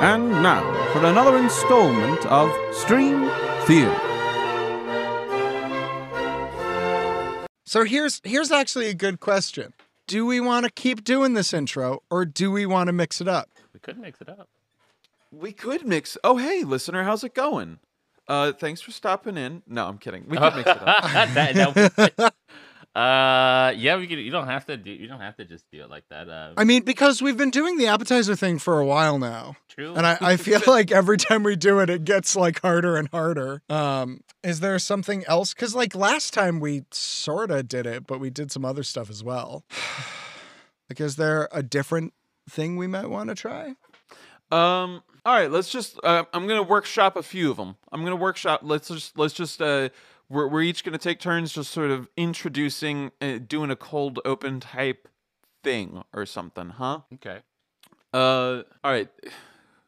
And 0.00 0.30
now 0.42 0.62
for 0.92 1.04
another 1.04 1.36
installment 1.36 2.24
of 2.26 2.50
Stream 2.74 3.28
Theory. 3.66 3.94
So 7.66 7.84
here's 7.84 8.20
here's 8.24 8.50
actually 8.50 8.86
a 8.88 8.94
good 8.94 9.20
question. 9.20 9.74
Do 10.06 10.24
we 10.26 10.40
want 10.40 10.64
to 10.64 10.72
keep 10.72 11.04
doing 11.04 11.34
this 11.34 11.52
intro 11.52 12.02
or 12.10 12.24
do 12.24 12.50
we 12.50 12.66
want 12.66 12.88
to 12.88 12.92
mix 12.92 13.20
it 13.20 13.28
up? 13.28 13.48
We 13.72 13.78
could 13.80 13.98
mix 13.98 14.20
it 14.20 14.28
up. 14.28 14.48
We 15.30 15.52
could 15.52 15.86
mix. 15.86 16.16
Oh, 16.24 16.38
hey, 16.38 16.64
listener, 16.64 17.04
how's 17.04 17.22
it 17.22 17.34
going? 17.34 17.78
Uh, 18.26 18.52
thanks 18.52 18.80
for 18.80 18.90
stopping 18.90 19.36
in. 19.36 19.62
No, 19.66 19.86
I'm 19.86 19.98
kidding. 19.98 20.24
We 20.26 20.36
could 20.36 20.56
mix 20.56 20.68
it 20.70 20.82
up. 20.82 21.04
That- 21.34 21.54
that- 22.16 22.34
uh, 22.94 23.72
yeah, 23.76 23.96
we 23.98 24.08
could. 24.08 24.18
You 24.18 24.32
don't 24.32 24.48
have 24.48 24.66
to 24.66 24.76
do. 24.76 24.90
You 24.90 25.06
don't 25.06 25.20
have 25.20 25.36
to 25.36 25.44
just 25.44 25.64
do 25.70 25.80
it 25.82 25.88
like 25.88 26.02
that. 26.10 26.28
Uh, 26.28 26.54
I 26.56 26.64
mean, 26.64 26.82
because 26.82 27.22
we've 27.22 27.36
been 27.36 27.50
doing 27.50 27.76
the 27.76 27.86
appetizer 27.86 28.34
thing 28.34 28.58
for 28.58 28.80
a 28.80 28.84
while 28.84 29.16
now. 29.16 29.56
true. 29.68 29.94
And 29.94 30.04
I, 30.04 30.18
I 30.20 30.36
feel 30.36 30.60
like 30.66 30.90
every 30.90 31.16
time 31.16 31.44
we 31.44 31.54
do 31.54 31.78
it, 31.78 31.88
it 31.88 32.04
gets 32.04 32.34
like 32.34 32.60
harder 32.62 32.96
and 32.96 33.08
harder. 33.10 33.62
Um, 33.70 34.22
is 34.42 34.58
there 34.58 34.76
something 34.80 35.24
else? 35.26 35.54
Because 35.54 35.72
like 35.72 35.94
last 35.94 36.34
time 36.34 36.58
we 36.58 36.82
sorta 36.90 37.62
did 37.62 37.86
it, 37.86 38.08
but 38.08 38.18
we 38.18 38.28
did 38.28 38.50
some 38.50 38.64
other 38.64 38.82
stuff 38.82 39.08
as 39.08 39.22
well. 39.22 39.64
like, 40.90 41.00
is 41.00 41.14
there 41.14 41.48
a 41.52 41.62
different 41.62 42.12
thing 42.48 42.76
we 42.76 42.88
might 42.88 43.08
want 43.08 43.28
to 43.28 43.36
try? 43.36 43.74
Um. 44.50 45.02
All 45.24 45.34
right. 45.34 45.50
Let's 45.50 45.70
just. 45.70 46.00
Uh, 46.02 46.24
I'm 46.32 46.48
gonna 46.48 46.64
workshop 46.64 47.16
a 47.16 47.22
few 47.22 47.52
of 47.52 47.56
them. 47.56 47.76
I'm 47.92 48.02
gonna 48.02 48.16
workshop. 48.16 48.62
Let's 48.64 48.88
just. 48.88 49.16
Let's 49.16 49.34
just. 49.34 49.62
Uh, 49.62 49.90
we're 50.30 50.46
we're 50.46 50.62
each 50.62 50.84
gonna 50.84 50.96
take 50.98 51.18
turns, 51.20 51.52
just 51.52 51.70
sort 51.72 51.90
of 51.90 52.08
introducing, 52.16 53.10
uh, 53.20 53.38
doing 53.46 53.70
a 53.70 53.76
cold 53.76 54.20
open 54.24 54.60
type 54.60 55.08
thing 55.62 56.02
or 56.14 56.24
something, 56.24 56.70
huh? 56.70 57.00
okay. 57.14 57.40
Uh. 58.14 58.62
All 58.82 58.90
right. 58.92 59.08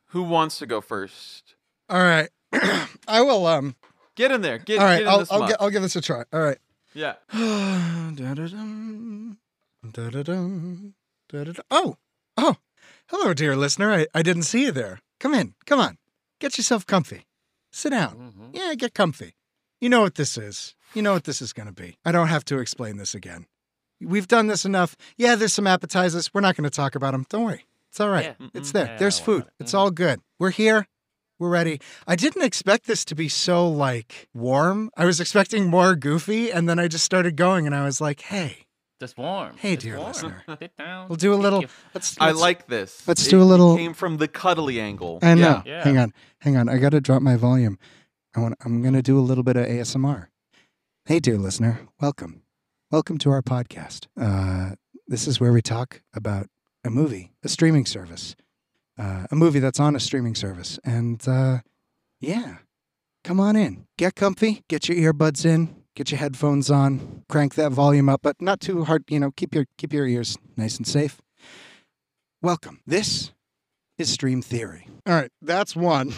Who 0.08 0.22
wants 0.24 0.58
to 0.58 0.66
go 0.66 0.80
first? 0.82 1.54
All 1.88 2.02
right, 2.02 2.28
I 3.08 3.22
will. 3.22 3.46
Um, 3.46 3.76
Get 4.14 4.30
in 4.30 4.42
there. 4.42 4.58
Get. 4.58 4.78
all 4.78 4.84
right, 4.84 4.98
Get 4.98 5.02
in 5.04 5.08
I'll 5.08 5.18
this 5.20 5.32
I'll, 5.32 5.38
muck. 5.38 5.48
gi- 5.48 5.56
I'll 5.58 5.70
give 5.70 5.80
this 5.82 5.96
a 5.96 6.02
try. 6.02 6.24
All 6.32 6.40
right. 6.42 6.58
Yeah. 6.92 7.14
Da-da-dum, 8.14 9.38
da-da-dum, 9.90 10.94
da-da-dum. 11.30 11.64
Oh, 11.70 11.96
oh, 12.36 12.56
hello, 13.08 13.32
dear 13.32 13.56
listener. 13.56 13.90
I, 13.92 14.06
I 14.14 14.22
didn't 14.22 14.42
see 14.42 14.62
you 14.64 14.72
there. 14.72 15.00
Come 15.18 15.32
in. 15.34 15.54
Come 15.64 15.80
on. 15.80 15.96
Get 16.40 16.58
yourself 16.58 16.86
comfy. 16.86 17.24
Sit 17.70 17.90
down. 17.90 18.10
hmm 18.10 18.50
Yeah, 18.52 18.74
get 18.74 18.92
comfy. 18.92 19.34
You 19.82 19.88
know 19.88 20.00
what 20.02 20.14
this 20.14 20.38
is. 20.38 20.76
You 20.94 21.02
know 21.02 21.12
what 21.12 21.24
this 21.24 21.42
is 21.42 21.52
going 21.52 21.66
to 21.66 21.72
be. 21.72 21.98
I 22.04 22.12
don't 22.12 22.28
have 22.28 22.44
to 22.46 22.58
explain 22.60 22.98
this 22.98 23.14
again. 23.16 23.46
We've 24.00 24.28
done 24.28 24.46
this 24.46 24.64
enough. 24.64 24.94
Yeah, 25.16 25.34
there's 25.34 25.52
some 25.52 25.66
appetizers. 25.66 26.32
We're 26.32 26.40
not 26.40 26.54
going 26.56 26.64
to 26.64 26.70
talk 26.70 26.94
about 26.94 27.10
them. 27.12 27.26
Don't 27.28 27.44
worry. 27.44 27.66
It's 27.90 27.98
all 28.00 28.08
right. 28.08 28.36
Yeah. 28.38 28.46
It's 28.54 28.70
there. 28.72 28.86
Yeah, 28.86 28.96
There's 28.98 29.18
food. 29.18 29.40
not? 29.40 29.50
It's 29.60 29.74
all 29.74 29.90
good. 29.90 30.20
We're 30.38 30.50
here. 30.50 30.86
We're 31.38 31.50
ready. 31.50 31.80
I 32.06 32.14
didn't 32.14 32.42
expect 32.42 32.86
this 32.86 33.04
to 33.06 33.16
be 33.16 33.28
so 33.28 33.68
like 33.68 34.28
warm. 34.32 34.90
I 34.96 35.04
was 35.04 35.18
expecting 35.20 35.66
more 35.68 35.96
goofy, 35.96 36.52
and 36.52 36.68
then 36.68 36.78
I 36.78 36.86
just 36.86 37.04
started 37.04 37.34
going, 37.36 37.66
and 37.66 37.74
I 37.74 37.84
was 37.84 38.00
like, 38.00 38.20
"Hey, 38.20 38.66
Just 39.00 39.18
warm. 39.18 39.56
Hey, 39.56 39.74
Just 39.74 39.84
dear 39.84 39.96
warm. 39.96 40.08
listener. 40.12 40.44
Sit 40.60 40.76
down. 40.78 41.08
we'll 41.08 41.16
do 41.16 41.34
a 41.34 41.36
little. 41.36 41.64
Let's. 41.94 42.16
I 42.20 42.28
let's- 42.28 42.38
like 42.40 42.68
this. 42.68 43.02
let's 43.08 43.26
It- 43.26 43.30
do 43.30 43.42
a 43.42 43.44
little- 43.44 43.76
came 43.76 43.92
from 43.94 44.18
the 44.18 44.28
cuddly 44.28 44.80
angle. 44.80 45.18
I 45.20 45.34
know. 45.34 45.62
Yeah. 45.66 45.82
Hang 45.82 45.98
on. 45.98 46.12
Hang 46.38 46.56
on. 46.56 46.68
I 46.68 46.76
got 46.78 46.90
to 46.90 47.00
drop 47.00 47.22
my 47.22 47.34
volume. 47.36 47.76
I 48.34 48.40
want. 48.40 48.54
I'm 48.64 48.80
going 48.80 48.94
to 48.94 49.02
do 49.02 49.18
a 49.18 49.20
little 49.20 49.44
bit 49.44 49.56
of 49.56 49.66
ASMR. 49.66 50.28
Hey, 51.04 51.20
dear 51.20 51.36
listener. 51.36 51.80
Welcome. 52.00 52.42
Welcome 52.90 53.18
to 53.18 53.30
our 53.30 53.42
podcast. 53.42 54.06
Uh, 54.18 54.76
this 55.06 55.26
is 55.26 55.38
where 55.38 55.52
we 55.52 55.60
talk 55.60 56.00
about 56.14 56.46
a 56.82 56.90
movie, 56.90 57.32
a 57.42 57.48
streaming 57.48 57.84
service, 57.84 58.34
uh, 58.98 59.26
a 59.30 59.34
movie 59.34 59.58
that's 59.58 59.80
on 59.80 59.94
a 59.94 60.00
streaming 60.00 60.34
service, 60.34 60.78
and 60.84 61.26
uh, 61.28 61.58
yeah, 62.20 62.58
come 63.22 63.38
on 63.38 63.54
in. 63.54 63.86
Get 63.98 64.14
comfy. 64.14 64.62
Get 64.68 64.88
your 64.88 65.12
earbuds 65.12 65.44
in. 65.44 65.82
Get 65.94 66.10
your 66.10 66.18
headphones 66.18 66.70
on. 66.70 67.24
Crank 67.28 67.54
that 67.56 67.72
volume 67.72 68.08
up, 68.08 68.20
but 68.22 68.40
not 68.40 68.60
too 68.60 68.84
hard. 68.84 69.04
You 69.08 69.20
know, 69.20 69.30
keep 69.30 69.54
your 69.54 69.66
keep 69.76 69.92
your 69.92 70.06
ears 70.06 70.38
nice 70.56 70.78
and 70.78 70.86
safe. 70.86 71.20
Welcome. 72.40 72.80
This 72.86 73.32
is 73.98 74.10
Stream 74.10 74.40
Theory. 74.40 74.88
All 75.06 75.14
right, 75.14 75.30
that's 75.42 75.76
one. 75.76 76.14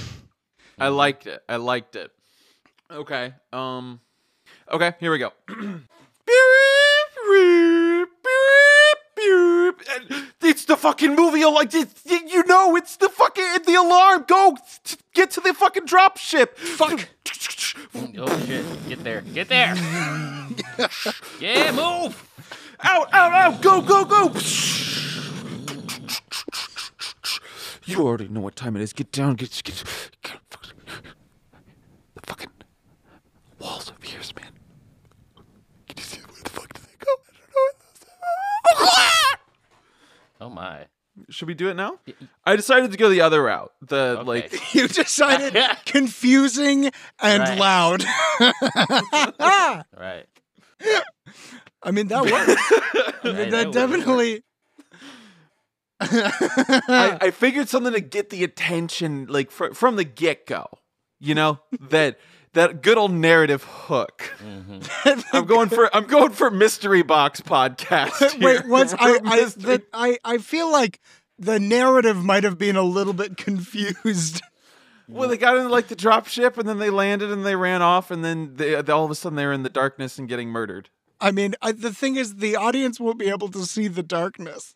I 0.78 0.88
liked 0.88 1.26
it. 1.26 1.42
I 1.48 1.56
liked 1.56 1.96
it. 1.96 2.10
Okay. 2.90 3.34
Um. 3.52 4.00
Okay. 4.70 4.94
Here 5.00 5.10
we 5.10 5.18
go. 5.18 5.32
It's 10.42 10.66
the 10.66 10.76
fucking 10.76 11.16
movie. 11.16 11.44
Like 11.44 11.72
you 11.72 12.44
know, 12.44 12.76
it's 12.76 12.96
the 12.96 13.08
fucking 13.08 13.62
the 13.66 13.74
alarm. 13.74 14.24
Go 14.28 14.56
get 15.14 15.30
to 15.32 15.40
the 15.40 15.54
fucking 15.54 15.86
drop 15.86 16.16
ship. 16.16 16.56
Fuck. 16.58 17.08
Oh 18.16 18.46
shit! 18.46 18.64
Get 18.88 19.02
there! 19.02 19.22
Get 19.22 19.48
there! 19.48 19.74
yeah, 21.40 21.72
move! 21.72 22.28
Out! 22.80 23.12
Out! 23.12 23.32
Out! 23.32 23.62
Go! 23.62 23.80
Go! 23.80 24.04
Go! 24.04 24.32
You 27.86 28.02
already 28.06 28.28
know 28.28 28.40
what 28.40 28.56
time 28.56 28.76
it 28.76 28.82
is. 28.82 28.92
Get 28.92 29.12
down. 29.12 29.34
Get. 29.34 29.62
get, 29.64 29.84
get 30.22 30.40
the 32.14 32.20
fucking 32.22 32.50
walls 33.58 33.90
of 33.90 33.96
ears, 34.12 34.34
man. 34.36 34.52
Can 35.88 35.96
you 35.96 36.02
see 36.02 36.20
where 36.20 36.42
the 36.42 36.50
fuck 36.50 36.72
do 36.72 36.80
they 36.80 37.04
go? 37.04 37.12
I 38.66 38.74
don't 38.74 38.84
know. 38.84 38.94
Oh 40.44 40.50
my! 40.50 40.86
Should 41.30 41.48
we 41.48 41.54
do 41.54 41.68
it 41.70 41.74
now? 41.74 41.98
I 42.44 42.54
decided 42.56 42.90
to 42.92 42.98
go 42.98 43.08
the 43.08 43.22
other 43.22 43.42
route. 43.42 43.72
The 43.80 44.18
Okay. 44.18 44.22
like. 44.24 44.52
You 44.74 44.88
decided 44.88 45.56
confusing 45.86 46.90
and 47.22 47.40
Right. 47.42 47.58
loud. 47.58 48.04
Right. 49.98 50.26
I 51.82 51.90
mean, 51.92 52.08
that. 52.08 52.24
I 52.24 53.26
mean, 53.28 53.36
Right, 53.36 53.50
that 53.50 53.50
that 53.50 53.72
definitely. 53.72 54.42
I, 56.00 57.18
I 57.20 57.30
figured 57.30 57.68
something 57.70 57.92
to 57.94 58.00
get 58.00 58.28
the 58.30 58.44
attention, 58.44 59.26
like 59.28 59.50
fr- 59.50 59.72
from 59.72 59.96
the 59.96 60.04
get 60.04 60.46
go. 60.46 60.66
You 61.20 61.34
know 61.34 61.60
that 61.88 62.18
that 62.54 62.82
good 62.82 62.98
old 62.98 63.12
narrative 63.12 63.62
hook. 63.64 64.22
hmm 64.40 64.78
I'm 65.32 65.44
going 65.46 65.68
for 65.68 65.94
I'm 65.94 66.04
going 66.06 66.30
for 66.32 66.50
mystery 66.50 67.02
box 67.02 67.40
podcast. 67.40 68.32
here. 68.38 68.40
Wait, 68.44 68.66
what's 68.66 68.94
I? 68.94 69.18
I, 69.24 69.44
the, 69.44 69.82
I 69.92 70.18
I 70.24 70.38
feel 70.38 70.70
like 70.72 71.00
the 71.38 71.60
narrative 71.60 72.16
might 72.24 72.44
have 72.44 72.58
been 72.58 72.76
a 72.76 72.82
little 72.82 73.12
bit 73.12 73.36
confused. 73.46 74.40
well, 75.08 75.28
they 75.28 75.36
got 75.36 75.56
into 75.56 75.68
like 75.68 75.88
the 75.88 75.96
drop 75.96 76.26
ship, 76.28 76.56
and 76.58 76.68
then 76.68 76.78
they 76.78 76.90
landed, 76.90 77.30
and 77.30 77.44
they 77.44 77.56
ran 77.56 77.82
off, 77.82 78.10
and 78.10 78.24
then 78.24 78.54
they, 78.56 78.80
they- 78.80 78.92
all 78.92 79.04
of 79.04 79.10
a 79.10 79.14
sudden 79.14 79.36
they 79.36 79.44
were 79.46 79.52
in 79.52 79.62
the 79.62 79.68
darkness 79.70 80.18
and 80.18 80.28
getting 80.28 80.48
murdered. 80.48 80.88
I 81.20 81.30
mean, 81.30 81.54
I, 81.62 81.72
the 81.72 81.92
thing 81.92 82.16
is, 82.16 82.36
the 82.36 82.56
audience 82.56 82.98
won't 83.00 83.18
be 83.18 83.28
able 83.28 83.48
to 83.50 83.64
see 83.66 83.88
the 83.88 84.02
darkness. 84.02 84.74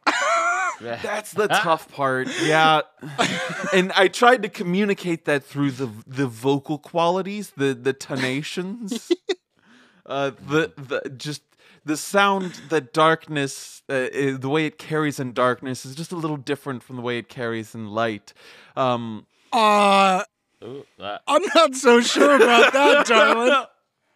That's 0.80 1.32
the 1.32 1.48
tough 1.62 1.90
part. 1.92 2.28
Yeah. 2.42 2.82
and 3.72 3.92
I 3.92 4.08
tried 4.08 4.42
to 4.42 4.48
communicate 4.48 5.24
that 5.26 5.44
through 5.44 5.72
the 5.72 5.90
the 6.06 6.26
vocal 6.26 6.78
qualities, 6.78 7.52
the 7.56 7.74
the 7.74 7.92
tonations. 7.92 9.10
uh 10.06 10.30
the 10.48 10.72
the 10.76 11.10
just 11.16 11.42
the 11.84 11.96
sound 11.96 12.60
that 12.70 12.92
darkness 12.92 13.82
uh, 13.88 13.92
uh, 13.92 14.36
the 14.38 14.48
way 14.48 14.66
it 14.66 14.78
carries 14.78 15.18
in 15.18 15.32
darkness 15.32 15.84
is 15.86 15.94
just 15.94 16.12
a 16.12 16.16
little 16.16 16.36
different 16.36 16.82
from 16.82 16.96
the 16.96 17.02
way 17.02 17.18
it 17.18 17.28
carries 17.28 17.74
in 17.74 17.88
light. 17.90 18.32
Um 18.76 19.26
Uh, 19.52 20.22
Ooh, 20.64 20.84
I'm 20.98 21.42
not 21.54 21.74
so 21.74 22.00
sure 22.00 22.34
about 22.36 22.72
that, 22.72 23.06
darling. 23.06 23.64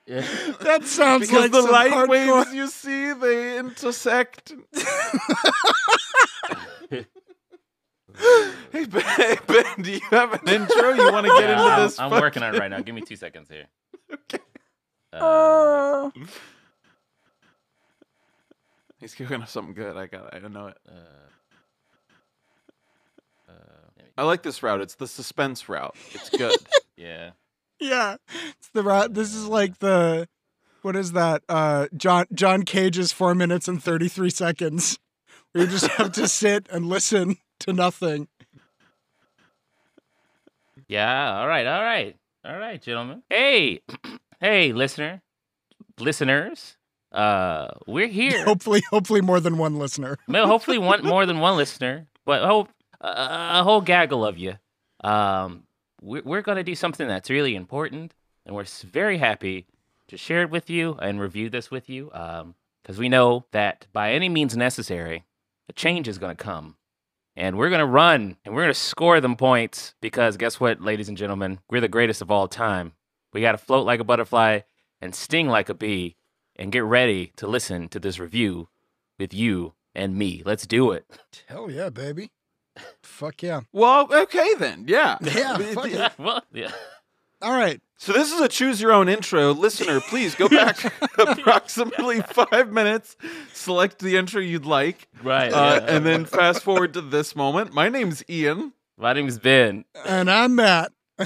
yeah. 0.07 0.27
That 0.61 0.85
sounds 0.85 1.21
because 1.29 1.43
like 1.43 1.53
the 1.53 1.63
some 1.63 1.71
light 1.71 1.93
hardcore- 1.93 2.09
waves 2.09 2.55
you 2.55 2.67
see 2.69 3.13
they 3.13 3.59
intersect. 3.59 4.53
hey 8.73 8.85
Ben, 8.87 9.03
hey, 9.03 9.37
Ben, 9.47 9.83
do 9.83 9.91
you 9.93 10.01
have 10.11 10.33
an 10.35 10.49
intro? 10.49 10.91
You 10.93 11.11
want 11.13 11.27
to 11.27 11.33
get 11.33 11.43
Yeah, 11.49 11.53
into 11.53 11.63
I'm, 11.65 11.81
this? 11.83 11.99
I'm 11.99 12.11
fucking- 12.11 12.23
working 12.23 12.43
on 12.43 12.55
it 12.55 12.59
right 12.59 12.71
now. 12.71 12.81
Give 12.81 12.95
me 12.95 13.01
two 13.03 13.17
seconds 13.17 13.49
here. 13.49 13.67
Okay. 14.13 14.39
Uh, 15.13 16.11
He's 18.99 19.15
cooking 19.15 19.43
up 19.43 19.49
something 19.49 19.75
good. 19.75 19.97
I 19.97 20.07
got. 20.07 20.27
it. 20.27 20.31
I 20.35 20.39
don't 20.39 20.53
know 20.53 20.69
it. 20.69 20.77
uh, 20.89 20.93
uh, 23.49 23.53
I 24.17 24.23
like 24.25 24.43
this 24.43 24.63
route. 24.63 24.81
It's 24.81 24.95
the 24.95 25.07
suspense 25.09 25.69
route. 25.69 25.95
It's 26.13 26.31
good. 26.31 26.57
yeah. 26.97 27.31
Yeah, 27.81 28.17
it's 28.31 28.69
the 28.73 28.83
route. 28.83 29.13
This 29.15 29.35
is 29.35 29.47
like 29.47 29.79
the 29.81 30.29
what 30.83 30.95
is 30.95 31.13
that? 31.13 31.43
Uh, 31.49 31.89
John 31.97 32.27
John 32.33 32.63
Cage's 32.63 33.11
four 33.13 33.35
minutes 33.35 33.67
and 33.67 33.83
thirty 33.83 34.07
three 34.09 34.31
seconds, 34.31 34.99
where 35.01 35.12
you 35.55 35.67
just 35.67 35.87
have 35.93 36.13
to 36.13 36.29
sit 36.29 36.67
and 36.71 36.87
listen 36.87 37.37
to 37.61 37.73
nothing. 37.73 38.29
Yeah. 40.89 41.39
All 41.39 41.47
right. 41.49 41.67
All 41.67 41.83
right. 41.83 42.17
All 42.45 42.59
right, 42.59 42.83
gentlemen. 42.83 43.23
Hey, 43.31 43.81
hey, 44.41 44.73
listener, 44.73 45.23
listeners. 46.01 46.77
Uh, 47.13 47.69
we're 47.87 48.09
here. 48.09 48.45
Hopefully, 48.47 48.83
hopefully 48.91 49.21
more 49.21 49.39
than 49.39 49.59
one 49.59 49.79
listener. 49.79 50.19
Well, 50.29 50.47
hopefully 50.47 50.79
one 50.79 51.05
more 51.05 51.25
than 51.27 51.39
one 51.41 51.57
listener, 51.57 52.07
but 52.25 52.43
hope 52.43 52.69
uh, 53.01 53.61
a 53.61 53.63
whole 53.63 53.81
gaggle 53.83 54.25
of 54.27 54.39
you. 54.39 54.55
um, 55.05 55.65
we're, 56.01 56.23
we're 56.25 56.43
going 56.43 56.57
to 56.57 56.65
do 56.65 56.75
something 56.75 57.07
that's 57.07 57.31
really 57.31 57.55
important, 57.55 58.13
and 58.45 58.57
we're 58.57 58.65
very 58.91 59.19
happy 59.19 59.67
to 60.09 60.17
share 60.17 60.43
it 60.43 60.51
with 60.51 60.69
you 60.69 60.95
and 61.01 61.21
review 61.21 61.49
this 61.49 61.71
with 61.71 61.89
you 61.89 62.11
Um, 62.13 62.55
because 62.83 62.99
we 62.99 63.09
know 63.09 63.45
that 63.53 63.87
by 63.93 64.13
any 64.15 64.29
means 64.29 64.57
necessary, 64.57 65.25
a 65.73 65.75
change 65.75 66.07
is 66.07 66.19
going 66.19 66.37
to 66.37 66.43
come. 66.43 66.77
And 67.35 67.57
we're 67.57 67.71
going 67.71 67.81
to 67.81 67.87
run 67.87 68.37
and 68.45 68.55
we're 68.55 68.63
going 68.63 68.75
to 68.75 68.79
score 68.79 69.21
them 69.21 69.37
points 69.37 69.95
because 70.03 70.37
guess 70.37 70.61
what, 70.61 70.83
ladies 70.83 71.09
and 71.09 71.17
gentlemen? 71.17 71.61
We're 71.71 71.81
the 71.81 71.89
greatest 71.89 72.21
of 72.21 72.31
all 72.31 72.47
time. 72.47 72.93
We 73.33 73.41
got 73.41 73.53
to 73.53 73.59
float 73.59 73.87
like 73.87 74.01
a 74.01 74.05
butterfly 74.05 74.61
and 75.01 75.15
sting 75.15 75.49
like 75.49 75.71
a 75.71 75.75
bee 75.75 76.17
and 76.57 76.71
get 76.71 76.85
ready 76.85 77.33
to 77.37 77.47
listen 77.47 77.89
to 77.89 77.99
this 77.99 78.19
review 78.19 78.69
with 79.19 79.33
you 79.33 79.73
and 79.95 80.17
me. 80.17 80.43
Let's 80.45 80.67
do 80.67 80.93
it. 80.93 81.07
Hell 81.49 81.71
yeah, 81.71 81.89
baby. 81.89 82.31
Fuck 83.03 83.43
yeah. 83.43 83.63
Well, 83.73 84.13
okay 84.13 84.55
then. 84.59 84.85
Yeah. 84.87 85.17
Yeah, 85.23 85.57
fuck 85.57 85.91
yeah. 85.91 86.11
well, 86.19 86.43
yeah. 86.53 86.73
All 87.43 87.53
right. 87.57 87.81
So 87.99 88.13
this 88.13 88.33
is 88.33 88.41
a 88.41 88.49
choose 88.49 88.81
your 88.81 88.93
own 88.93 89.09
intro. 89.09 89.53
Listener, 89.53 90.01
please 90.01 90.35
go 90.35 90.49
back 90.49 90.85
approximately 91.19 92.21
five 92.23 92.73
minutes, 92.73 93.17
select 93.53 93.99
the 94.01 94.17
intro 94.17 94.41
you'd 94.41 94.65
like, 94.67 95.09
Right. 95.23 95.53
uh, 95.53 95.81
yeah. 95.85 95.97
and 95.97 96.07
then 96.07 96.25
fast 96.25 96.63
forward 96.63 96.95
to 96.95 97.01
this 97.01 97.37
moment. 97.37 97.73
My 97.73 97.89
name's 97.89 98.25
Ian. 98.29 98.73
My 98.99 99.13
name's 99.13 99.39
Ben. 99.39 99.85
And 100.07 100.31
I'm 100.31 100.55
Matt. 100.55 100.93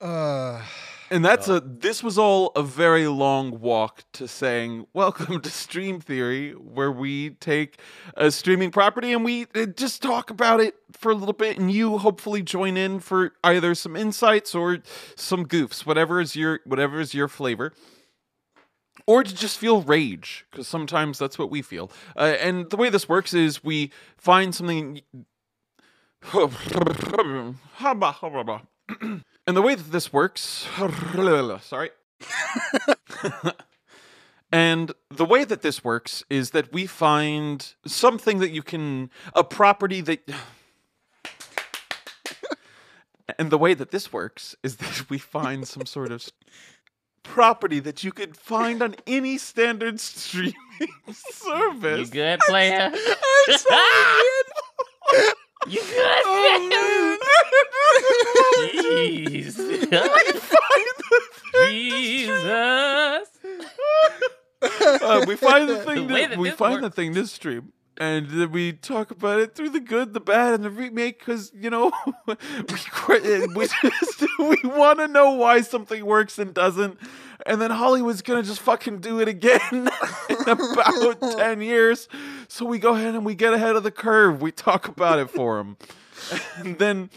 uh, 0.00 0.62
And 1.08 1.24
that's 1.24 1.48
a 1.48 1.60
this 1.60 2.02
was 2.02 2.18
all 2.18 2.48
a 2.56 2.64
very 2.64 3.06
long 3.06 3.60
walk 3.60 4.02
to 4.14 4.26
saying 4.26 4.88
welcome 4.92 5.40
to 5.40 5.50
Stream 5.50 6.00
Theory 6.00 6.50
where 6.52 6.90
we 6.90 7.30
take 7.30 7.78
a 8.16 8.32
streaming 8.32 8.72
property 8.72 9.12
and 9.12 9.24
we 9.24 9.46
uh, 9.54 9.66
just 9.66 10.02
talk 10.02 10.30
about 10.30 10.60
it 10.60 10.74
for 10.92 11.12
a 11.12 11.14
little 11.14 11.32
bit 11.32 11.58
and 11.58 11.70
you 11.70 11.98
hopefully 11.98 12.42
join 12.42 12.76
in 12.76 12.98
for 12.98 13.34
either 13.44 13.76
some 13.76 13.94
insights 13.94 14.52
or 14.52 14.78
some 15.14 15.46
goofs 15.46 15.86
whatever 15.86 16.20
is 16.20 16.34
your 16.34 16.58
whatever 16.64 16.98
is 16.98 17.14
your 17.14 17.28
flavor. 17.28 17.72
Or 19.06 19.22
to 19.22 19.32
just 19.32 19.58
feel 19.58 19.82
rage 19.82 20.44
because 20.50 20.66
sometimes 20.66 21.20
that's 21.20 21.38
what 21.38 21.50
we 21.50 21.62
feel. 21.62 21.88
Uh, 22.16 22.34
and 22.40 22.68
the 22.70 22.76
way 22.76 22.90
this 22.90 23.08
works 23.08 23.32
is 23.32 23.62
we 23.62 23.92
find 24.16 24.52
something 24.52 25.02
and 29.46 29.56
the 29.56 29.62
way 29.62 29.74
that 29.74 29.92
this 29.92 30.12
works, 30.12 30.66
sorry. 31.62 31.90
and 34.52 34.92
the 35.10 35.24
way 35.24 35.44
that 35.44 35.62
this 35.62 35.84
works 35.84 36.24
is 36.28 36.50
that 36.50 36.72
we 36.72 36.86
find 36.86 37.74
something 37.86 38.38
that 38.38 38.50
you 38.50 38.62
can, 38.62 39.10
a 39.34 39.44
property 39.44 40.00
that. 40.02 40.20
And 43.40 43.50
the 43.50 43.58
way 43.58 43.74
that 43.74 43.90
this 43.90 44.12
works 44.12 44.54
is 44.62 44.76
that 44.82 45.10
we 45.10 45.18
find 45.18 45.66
some 45.66 45.84
sort 45.84 46.12
of 46.12 46.28
property 47.24 47.80
that 47.80 48.04
you 48.04 48.12
could 48.12 48.36
find 48.36 48.80
on 48.80 48.94
any 49.04 49.36
standard 49.36 49.98
streaming 49.98 50.54
service. 51.12 52.06
You 52.06 52.06
good, 52.06 52.38
player? 52.40 52.92
I'm 52.92 53.58
sorry. 53.58 54.22
you 55.66 55.80
good? 55.80 56.22
Oh, 56.24 57.15
Jeez. 58.72 59.56
Jesus. 61.68 63.28
uh, 64.62 65.24
we 65.26 65.36
find 65.36 65.68
the 65.68 65.76
thing 65.86 66.06
The 66.06 66.14
that, 66.14 66.30
that 66.30 66.38
we 66.38 66.50
this 66.50 66.58
find 66.58 66.82
the 66.82 66.90
thing 66.90 67.12
this 67.12 67.32
stream 67.32 67.72
and 67.98 68.28
then 68.28 68.52
we 68.52 68.72
talk 68.72 69.10
about 69.10 69.40
it 69.40 69.54
through 69.54 69.70
the 69.70 69.80
good 69.80 70.12
the 70.12 70.20
bad 70.20 70.54
and 70.54 70.64
the 70.64 70.70
remake 70.70 71.18
because 71.18 71.52
you 71.54 71.70
know 71.70 71.92
we 72.26 72.34
we, 73.54 73.68
just, 73.82 74.24
we 74.38 74.58
want 74.64 74.98
to 74.98 75.08
know 75.08 75.32
why 75.32 75.60
something 75.60 76.04
works 76.04 76.38
and 76.38 76.52
doesn't 76.52 76.98
and 77.46 77.60
then 77.60 77.70
hollywood's 77.70 78.22
gonna 78.22 78.42
just 78.42 78.60
fucking 78.60 78.98
do 78.98 79.20
it 79.20 79.28
again 79.28 79.60
in 80.28 80.48
about 80.48 81.20
10 81.20 81.60
years 81.60 82.08
so 82.48 82.64
we 82.66 82.78
go 82.78 82.94
ahead 82.94 83.14
and 83.14 83.24
we 83.24 83.34
get 83.34 83.54
ahead 83.54 83.76
of 83.76 83.82
the 83.82 83.90
curve 83.90 84.42
we 84.42 84.50
talk 84.52 84.88
about 84.88 85.18
it 85.18 85.30
for 85.30 85.58
them 85.58 85.76
and 86.58 86.78
then 86.78 87.10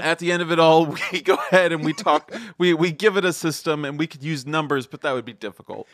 at 0.00 0.18
the 0.18 0.32
end 0.32 0.42
of 0.42 0.52
it 0.52 0.58
all, 0.58 0.86
we 1.12 1.20
go 1.20 1.34
ahead 1.34 1.72
and 1.72 1.84
we 1.84 1.92
talk. 1.92 2.32
We 2.58 2.74
we 2.74 2.92
give 2.92 3.16
it 3.16 3.24
a 3.24 3.32
system, 3.32 3.84
and 3.84 3.98
we 3.98 4.06
could 4.06 4.22
use 4.22 4.46
numbers, 4.46 4.86
but 4.86 5.02
that 5.02 5.12
would 5.12 5.24
be 5.24 5.32
difficult. 5.32 5.86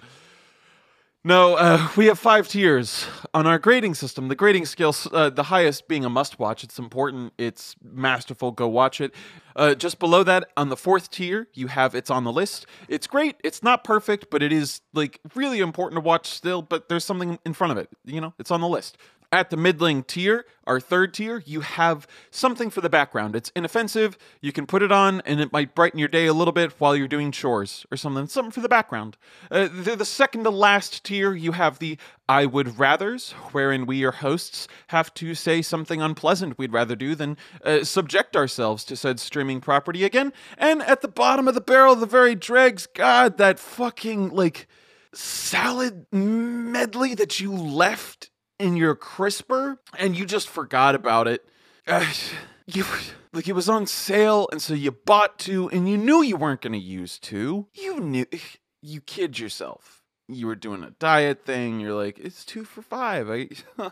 No, 1.24 1.54
uh, 1.54 1.88
we 1.96 2.06
have 2.06 2.18
five 2.18 2.48
tiers 2.48 3.06
on 3.32 3.46
our 3.46 3.56
grading 3.56 3.94
system. 3.94 4.26
The 4.26 4.34
grading 4.34 4.66
scale, 4.66 4.92
uh, 5.12 5.30
the 5.30 5.44
highest 5.44 5.86
being 5.86 6.04
a 6.04 6.10
must 6.10 6.40
watch. 6.40 6.64
It's 6.64 6.80
important. 6.80 7.32
It's 7.38 7.76
masterful. 7.80 8.50
Go 8.50 8.66
watch 8.66 9.00
it. 9.00 9.14
Uh, 9.54 9.76
just 9.76 10.00
below 10.00 10.24
that, 10.24 10.48
on 10.56 10.68
the 10.68 10.76
fourth 10.76 11.12
tier, 11.12 11.46
you 11.54 11.68
have 11.68 11.94
it's 11.94 12.10
on 12.10 12.24
the 12.24 12.32
list. 12.32 12.66
It's 12.88 13.06
great. 13.06 13.36
It's 13.44 13.62
not 13.62 13.84
perfect, 13.84 14.30
but 14.30 14.42
it 14.42 14.52
is 14.52 14.80
like 14.94 15.20
really 15.36 15.60
important 15.60 16.02
to 16.02 16.04
watch 16.04 16.26
still. 16.26 16.60
But 16.60 16.88
there's 16.88 17.04
something 17.04 17.38
in 17.46 17.52
front 17.52 17.70
of 17.70 17.78
it. 17.78 17.88
You 18.04 18.20
know, 18.20 18.34
it's 18.40 18.50
on 18.50 18.60
the 18.60 18.68
list. 18.68 18.98
At 19.32 19.48
the 19.48 19.56
middling 19.56 20.02
tier, 20.02 20.44
our 20.66 20.78
third 20.78 21.14
tier, 21.14 21.42
you 21.46 21.62
have 21.62 22.06
something 22.30 22.68
for 22.68 22.82
the 22.82 22.90
background. 22.90 23.34
It's 23.34 23.50
inoffensive. 23.56 24.18
You 24.42 24.52
can 24.52 24.66
put 24.66 24.82
it 24.82 24.92
on, 24.92 25.22
and 25.22 25.40
it 25.40 25.50
might 25.50 25.74
brighten 25.74 25.98
your 25.98 26.08
day 26.08 26.26
a 26.26 26.34
little 26.34 26.52
bit 26.52 26.72
while 26.78 26.94
you're 26.94 27.08
doing 27.08 27.32
chores 27.32 27.86
or 27.90 27.96
something. 27.96 28.26
Something 28.26 28.52
for 28.52 28.60
the 28.60 28.68
background. 28.68 29.16
Uh, 29.50 29.68
the, 29.72 29.96
the 29.96 30.04
second 30.04 30.44
to 30.44 30.50
last 30.50 31.02
tier, 31.02 31.32
you 31.32 31.52
have 31.52 31.78
the 31.78 31.96
I 32.28 32.44
would 32.44 32.78
rather's, 32.78 33.32
wherein 33.52 33.86
we, 33.86 33.96
your 33.96 34.12
hosts, 34.12 34.68
have 34.88 35.14
to 35.14 35.34
say 35.34 35.62
something 35.62 36.02
unpleasant 36.02 36.58
we'd 36.58 36.74
rather 36.74 36.94
do 36.94 37.14
than 37.14 37.38
uh, 37.64 37.84
subject 37.84 38.36
ourselves 38.36 38.84
to 38.84 38.96
said 38.96 39.18
streaming 39.18 39.62
property 39.62 40.04
again. 40.04 40.34
And 40.58 40.82
at 40.82 41.00
the 41.00 41.08
bottom 41.08 41.48
of 41.48 41.54
the 41.54 41.62
barrel, 41.62 41.96
the 41.96 42.04
very 42.04 42.34
dregs, 42.34 42.86
God, 42.86 43.38
that 43.38 43.58
fucking 43.58 44.28
like 44.28 44.68
salad 45.14 46.06
medley 46.12 47.14
that 47.14 47.40
you 47.40 47.50
left 47.50 48.28
in 48.62 48.76
your 48.76 48.94
crisper 48.94 49.80
and 49.98 50.16
you 50.16 50.24
just 50.24 50.48
forgot 50.48 50.94
about 50.94 51.26
it. 51.26 51.44
Uh, 51.86 52.06
you 52.66 52.84
like 53.32 53.48
it 53.48 53.54
was 53.54 53.68
on 53.68 53.86
sale 53.86 54.48
and 54.52 54.62
so 54.62 54.72
you 54.72 54.92
bought 54.92 55.38
two 55.38 55.68
and 55.70 55.88
you 55.88 55.98
knew 55.98 56.22
you 56.22 56.36
weren't 56.36 56.60
going 56.60 56.72
to 56.72 56.78
use 56.78 57.18
two. 57.18 57.66
You 57.74 57.98
knew 57.98 58.24
you 58.82 59.00
kid 59.00 59.38
yourself. 59.38 60.04
You 60.28 60.46
were 60.46 60.54
doing 60.54 60.84
a 60.84 60.90
diet 60.90 61.44
thing. 61.44 61.80
You're 61.80 62.00
like, 62.00 62.18
it's 62.20 62.44
two 62.44 62.64
for 62.64 62.80
five. 62.80 63.28
I, 63.28 63.48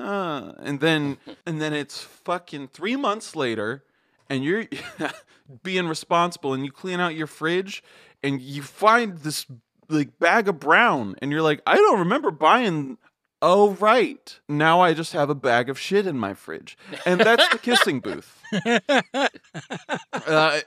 uh, 0.00 0.52
and 0.58 0.80
then 0.80 1.18
and 1.46 1.62
then 1.62 1.72
it's 1.72 2.02
fucking 2.02 2.68
three 2.68 2.96
months 2.96 3.36
later, 3.36 3.84
and 4.28 4.42
you're 4.42 4.66
being 5.62 5.86
responsible, 5.86 6.52
and 6.52 6.64
you 6.64 6.72
clean 6.72 6.98
out 6.98 7.14
your 7.14 7.28
fridge, 7.28 7.82
and 8.22 8.42
you 8.42 8.62
find 8.62 9.18
this 9.18 9.46
like 9.88 10.18
bag 10.18 10.48
of 10.48 10.58
brown, 10.58 11.14
and 11.22 11.30
you're 11.30 11.42
like, 11.42 11.62
I 11.64 11.76
don't 11.76 12.00
remember 12.00 12.32
buying 12.32 12.98
Oh 13.40 13.70
right. 13.74 14.38
Now 14.48 14.80
I 14.80 14.94
just 14.94 15.12
have 15.12 15.30
a 15.30 15.34
bag 15.34 15.68
of 15.68 15.78
shit 15.78 16.06
in 16.06 16.18
my 16.18 16.34
fridge. 16.34 16.76
And 17.06 17.20
that's 17.20 17.48
the 17.48 17.58
kissing 17.58 18.00
booth. 18.00 18.42
Uh, 20.12 20.60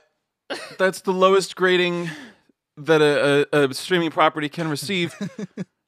that's 0.76 1.00
the 1.02 1.12
lowest 1.12 1.56
grading 1.56 2.10
that 2.76 3.00
a, 3.00 3.46
a, 3.56 3.68
a 3.68 3.74
streaming 3.74 4.10
property 4.10 4.48
can 4.48 4.68
receive 4.68 5.14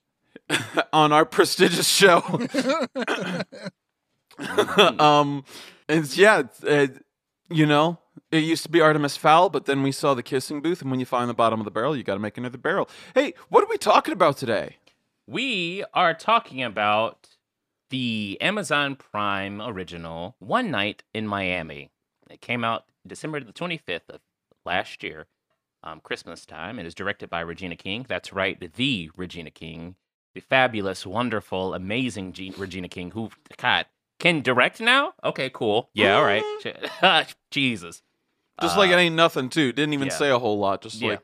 on 0.93 1.12
our 1.12 1.25
prestigious 1.25 1.87
show. 1.88 2.23
um 4.99 5.45
and 5.88 6.17
yeah, 6.17 6.41
it's, 6.41 6.64
uh, 6.64 6.87
you 7.50 7.67
know, 7.67 7.99
it 8.31 8.45
used 8.45 8.62
to 8.62 8.71
be 8.71 8.81
Artemis 8.81 9.17
Fowl, 9.17 9.50
but 9.50 9.67
then 9.67 9.83
we 9.83 9.93
saw 9.93 10.14
the 10.14 10.23
kissing 10.23 10.62
booth 10.62 10.81
and 10.81 10.91
when 10.91 11.00
you 11.00 11.07
find 11.07 11.29
the 11.29 11.35
bottom 11.35 11.61
of 11.61 11.64
the 11.64 11.71
barrel, 11.71 11.97
you 11.97 12.05
got 12.05 12.14
to 12.14 12.21
make 12.21 12.38
another 12.38 12.59
barrel. 12.59 12.88
Hey, 13.14 13.35
what 13.49 13.62
are 13.62 13.69
we 13.69 13.76
talking 13.76 14.12
about 14.12 14.37
today? 14.37 14.76
We 15.26 15.85
are 15.95 16.14
talking 16.14 16.62
about 16.62 17.28
the 17.90 18.38
Amazon 18.40 18.97
Prime 18.97 19.61
original 19.61 20.37
One 20.38 20.71
Night 20.71 21.02
in 21.14 21.26
Miami. 21.26 21.90
It 22.31 22.40
came 22.40 22.64
out 22.64 22.85
December 23.07 23.40
the 23.40 23.52
25th 23.52 24.09
of 24.11 24.21
last 24.64 25.02
year, 25.02 25.26
um, 25.83 26.00
Christmas 26.00 26.45
time. 26.45 26.78
It 26.78 26.87
is 26.87 26.95
directed 26.95 27.31
by 27.31 27.40
Regina 27.40 27.76
King. 27.76 28.04
That's 28.09 28.33
right, 28.33 28.59
the 28.75 29.11
Regina 29.16 29.50
King, 29.50 29.97
the 30.35 30.40
fabulous, 30.40 31.07
wonderful, 31.07 31.75
amazing 31.75 32.33
G- 32.33 32.52
Regina 32.57 32.88
King, 32.88 33.11
who, 33.12 33.31
God, 33.57 33.87
can 34.19 34.43
direct 34.43 34.81
now? 34.81 35.14
Okay, 35.23 35.50
cool. 35.52 35.90
Yeah, 35.95 36.16
all 36.16 36.25
right. 36.25 36.43
Jesus. 37.50 38.02
Just 38.61 38.76
like 38.76 38.90
Uh, 38.90 38.95
it 38.95 38.97
ain't 38.99 39.16
nothing, 39.16 39.49
too. 39.49 39.73
Didn't 39.73 39.95
even 39.95 40.09
yeah. 40.09 40.14
say 40.14 40.31
a 40.31 40.38
whole 40.38 40.59
lot. 40.59 40.83
Just 40.83 41.00
Yeah. 41.00 41.11
like, 41.11 41.21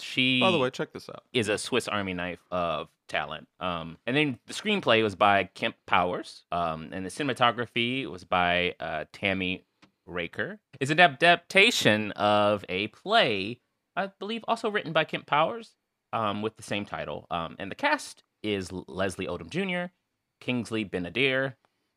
She 0.00 0.40
by 0.40 0.50
the 0.50 0.58
way, 0.58 0.70
check 0.70 0.92
this 0.92 1.08
out. 1.08 1.24
is 1.32 1.48
a 1.48 1.58
Swiss 1.58 1.86
Army 1.88 2.14
knife 2.14 2.40
of 2.50 2.88
talent. 3.10 3.46
Um, 3.58 3.98
and 4.06 4.16
then 4.16 4.38
the 4.46 4.54
screenplay 4.54 5.02
was 5.02 5.14
by 5.14 5.44
Kemp 5.54 5.76
Powers, 5.86 6.44
um, 6.50 6.88
and 6.92 7.04
the 7.04 7.10
cinematography 7.10 8.06
was 8.10 8.24
by 8.24 8.74
uh, 8.80 9.04
Tami 9.12 9.64
Reiker. 10.08 10.58
It's 10.80 10.90
an 10.90 11.00
adaptation 11.00 12.12
of 12.12 12.64
a 12.70 12.86
play, 12.88 13.60
I 13.94 14.06
believe, 14.18 14.44
also 14.48 14.70
written 14.70 14.92
by 14.92 15.04
Kemp 15.04 15.26
Powers, 15.26 15.74
um, 16.12 16.40
with 16.40 16.56
the 16.56 16.62
same 16.62 16.86
title. 16.86 17.26
Um, 17.30 17.56
and 17.58 17.70
the 17.70 17.76
cast 17.76 18.22
is 18.42 18.70
Leslie 18.72 19.26
Odom 19.26 19.50
Jr., 19.50 19.92
Kingsley 20.40 20.84
Ben-Adir, 20.84 21.54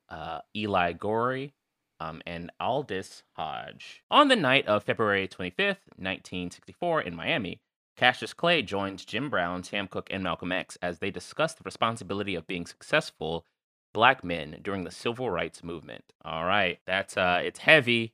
uh, 0.10 0.40
Eli 0.56 0.94
Goree, 0.94 1.54
um, 2.00 2.22
and 2.26 2.52
Aldis 2.60 3.24
Hodge. 3.38 4.04
On 4.12 4.28
the 4.28 4.36
night 4.36 4.68
of 4.68 4.84
February 4.84 5.28
25th, 5.28 5.88
1964, 5.96 7.02
in 7.02 7.16
Miami, 7.16 7.62
Cassius 7.96 8.34
Clay 8.34 8.62
joins 8.62 9.06
Jim 9.06 9.30
Brown, 9.30 9.64
Sam 9.64 9.88
Cooke, 9.88 10.10
and 10.12 10.24
Malcolm 10.24 10.52
X 10.52 10.78
as 10.82 11.00
they 11.00 11.12
discuss 11.12 11.54
the 11.54 11.64
responsibility 11.64 12.36
of 12.36 12.48
being 12.48 12.66
successful 12.66 13.46
black 13.94 14.24
men 14.24 14.60
during 14.62 14.84
the 14.84 14.92
civil 14.92 15.30
rights 15.30 15.64
movement. 15.64 16.04
All 16.26 16.46
right, 16.46 16.80
that's 16.86 17.16
uh, 17.18 17.42
it's 17.44 17.60
heavy, 17.60 18.14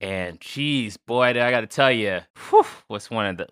and 0.00 0.40
geez, 0.40 0.96
boy, 0.96 1.26
I 1.26 1.50
got 1.50 1.60
to 1.60 1.66
tell 1.66 1.92
you, 1.92 2.20
whew, 2.50 2.66
what's 2.88 3.10
one 3.10 3.26
of 3.26 3.36
the 3.36 3.46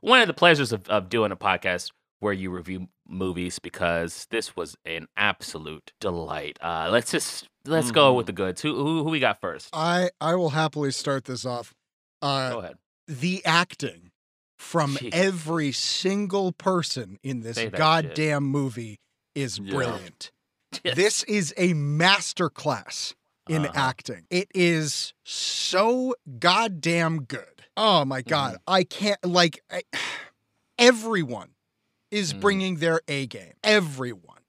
one 0.00 0.20
of 0.20 0.28
the 0.28 0.34
pleasures 0.34 0.72
of, 0.72 0.88
of 0.88 1.08
doing 1.08 1.32
a 1.32 1.36
podcast 1.36 1.90
where 2.20 2.32
you 2.32 2.50
review 2.50 2.88
movies 3.08 3.58
because 3.58 4.26
this 4.30 4.56
was 4.56 4.76
an 4.84 5.06
absolute 5.16 5.92
delight. 6.00 6.58
Uh, 6.62 6.88
let's 6.90 7.10
just 7.10 7.48
let's 7.64 7.90
go 7.90 8.14
with 8.14 8.26
the 8.26 8.32
goods. 8.32 8.62
Who, 8.62 8.74
who 8.74 9.04
who 9.04 9.10
we 9.10 9.20
got 9.20 9.40
first? 9.40 9.70
I 9.72 10.10
I 10.20 10.36
will 10.36 10.50
happily 10.50 10.92
start 10.92 11.24
this 11.24 11.44
off. 11.44 11.74
Uh, 12.22 12.50
Go 12.50 12.58
ahead. 12.60 12.76
the 13.06 13.44
acting 13.44 14.10
from 14.56 14.96
Jeez. 14.96 15.10
every 15.12 15.72
single 15.72 16.52
person 16.52 17.18
in 17.22 17.40
this 17.40 17.56
that 17.56 17.62
shit. 17.64 17.74
goddamn 17.74 18.44
movie 18.44 19.00
is 19.34 19.58
Yeah. 19.58 19.74
brilliant. 19.74 20.30
This 20.82 21.22
is 21.24 21.54
a 21.56 21.74
master 21.74 22.48
class 22.50 23.14
in 23.48 23.64
Uh-huh. 23.66 23.72
acting. 23.74 24.26
It 24.30 24.48
is 24.54 25.14
so 25.24 26.14
goddamn 26.38 27.22
good. 27.24 27.64
Oh 27.76 28.04
my 28.04 28.22
god, 28.22 28.54
Mm-hmm. 28.54 28.62
I 28.74 28.84
can't 28.84 29.24
like 29.24 29.62
I, 29.70 29.82
everyone 30.78 31.50
is 32.10 32.32
Mhm. 32.34 32.40
bringing 32.40 32.76
their 32.76 33.00
A 33.08 33.26
game. 33.26 33.54
Everyone. 33.62 34.42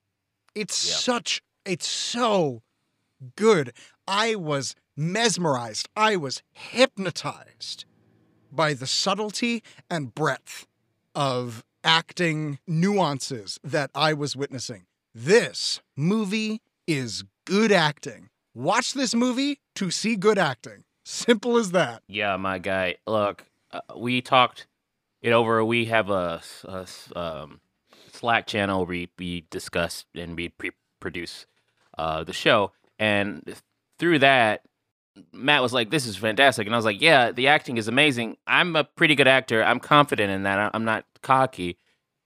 It's 0.55 0.87
Yeah. 0.87 0.95
such 0.95 1.41
it's 1.65 1.87
so 1.87 2.63
good. 3.35 3.73
I 4.07 4.35
was 4.35 4.73
mesmerized. 4.95 5.89
I 5.97 6.15
was 6.15 6.41
hypnotized 6.53 7.83
by 8.51 8.73
the 8.73 8.87
subtlety 8.87 9.63
and 9.89 10.13
breadth 10.13 10.67
of 11.15 11.63
acting 11.83 12.59
nuances 12.67 13.59
that 13.63 13.89
I 13.95 14.13
was 14.13 14.35
witnessing. 14.35 14.85
This 15.13 15.81
movie 15.95 16.61
is 16.85 17.23
good 17.45 17.71
acting. 17.71 18.29
Watch 18.53 18.93
this 18.93 19.15
movie 19.15 19.59
to 19.75 19.89
see 19.91 20.15
good 20.15 20.37
acting. 20.37 20.83
Simple 21.03 21.57
as 21.57 21.71
that. 21.71 22.03
Yeah, 22.07 22.35
my 22.37 22.59
guy. 22.59 22.97
Look, 23.07 23.45
uh, 23.71 23.81
we 23.95 24.21
talked 24.21 24.67
it 25.21 25.31
over. 25.31 25.63
We 25.63 25.85
have 25.85 26.09
a 26.09 26.41
um, 27.15 27.61
Slack 28.11 28.47
channel 28.47 28.79
where 28.79 28.87
we, 28.87 29.09
we 29.17 29.45
discuss 29.49 30.05
and 30.13 30.35
we 30.35 30.49
pre- 30.49 30.71
produce 30.99 31.45
uh, 31.97 32.23
the 32.23 32.33
show. 32.33 32.71
And 32.99 33.55
through 33.99 34.19
that, 34.19 34.61
Matt 35.33 35.61
was 35.61 35.73
like, 35.73 35.89
"This 35.89 36.05
is 36.05 36.15
fantastic," 36.17 36.65
and 36.67 36.75
I 36.75 36.77
was 36.77 36.85
like, 36.85 37.01
"Yeah, 37.01 37.31
the 37.31 37.47
acting 37.47 37.77
is 37.77 37.87
amazing. 37.87 38.37
I'm 38.45 38.75
a 38.75 38.83
pretty 38.83 39.15
good 39.15 39.27
actor. 39.27 39.63
I'm 39.63 39.79
confident 39.79 40.31
in 40.31 40.43
that. 40.43 40.71
I'm 40.73 40.85
not 40.85 41.05
cocky." 41.21 41.77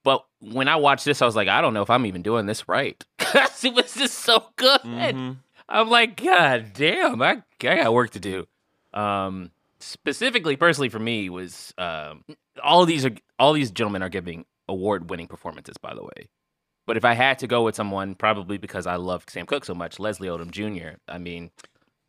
But 0.04 0.24
when 0.40 0.66
I 0.68 0.76
watched 0.76 1.04
this, 1.04 1.22
I 1.22 1.26
was 1.26 1.36
like, 1.36 1.48
"I 1.48 1.60
don't 1.60 1.74
know 1.74 1.82
if 1.82 1.90
I'm 1.90 2.06
even 2.06 2.22
doing 2.22 2.46
this 2.46 2.68
right." 2.68 3.02
it 3.20 3.74
was 3.74 3.94
just 3.94 4.18
so 4.20 4.44
good. 4.56 4.80
Mhm. 4.82 5.36
I'm 5.68 5.88
like, 5.88 6.16
God 6.22 6.72
damn, 6.74 7.22
I, 7.22 7.42
I 7.62 7.76
got 7.76 7.92
work 7.94 8.10
to 8.10 8.20
do. 8.20 8.46
Um, 8.92 9.52
specifically, 9.80 10.56
personally 10.56 10.88
for 10.90 10.98
me, 10.98 11.30
was 11.30 11.72
um, 11.78 12.24
all 12.62 12.84
these 12.84 13.06
are 13.06 13.12
all 13.38 13.52
these 13.52 13.70
gentlemen 13.70 14.02
are 14.02 14.08
giving 14.08 14.44
award-winning 14.68 15.28
performances. 15.28 15.76
By 15.78 15.94
the 15.94 16.02
way, 16.02 16.28
but 16.86 16.96
if 16.96 17.04
I 17.04 17.14
had 17.14 17.38
to 17.38 17.46
go 17.46 17.62
with 17.64 17.74
someone, 17.76 18.14
probably 18.14 18.58
because 18.58 18.86
I 18.86 18.96
love 18.96 19.24
Sam 19.28 19.46
Cooke 19.46 19.64
so 19.64 19.74
much, 19.74 19.98
Leslie 19.98 20.28
Odom 20.28 20.50
Jr. 20.50 20.96
I 21.08 21.18
mean, 21.18 21.50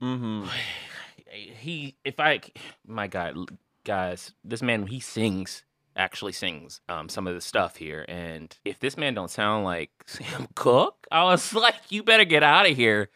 Mhm. 0.04 0.48
he 1.32 1.96
if 2.04 2.20
I 2.20 2.42
my 2.86 3.08
God, 3.08 3.38
guys, 3.86 4.34
this 4.44 4.62
man 4.62 4.88
he 4.88 5.00
sings 5.00 5.64
actually 5.96 6.32
sings 6.32 6.82
um 6.90 7.08
some 7.08 7.28
of 7.28 7.36
the 7.36 7.42
stuff 7.42 7.76
here 7.76 8.04
and 8.08 8.58
if 8.66 8.80
this 8.80 8.98
man 8.98 9.14
don't 9.14 9.30
sound 9.30 9.64
like 9.64 9.92
Sam 10.08 10.48
Cooke, 10.56 11.08
I 11.12 11.24
was 11.24 11.54
like 11.54 11.76
you 11.90 12.04
better 12.04 12.26
get 12.26 12.44
out 12.44 12.70
of 12.70 12.76
here. 12.76 13.10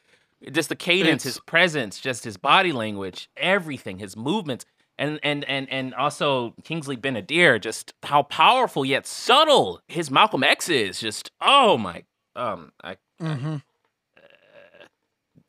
Just 0.52 0.70
the 0.70 0.76
cadence, 0.76 1.24
It's- 1.26 1.36
his 1.36 1.40
presence, 1.40 2.00
just 2.00 2.24
his 2.24 2.38
body 2.38 2.72
language, 2.72 3.30
everything, 3.36 3.98
his 3.98 4.16
movements 4.16 4.66
and 5.00 5.20
and 5.24 5.44
and 5.46 5.68
and 5.72 5.94
also 5.96 6.54
Kingsley 6.64 6.96
Ben-Adir, 6.96 7.60
just 7.60 7.94
how 8.04 8.24
powerful 8.24 8.86
yet 8.86 9.06
subtle 9.08 9.82
his 9.88 10.10
Malcolm 10.12 10.44
X 10.44 10.70
is. 10.70 11.00
Just 11.00 11.32
oh 11.42 11.78
my 11.78 12.04
um 12.36 12.72
I 12.84 12.98
Mm-hmm. 13.22 13.56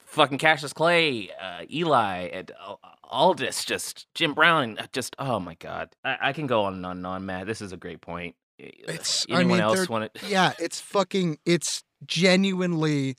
Fucking 0.09 0.39
Cassius 0.39 0.73
Clay, 0.73 1.31
uh, 1.41 1.63
Eli, 1.71 2.29
and 2.33 2.51
uh, 2.61 2.75
Aldis, 3.05 3.65
just 3.65 4.07
Jim 4.15 4.35
Brown, 4.35 4.79
uh, 4.79 4.87
just 4.93 5.15
oh 5.19 5.39
my 5.39 5.55
god, 5.55 5.95
I, 6.05 6.17
I 6.21 6.33
can 6.33 6.47
go 6.47 6.65
on 6.65 6.75
and 6.75 6.87
on 6.87 6.97
and 6.99 7.07
on, 7.07 7.27
Matt. 7.27 7.47
This 7.47 7.61
is 7.61 7.73
a 7.73 7.77
great 7.77 8.01
point. 8.01 8.35
Uh, 8.61 8.67
It's- 8.89 9.27
I 9.31 9.35
anyone 9.41 9.59
mean, 9.59 9.61
else 9.61 9.89
want 9.89 10.13
to? 10.15 10.27
Yeah, 10.29 10.53
it's 10.59 10.81
fucking 10.81 11.39
it's 11.45 11.85
genuinely 12.07 13.17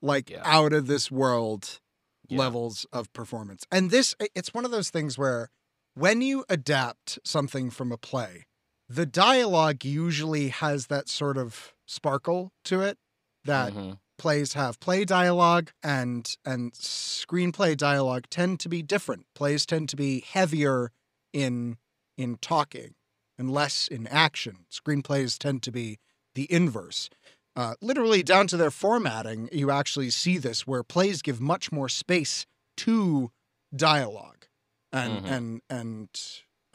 like 0.00 0.30
Yeah. 0.30 0.42
out 0.44 0.72
of 0.72 0.86
this 0.86 1.10
world 1.10 1.80
Yeah. 2.28 2.38
levels 2.38 2.86
of 2.92 3.12
performance. 3.12 3.64
And 3.72 3.90
this 3.90 4.14
it's 4.34 4.54
one 4.54 4.64
of 4.64 4.70
those 4.70 4.90
things 4.90 5.18
where 5.18 5.50
when 5.94 6.22
you 6.22 6.44
adapt 6.48 7.18
something 7.24 7.70
from 7.70 7.90
a 7.90 7.98
play, 7.98 8.46
the 8.88 9.06
dialogue 9.06 9.84
usually 9.84 10.48
has 10.48 10.86
that 10.86 11.08
sort 11.08 11.36
of 11.36 11.74
sparkle 11.86 12.52
to 12.64 12.80
it 12.80 12.96
that 13.44 13.72
Mhm. 13.72 13.98
Plays 14.18 14.52
have 14.54 14.80
play 14.80 15.04
dialogue 15.04 15.70
and 15.82 16.36
and 16.44 16.72
screenplay 16.72 17.76
dialogue 17.76 18.24
tend 18.30 18.60
to 18.60 18.68
be 18.68 18.82
different. 18.82 19.26
Plays 19.34 19.64
tend 19.64 19.88
to 19.90 19.96
be 19.96 20.20
heavier 20.20 20.90
in 21.32 21.78
in 22.16 22.36
talking 22.38 22.94
and 23.38 23.50
less 23.50 23.86
in 23.88 24.06
action. 24.08 24.66
Screenplays 24.70 25.38
tend 25.38 25.62
to 25.62 25.70
be 25.70 25.98
the 26.34 26.52
inverse. 26.52 27.08
Uh, 27.56 27.74
literally 27.80 28.22
down 28.22 28.46
to 28.48 28.56
their 28.56 28.70
formatting, 28.70 29.48
you 29.52 29.70
actually 29.70 30.10
see 30.10 30.38
this 30.38 30.66
where 30.66 30.82
plays 30.82 31.22
give 31.22 31.40
much 31.40 31.72
more 31.72 31.88
space 31.88 32.46
to 32.76 33.30
dialogue, 33.74 34.46
and 34.92 35.24
Mhm. 35.24 35.30
and 35.30 35.62
and 35.70 36.08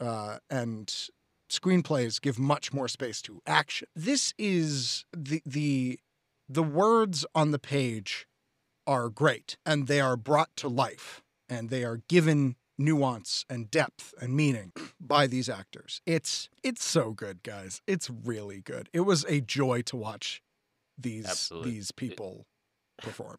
uh, 0.00 0.38
and 0.50 1.08
screenplays 1.50 2.20
give 2.20 2.38
much 2.38 2.72
more 2.72 2.88
space 2.88 3.22
to 3.22 3.40
action. 3.46 3.88
This 3.94 4.34
is 4.38 5.04
the 5.16 5.40
the 5.46 6.00
the 6.48 6.62
words 6.62 7.24
on 7.34 7.50
the 7.50 7.58
page 7.58 8.26
are 8.86 9.08
great 9.08 9.56
and 9.64 9.86
they 9.86 10.00
are 10.00 10.16
brought 10.16 10.54
to 10.56 10.68
life 10.68 11.22
and 11.48 11.70
they 11.70 11.84
are 11.84 12.02
given 12.08 12.56
nuance 12.76 13.44
and 13.48 13.70
depth 13.70 14.14
and 14.20 14.34
meaning 14.34 14.72
by 15.00 15.26
these 15.26 15.48
actors. 15.48 16.00
It's 16.06 16.48
it's 16.62 16.84
so 16.84 17.12
good, 17.12 17.42
guys. 17.42 17.80
It's 17.86 18.10
really 18.10 18.60
good. 18.60 18.88
It 18.92 19.00
was 19.00 19.24
a 19.26 19.40
joy 19.40 19.82
to 19.82 19.96
watch 19.96 20.42
these 20.98 21.26
Absolutely. 21.26 21.70
these 21.70 21.92
people 21.92 22.46
perform. 22.98 23.38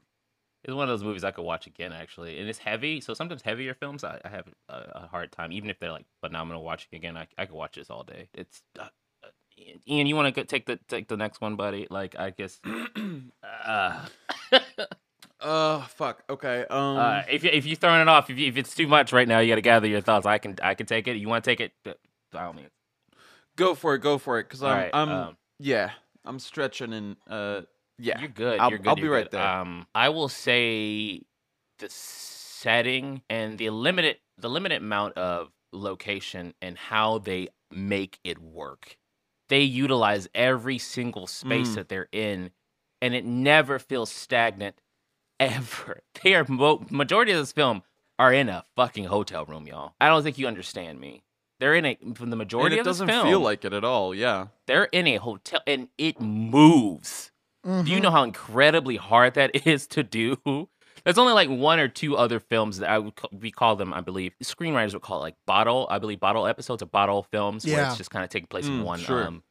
It's 0.64 0.74
one 0.74 0.90
of 0.90 0.90
those 0.90 1.04
movies 1.04 1.24
I 1.24 1.30
could 1.30 1.44
watch 1.44 1.68
again, 1.68 1.94
actually, 1.94 2.40
and 2.40 2.50
it's 2.50 2.58
heavy. 2.58 3.00
So 3.00 3.14
sometimes 3.14 3.44
heavier 3.44 3.76
films, 3.76 4.04
I, 4.04 4.20
I 4.26 4.30
have 4.30 4.48
a, 4.68 4.74
a 4.96 5.08
hard 5.08 5.32
time, 5.32 5.52
even 5.52 5.70
if 5.70 5.80
they're 5.80 5.92
like 5.92 6.08
phenomenal. 6.22 6.64
Watching 6.64 6.90
again, 6.94 7.16
I, 7.16 7.28
I 7.38 7.46
could 7.46 7.56
watch 7.56 7.76
this 7.76 7.92
all 7.92 8.04
day. 8.04 8.30
It's 8.34 8.64
uh, 8.80 8.88
Ian, 9.88 10.08
you 10.08 10.16
want 10.16 10.34
to 10.36 10.44
take 10.44 10.66
the 10.66 10.80
take 10.88 11.08
the 11.08 11.18
next 11.18 11.42
one, 11.42 11.56
buddy? 11.56 11.88
Like, 11.90 12.16
I 12.18 12.32
guess. 12.32 12.60
Uh, 13.68 14.06
Uh, 15.42 15.82
fuck. 15.88 16.24
Okay. 16.30 16.66
Um. 16.70 16.98
Uh, 16.98 17.22
if 17.30 17.44
you, 17.44 17.50
if 17.52 17.66
you're 17.66 17.76
throwing 17.76 18.02
it 18.02 18.08
off, 18.08 18.30
if, 18.30 18.38
you, 18.40 18.48
if 18.48 18.58
it's 18.58 18.74
too 18.74 18.88
much 18.88 19.14
right 19.14 19.28
now, 19.28 19.40
you 19.40 19.52
got 19.52 19.56
to 19.56 19.62
gather 19.62 19.88
your 19.88 20.02
thoughts. 20.02 20.26
I 20.26 20.38
can 20.40 20.56
I 20.64 20.74
can 20.74 20.86
take 20.88 21.08
it. 21.08 21.18
You 21.18 21.28
want 21.28 21.44
to 21.44 21.50
take 21.52 21.60
it? 21.60 21.98
All 22.34 22.54
means. 22.54 22.70
go 23.56 23.76
for 23.76 23.96
it. 23.96 24.00
Go 24.00 24.18
for 24.18 24.40
it. 24.40 24.50
Cause 24.50 24.64
I'm. 24.64 24.78
right, 24.78 24.90
I'm. 24.94 25.10
um, 25.10 25.38
yeah. 25.60 25.92
I'm 26.26 26.40
stretching 26.40 26.94
and. 26.94 27.16
Uh. 27.30 27.62
Yeah. 28.00 28.20
You're 28.20 28.30
good. 28.30 28.60
I'll- 28.60 28.70
you're 28.72 28.80
good. 28.80 28.88
I'll 28.88 28.96
be 28.96 29.02
you're 29.04 29.12
right 29.14 29.30
good. 29.30 29.40
there. 29.40 29.48
Um, 29.48 29.86
I 29.94 30.10
will 30.10 30.30
say 30.30 31.22
the 31.80 31.90
setting 31.90 33.22
and 33.30 33.58
the 33.58 33.70
limited 33.70 34.18
the 34.38 34.50
limited 34.50 34.82
amount 34.82 35.18
of 35.18 35.50
location 35.72 36.54
and 36.62 36.78
how 36.78 37.20
they 37.20 37.50
make 37.72 38.20
it 38.24 38.40
work. 38.40 38.98
They 39.50 39.62
utilize 39.62 40.28
every 40.34 40.78
single 40.78 41.28
space 41.28 41.70
Mm. 41.70 41.76
that 41.76 41.90
they're 41.90 42.10
in, 42.12 42.52
and 43.02 43.14
it 43.14 43.26
never 43.26 43.78
feels 43.80 44.12
stagnant. 44.12 44.82
Ever. 45.40 46.02
They 46.24 46.34
are 46.34 46.46
mo- 46.48 46.86
majority 46.90 47.32
of 47.34 47.40
this 47.40 47.52
film 47.52 47.84
are 48.18 48.32
in 48.34 48.48
a 48.50 48.64
fucking 48.78 49.04
hotel 49.06 49.44
room, 49.46 49.68
y'all. 49.68 49.94
I 50.00 50.08
don't 50.08 50.24
think 50.24 50.38
you 50.38 50.48
understand 50.48 51.00
me. 51.00 51.24
They're 51.60 51.76
in 51.76 51.86
a 51.86 51.96
from 52.16 52.30
the 52.30 52.36
And 52.36 52.38
majority 52.38 52.78
it 52.78 52.80
of 52.80 52.86
this 52.86 52.96
doesn't 52.98 53.08
film. 53.10 53.28
feel 53.28 53.40
like 53.42 53.66
it 53.66 53.74
at 53.74 53.84
all. 53.84 54.16
Yeah. 54.16 54.48
they're 54.68 54.86
in 54.86 55.08
a 55.08 55.18
hotel 55.18 55.62
and 55.68 55.90
it 55.98 56.20
moves. 56.22 57.32
Do 57.64 57.70
Mm-hmm. 57.70 57.88
you 57.88 58.00
know 58.00 58.12
how 58.12 58.24
incredibly 58.24 58.96
hard 58.96 59.34
that 59.36 59.52
is 59.68 59.88
to 59.88 60.04
do? 60.04 60.38
There's 61.06 61.18
only 61.20 61.34
like 61.34 61.50
one 61.50 61.80
or 61.80 61.88
two 61.88 62.18
other 62.18 62.40
films 62.40 62.80
that 62.80 62.90
I 62.90 62.98
would 63.00 63.16
ca- 63.16 63.30
we 63.32 63.52
call 63.52 63.76
them, 63.76 63.94
I 63.94 64.02
believe, 64.02 64.34
screenwriters 64.44 64.94
would 64.94 65.04
call 65.04 65.20
it 65.20 65.22
like 65.22 65.36
bottle. 65.46 65.88
I 65.90 66.00
believe 66.00 66.20
bottle 66.20 66.48
episodes 66.48 66.82
or 66.84 66.88
bottle 66.88 67.24
films, 67.24 67.64
where 67.66 67.76
Yeah. 67.76 67.88
it's 67.90 67.98
just 67.98 68.10
kind 68.12 68.24
of 68.24 68.30
taking 68.32 68.48
place 68.48 68.66
in 68.68 68.82
Mm, 68.82 68.84
one, 68.84 69.00
sure. 69.00 69.28
um, 69.28 69.44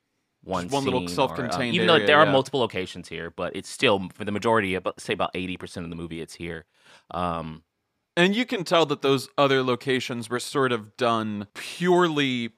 one, 0.42 0.68
one 0.68 0.84
little 0.84 1.00
scene 1.00 1.08
or, 1.08 1.12
uh, 1.12 1.14
self-contained 1.14 1.74
even 1.74 1.86
though 1.86 1.94
area, 1.94 2.06
there 2.06 2.18
are 2.18 2.26
yeah. 2.26 2.32
multiple 2.32 2.60
locations 2.60 3.08
here, 3.08 3.30
but 3.30 3.54
it's 3.56 3.68
still 3.70 4.08
for 4.14 4.24
the 4.24 4.32
majority, 4.32 4.74
about 4.74 5.00
say 5.00 5.12
about 5.14 5.30
eighty 5.34 5.56
percent 5.56 5.84
of 5.84 5.90
the 5.90 5.96
movie, 5.96 6.20
it's 6.20 6.34
here. 6.34 6.64
Um, 7.12 7.62
And 8.16 8.36
you 8.36 8.44
can 8.46 8.62
tell 8.62 8.84
that 8.86 9.02
those 9.02 9.28
other 9.38 9.62
locations 9.62 10.28
were 10.30 10.38
sort 10.38 10.70
of 10.70 10.96
done 10.96 11.48
purely 11.54 12.50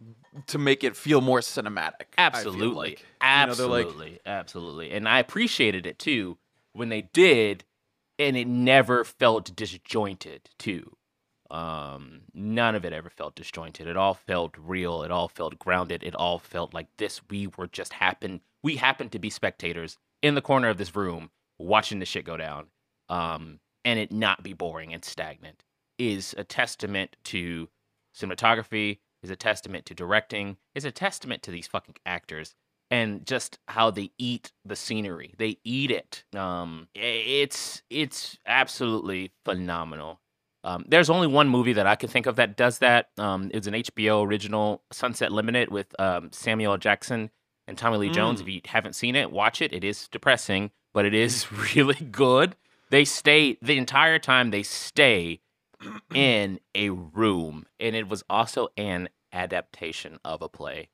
to 0.49 0.59
make 0.59 0.85
it 0.85 0.95
feel 0.97 1.21
more 1.23 1.41
cinematic. 1.41 2.09
I 2.19 2.31
feel 2.31 2.53
Absolutely. 2.53 2.77
like. 2.91 3.01
You 3.01 3.47
know, 3.47 3.55
they're 3.55 3.67
like- 3.67 3.87
absolutely. 3.87 4.21
absolutely. 4.27 4.91
And 4.93 5.09
I 5.09 5.19
appreciated 5.19 5.87
it 5.87 5.99
too 5.99 6.37
when 6.73 6.91
they 6.91 7.03
did, 7.03 7.65
and 8.19 8.37
it 8.37 8.47
never 8.47 9.05
felt 9.05 9.55
disjointed 9.55 10.51
too. 10.59 10.97
Um, 11.51 12.23
none 12.35 12.75
of 12.75 12.85
it 12.85 12.93
ever 12.93 13.11
felt 13.11 13.37
disjointed. 13.37 13.87
It 13.87 13.97
all 13.97 14.15
felt 14.15 14.55
real. 14.59 15.03
It 15.03 15.11
all 15.11 15.29
felt 15.29 15.59
grounded. 15.59 16.03
It 16.03 16.15
all 16.15 16.39
felt 16.39 16.75
like 16.75 16.89
this. 16.97 17.21
We 17.31 17.47
were 17.47 17.69
just 17.69 17.93
happen. 17.93 18.41
We 18.63 18.77
happened 18.77 19.13
to 19.13 19.19
be 19.19 19.31
spectators 19.31 19.97
in 20.23 20.35
the 20.35 20.43
corner 20.43 20.69
of 20.69 20.79
this 20.79 20.97
room 20.97 21.31
watching 21.59 22.01
the 22.01 22.07
shit 22.07 22.25
go 22.25 22.37
down. 22.37 22.67
Um, 23.09 23.61
and 23.85 24.01
it 24.01 24.11
not 24.11 24.43
be 24.43 24.53
boring 24.53 24.93
and 24.93 25.05
stagnant 25.05 25.63
is 25.99 26.35
a 26.37 26.45
testament 26.45 27.17
to 27.25 27.69
cinematography. 28.15 28.99
Is 29.23 29.31
a 29.31 29.37
testament 29.37 29.87
to 29.87 29.95
directing. 29.95 30.57
Is 30.75 30.85
a 30.85 30.93
testament 30.93 31.43
to 31.45 31.51
these 31.51 31.67
fucking 31.67 31.97
actors 32.05 32.55
and 32.91 33.27
just 33.27 33.59
how 33.69 33.91
they 33.91 34.11
eat 34.19 34.53
the 34.65 34.77
scenery. 34.77 35.35
They 35.39 35.59
eat 35.65 35.91
it. 35.91 36.25
Um, 36.35 36.89
it's 36.95 37.83
it's 37.91 38.39
absolutely 38.47 39.33
phenomenal. 39.45 40.21
Um, 40.65 40.85
there's 40.89 41.11
only 41.11 41.29
one 41.29 41.49
movie 41.49 41.75
that 41.75 41.87
I 41.87 41.95
can 41.95 42.09
think 42.09 42.27
of 42.27 42.37
that 42.37 42.57
does 42.57 42.79
that. 42.79 43.11
Um, 43.19 43.51
it's 43.55 43.69
an 43.69 43.75
HBO 43.75 44.27
original, 44.27 44.83
Sunset 44.93 45.31
Limited, 45.31 45.71
with 45.71 45.95
um, 46.01 46.31
Samuel 46.33 46.73
L. 46.73 46.79
Jackson 46.79 47.31
and 47.69 47.79
Tommy 47.79 47.99
Lee 47.99 48.11
Jones. 48.11 48.41
Mm. 48.41 48.43
If 48.43 48.49
you 48.49 48.61
haven't 48.65 48.95
seen 48.95 49.15
it, 49.15 49.31
watch 49.31 49.63
it. 49.63 49.73
It 49.73 49.85
is 49.85 50.09
depressing, 50.09 50.73
but 50.93 51.05
it 51.05 51.15
is 51.15 51.51
really 51.77 52.05
good. 52.11 52.57
They 52.91 53.05
stay 53.05 53.59
the 53.63 53.79
entire 53.79 54.19
time. 54.19 54.51
They 54.51 54.65
stay 54.65 55.41
in 56.15 56.59
a 56.75 56.91
room, 56.91 57.67
and 57.79 57.95
it 57.95 58.09
was 58.09 58.25
also 58.29 58.69
an 58.77 59.09
adaptation 59.33 60.19
of 60.25 60.43
a 60.43 60.49
play. 60.49 60.89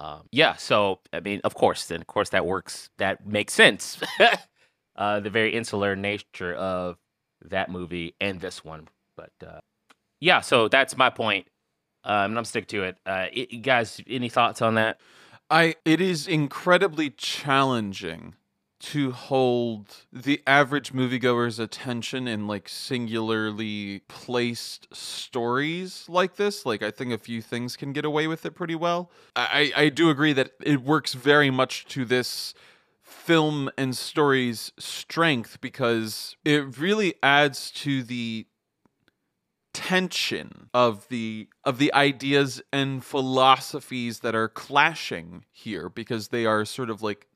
Um, 0.00 0.22
yeah, 0.32 0.56
so 0.56 1.00
I 1.12 1.20
mean, 1.20 1.42
of 1.44 1.54
course, 1.54 1.90
and 1.90 2.00
of 2.00 2.06
course 2.06 2.30
that 2.30 2.46
works. 2.46 2.88
That 2.98 3.26
makes 3.26 3.52
sense. 3.52 4.00
uh, 4.96 5.20
the 5.20 5.30
very 5.30 5.54
insular 5.54 5.94
nature 5.94 6.54
of 6.54 6.96
that 7.44 7.70
movie 7.70 8.14
and 8.20 8.40
this 8.40 8.64
one, 8.64 8.88
but 9.16 9.32
uh, 9.46 9.60
yeah, 10.20 10.40
so 10.40 10.68
that's 10.68 10.96
my 10.96 11.10
point. 11.10 11.48
Um, 12.04 12.32
and 12.32 12.38
I'm 12.38 12.44
sticking 12.46 12.68
to 12.68 12.84
it. 12.84 12.96
Uh, 13.04 13.26
i 13.36 13.44
guys, 13.60 14.00
any 14.08 14.30
thoughts 14.30 14.62
on 14.62 14.74
that? 14.76 14.98
I 15.50 15.74
it 15.84 16.00
is 16.00 16.26
incredibly 16.26 17.10
challenging 17.10 18.34
to 18.80 19.12
hold 19.12 20.06
the 20.12 20.42
average 20.46 20.92
moviegoer's 20.92 21.58
attention 21.58 22.26
in 22.26 22.46
like 22.46 22.68
singularly 22.68 24.00
placed 24.08 24.88
stories 24.94 26.06
like 26.08 26.36
this. 26.36 26.64
Like 26.64 26.82
I 26.82 26.90
think 26.90 27.12
a 27.12 27.18
few 27.18 27.42
things 27.42 27.76
can 27.76 27.92
get 27.92 28.04
away 28.04 28.26
with 28.26 28.46
it 28.46 28.52
pretty 28.52 28.74
well. 28.74 29.10
I, 29.36 29.72
I 29.76 29.88
do 29.90 30.08
agree 30.08 30.32
that 30.32 30.52
it 30.62 30.82
works 30.82 31.12
very 31.12 31.50
much 31.50 31.84
to 31.86 32.04
this 32.04 32.54
film 33.02 33.70
and 33.76 33.96
story's 33.96 34.72
strength 34.78 35.60
because 35.60 36.36
it 36.44 36.78
really 36.78 37.14
adds 37.22 37.70
to 37.72 38.02
the 38.02 38.46
tension 39.72 40.68
of 40.74 41.08
the 41.08 41.48
of 41.64 41.78
the 41.78 41.92
ideas 41.94 42.60
and 42.72 43.04
philosophies 43.04 44.20
that 44.20 44.34
are 44.34 44.48
clashing 44.48 45.44
here 45.52 45.88
because 45.88 46.28
they 46.28 46.44
are 46.44 46.64
sort 46.64 46.90
of 46.90 47.02
like 47.02 47.28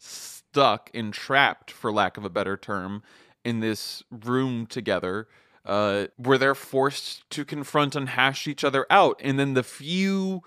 stuck 0.55 0.89
entrapped 0.95 1.69
for 1.69 1.91
lack 1.91 2.17
of 2.17 2.25
a 2.25 2.31
better 2.31 2.57
term 2.57 3.03
in 3.45 3.59
this 3.59 4.05
room 4.09 4.67
together 4.67 5.27
uh 5.67 6.07
where 6.17 6.39
they're 6.39 6.55
forced 6.55 7.29
to 7.29 7.45
confront 7.45 7.97
and 7.97 8.11
hash 8.11 8.47
each 8.47 8.63
other 8.63 8.87
out. 8.89 9.21
And 9.21 9.37
then 9.37 9.55
the 9.55 9.65
few 9.65 10.43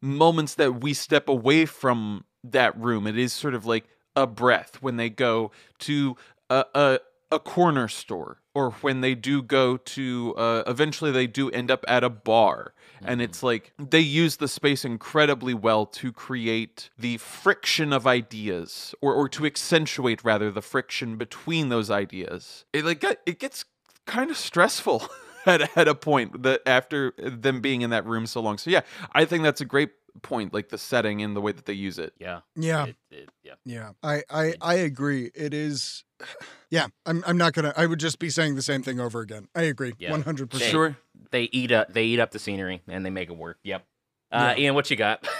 moments 0.00 0.56
that 0.56 0.80
we 0.82 0.92
step 0.94 1.28
away 1.28 1.64
from 1.64 2.24
that 2.42 2.76
room 2.76 3.06
it 3.06 3.16
is 3.16 3.32
sort 3.32 3.54
of 3.54 3.64
like 3.64 3.84
a 4.16 4.26
breath 4.26 4.82
when 4.82 4.96
they 4.96 5.08
go 5.08 5.52
to 5.78 6.16
a, 6.50 6.64
a 6.74 6.98
a 7.32 7.38
corner 7.38 7.88
store 7.88 8.38
or 8.54 8.72
when 8.82 9.00
they 9.00 9.14
do 9.14 9.42
go 9.42 9.78
to 9.78 10.34
uh, 10.36 10.62
eventually 10.66 11.10
they 11.10 11.26
do 11.26 11.50
end 11.50 11.70
up 11.70 11.84
at 11.88 12.04
a 12.04 12.10
bar. 12.10 12.74
And 13.04 13.20
it's 13.20 13.42
like 13.42 13.72
they 13.78 13.98
use 13.98 14.36
the 14.36 14.46
space 14.46 14.84
incredibly 14.84 15.54
well 15.54 15.86
to 15.86 16.12
create 16.12 16.88
the 16.96 17.16
friction 17.16 17.92
of 17.92 18.06
ideas 18.06 18.94
or, 19.00 19.12
or 19.12 19.28
to 19.30 19.44
accentuate 19.44 20.22
rather 20.22 20.52
the 20.52 20.62
friction 20.62 21.16
between 21.16 21.68
those 21.68 21.90
ideas. 21.90 22.64
It 22.72 22.84
like 22.84 23.02
it 23.26 23.40
gets 23.40 23.64
kind 24.06 24.30
of 24.30 24.36
stressful 24.36 25.08
at, 25.46 25.76
at 25.76 25.88
a 25.88 25.96
point 25.96 26.44
that 26.44 26.62
after 26.64 27.12
them 27.18 27.60
being 27.60 27.82
in 27.82 27.90
that 27.90 28.06
room 28.06 28.26
so 28.26 28.40
long. 28.40 28.58
So 28.58 28.70
yeah 28.70 28.82
i 29.12 29.24
think 29.24 29.42
that's 29.42 29.60
a 29.60 29.64
great 29.64 29.90
point 30.20 30.52
like 30.52 30.68
the 30.68 30.78
setting 30.78 31.22
and 31.22 31.34
the 31.34 31.40
way 31.40 31.52
that 31.52 31.64
they 31.64 31.72
use 31.72 31.98
it 31.98 32.12
Yeah, 32.18 32.40
Yeah. 32.54 32.86
it- 32.86 32.96
it- 33.10 33.28
yeah. 33.42 33.54
Yeah, 33.64 33.90
I, 34.02 34.22
I, 34.30 34.54
I 34.60 34.74
agree. 34.74 35.30
It 35.34 35.54
is, 35.54 36.04
yeah. 36.70 36.86
I'm, 37.06 37.24
I'm 37.26 37.36
not 37.38 37.52
gonna. 37.54 37.72
I 37.76 37.86
would 37.86 37.98
just 38.00 38.18
be 38.18 38.28
saying 38.30 38.54
the 38.56 38.62
same 38.62 38.82
thing 38.82 39.00
over 39.00 39.20
again. 39.20 39.48
I 39.54 39.62
agree, 39.62 39.94
Yeah. 39.98 40.10
one 40.10 40.22
hundred 40.22 40.50
They- 40.50 40.58
percent. 40.58 40.70
sure 40.70 40.96
They 41.30 41.44
eat 41.52 41.72
up. 41.72 41.92
They 41.92 42.04
eat 42.04 42.20
up 42.20 42.30
the 42.30 42.38
scenery 42.38 42.82
and 42.88 43.04
they 43.06 43.10
make 43.10 43.30
it 43.30 43.36
work. 43.36 43.58
Yep. 43.64 43.84
Uh, 44.30 44.54
Ian, 44.56 44.74
what 44.74 44.90
you 44.90 44.96
got? 44.96 45.26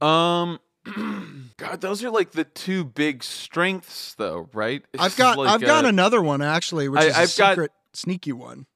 Um, 0.00 0.58
God, 1.56 1.80
those 1.80 2.02
are 2.04 2.10
like 2.10 2.32
the 2.32 2.44
two 2.44 2.84
big 2.84 3.22
strengths, 3.22 4.14
though, 4.14 4.48
right? 4.52 4.84
It's 4.92 5.02
I've 5.02 5.16
got, 5.16 5.38
like, 5.38 5.48
I've 5.48 5.60
got 5.60 5.84
uh, 5.84 5.88
another 5.88 6.20
one 6.20 6.42
actually, 6.42 6.88
which 6.88 7.00
I- 7.00 7.06
is 7.06 7.16
a 7.16 7.18
I've 7.20 7.36
got- 7.36 7.50
secret, 7.52 7.70
sneaky 7.94 8.32
one. 8.32 8.66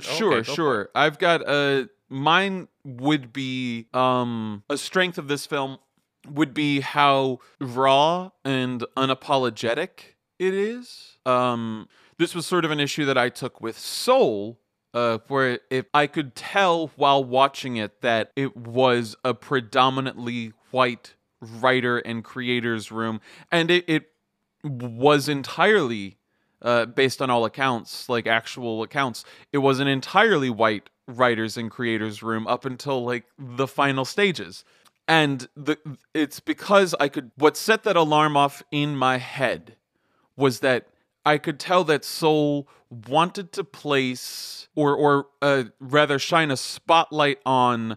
Sure, 0.00 0.38
Okay, 0.38 0.52
sure. 0.54 0.88
I've 0.94 1.18
got 1.20 1.42
a 1.48 1.88
mine 2.08 2.66
would 2.84 3.32
be 3.32 3.86
um 3.94 4.62
a 4.68 4.76
strength 4.76 5.18
of 5.18 5.28
this 5.28 5.46
film 5.46 5.78
would 6.28 6.54
be 6.54 6.80
how 6.80 7.38
raw 7.60 8.30
and 8.44 8.84
unapologetic 8.96 10.14
it 10.38 10.54
is. 10.54 11.18
Um 11.26 11.88
this 12.18 12.34
was 12.34 12.46
sort 12.46 12.64
of 12.64 12.70
an 12.70 12.80
issue 12.80 13.04
that 13.06 13.18
I 13.18 13.28
took 13.28 13.60
with 13.60 13.78
Soul 13.78 14.58
uh, 14.94 15.18
where 15.26 15.58
if 15.70 15.86
I 15.92 16.06
could 16.06 16.36
tell 16.36 16.92
while 16.96 17.22
watching 17.22 17.76
it 17.76 18.00
that 18.02 18.30
it 18.36 18.56
was 18.56 19.16
a 19.24 19.34
predominantly 19.34 20.52
white 20.70 21.16
writer 21.40 21.98
and 21.98 22.22
creator's 22.24 22.92
room, 22.92 23.20
and 23.50 23.70
it, 23.70 23.84
it 23.88 24.12
was 24.62 25.28
entirely 25.28 26.16
uh, 26.62 26.86
based 26.86 27.20
on 27.20 27.28
all 27.28 27.44
accounts, 27.44 28.08
like 28.08 28.26
actual 28.26 28.82
accounts, 28.82 29.24
it 29.52 29.58
was 29.58 29.80
an 29.80 29.88
entirely 29.88 30.48
white 30.48 30.88
writers 31.06 31.56
and 31.56 31.70
creators 31.70 32.22
room 32.22 32.46
up 32.46 32.64
until 32.64 33.04
like 33.04 33.24
the 33.38 33.66
final 33.66 34.04
stages. 34.04 34.64
And 35.06 35.48
the 35.54 35.78
it's 36.14 36.40
because 36.40 36.94
I 36.98 37.08
could 37.08 37.30
what 37.36 37.56
set 37.56 37.82
that 37.84 37.96
alarm 37.96 38.36
off 38.36 38.62
in 38.70 38.96
my 38.96 39.18
head 39.18 39.76
was 40.36 40.60
that 40.60 40.86
I 41.26 41.38
could 41.38 41.58
tell 41.58 41.84
that 41.84 42.04
Soul 42.04 42.68
wanted 43.08 43.52
to 43.52 43.64
place 43.64 44.68
or 44.74 44.94
or 44.96 45.26
uh, 45.42 45.64
rather 45.78 46.18
shine 46.18 46.50
a 46.50 46.56
spotlight 46.56 47.38
on 47.44 47.96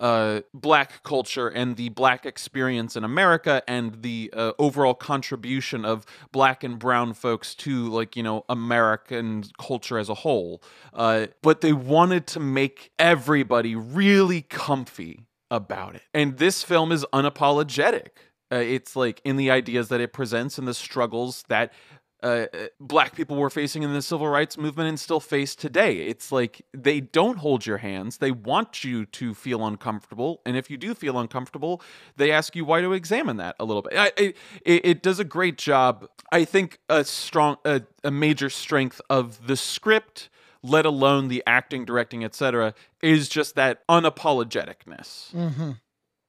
uh, 0.00 0.40
black 0.52 1.02
culture 1.02 1.48
and 1.48 1.76
the 1.76 1.88
black 1.90 2.26
experience 2.26 2.96
in 2.96 3.04
America 3.04 3.62
and 3.68 4.02
the 4.02 4.30
uh, 4.34 4.52
overall 4.58 4.94
contribution 4.94 5.84
of 5.84 6.04
black 6.32 6.62
and 6.62 6.78
brown 6.78 7.14
folks 7.14 7.54
to 7.54 7.88
like 7.88 8.16
you 8.16 8.22
know 8.22 8.44
American 8.48 9.44
culture 9.58 9.98
as 9.98 10.08
a 10.08 10.14
whole. 10.14 10.62
Uh, 10.92 11.26
but 11.42 11.60
they 11.60 11.72
wanted 11.72 12.26
to 12.26 12.40
make 12.40 12.92
everybody 12.98 13.74
really 13.74 14.42
comfy 14.42 15.26
about 15.50 15.94
it, 15.94 16.02
and 16.12 16.38
this 16.38 16.62
film 16.62 16.92
is 16.92 17.04
unapologetic. 17.12 18.10
Uh, 18.52 18.56
it's 18.56 18.94
like 18.94 19.20
in 19.24 19.36
the 19.36 19.50
ideas 19.50 19.88
that 19.88 20.00
it 20.00 20.12
presents 20.12 20.56
and 20.56 20.68
the 20.68 20.74
struggles 20.74 21.44
that 21.48 21.72
uh, 22.22 22.46
uh, 22.52 22.66
black 22.80 23.14
people 23.14 23.36
were 23.36 23.50
facing 23.50 23.82
in 23.82 23.92
the 23.92 24.00
civil 24.02 24.26
rights 24.28 24.56
movement 24.56 24.88
and 24.88 24.98
still 24.98 25.20
face 25.20 25.54
today. 25.54 25.98
It's 25.98 26.32
like 26.32 26.62
they 26.72 27.00
don't 27.00 27.38
hold 27.38 27.66
your 27.66 27.78
hands. 27.78 28.18
They 28.18 28.30
want 28.30 28.84
you 28.84 29.04
to 29.06 29.34
feel 29.34 29.66
uncomfortable, 29.66 30.40
and 30.46 30.56
if 30.56 30.70
you 30.70 30.76
do 30.76 30.94
feel 30.94 31.18
uncomfortable, 31.18 31.82
they 32.16 32.30
ask 32.30 32.56
you 32.56 32.64
why 32.64 32.80
to 32.80 32.92
examine 32.92 33.36
that 33.36 33.56
a 33.60 33.64
little 33.64 33.82
bit. 33.82 33.94
I, 33.96 34.06
I, 34.18 34.34
it, 34.64 34.84
it 34.86 35.02
does 35.02 35.18
a 35.18 35.24
great 35.24 35.58
job. 35.58 36.08
I 36.32 36.44
think 36.44 36.78
a 36.88 37.04
strong, 37.04 37.56
a, 37.64 37.82
a 38.02 38.10
major 38.10 38.50
strength 38.50 39.00
of 39.10 39.46
the 39.46 39.56
script, 39.56 40.28
let 40.62 40.86
alone 40.86 41.28
the 41.28 41.42
acting, 41.46 41.84
directing, 41.84 42.24
etc., 42.24 42.74
is 43.02 43.28
just 43.28 43.54
that 43.56 43.86
unapologeticness. 43.88 45.32
Mm-hmm. 45.34 45.70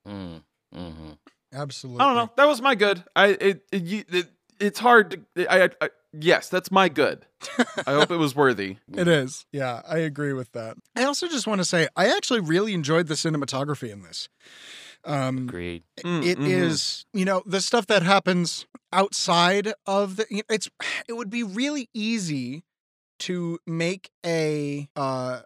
Mm, 0.08 0.42
hmm 0.74 1.10
Absolutely. 1.54 2.02
I 2.04 2.08
don't 2.08 2.16
know. 2.16 2.32
That 2.36 2.48
was 2.48 2.62
my 2.62 2.76
good. 2.76 3.04
I 3.16 3.28
it, 3.28 3.64
it, 3.72 3.84
you- 3.84 4.04
it 4.10 4.28
it's 4.60 4.80
hard 4.80 5.26
to. 5.36 5.52
I, 5.52 5.66
I, 5.66 5.70
I 5.82 5.90
yes, 6.14 6.50
that's 6.50 6.72
my 6.72 6.90
good. 6.90 7.26
I 7.86 7.94
hope 7.94 8.12
it 8.12 8.18
was 8.18 8.36
worthy. 8.36 8.78
It 8.94 9.08
is. 9.08 9.46
Yeah, 9.52 9.82
I 9.88 10.00
agree 10.00 10.34
with 10.34 10.52
that. 10.54 10.78
I 10.96 11.04
also 11.04 11.28
just 11.28 11.48
want 11.48 11.60
to 11.60 11.66
say 11.66 11.88
I 11.96 12.08
actually 12.16 12.40
really 12.40 12.74
enjoyed 12.74 13.08
the 13.08 13.14
cinematography 13.14 13.92
in 13.92 14.02
this. 14.02 14.30
Um, 15.06 15.48
Agreed. 15.48 15.84
mm-hmm. 16.00 16.46
is, 16.46 17.06
you 17.14 17.24
know, 17.24 17.44
the 17.46 17.62
stuff 17.62 17.88
that 17.88 18.04
happens 18.04 18.66
outside 18.92 19.74
of 19.86 20.18
the. 20.18 20.26
you 20.30 20.38
know, 20.38 20.44
It's. 20.50 20.70
It 21.08 21.14
would 21.14 21.30
be 21.30 21.44
really 21.44 21.90
easy 21.94 22.64
to 23.20 23.60
make 23.66 24.12
a 24.26 24.88
uh 24.96 25.42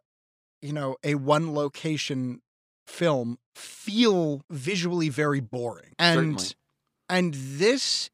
you 0.61 0.73
know 0.73 0.97
a 1.03 1.15
one 1.15 1.53
location 1.53 2.41
film 2.87 3.37
feel 3.55 4.41
visually 4.49 5.09
very 5.09 5.39
boring 5.39 5.93
and 5.97 6.39
Certainly. 6.39 6.55
and 7.09 7.33
this 7.33 8.09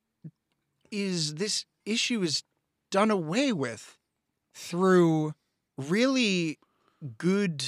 is 0.91 1.35
this 1.35 1.65
issue 1.85 2.21
is 2.21 2.43
done 2.91 3.11
away 3.11 3.51
with 3.53 3.97
through 4.53 5.33
really 5.77 6.57
good 7.17 7.63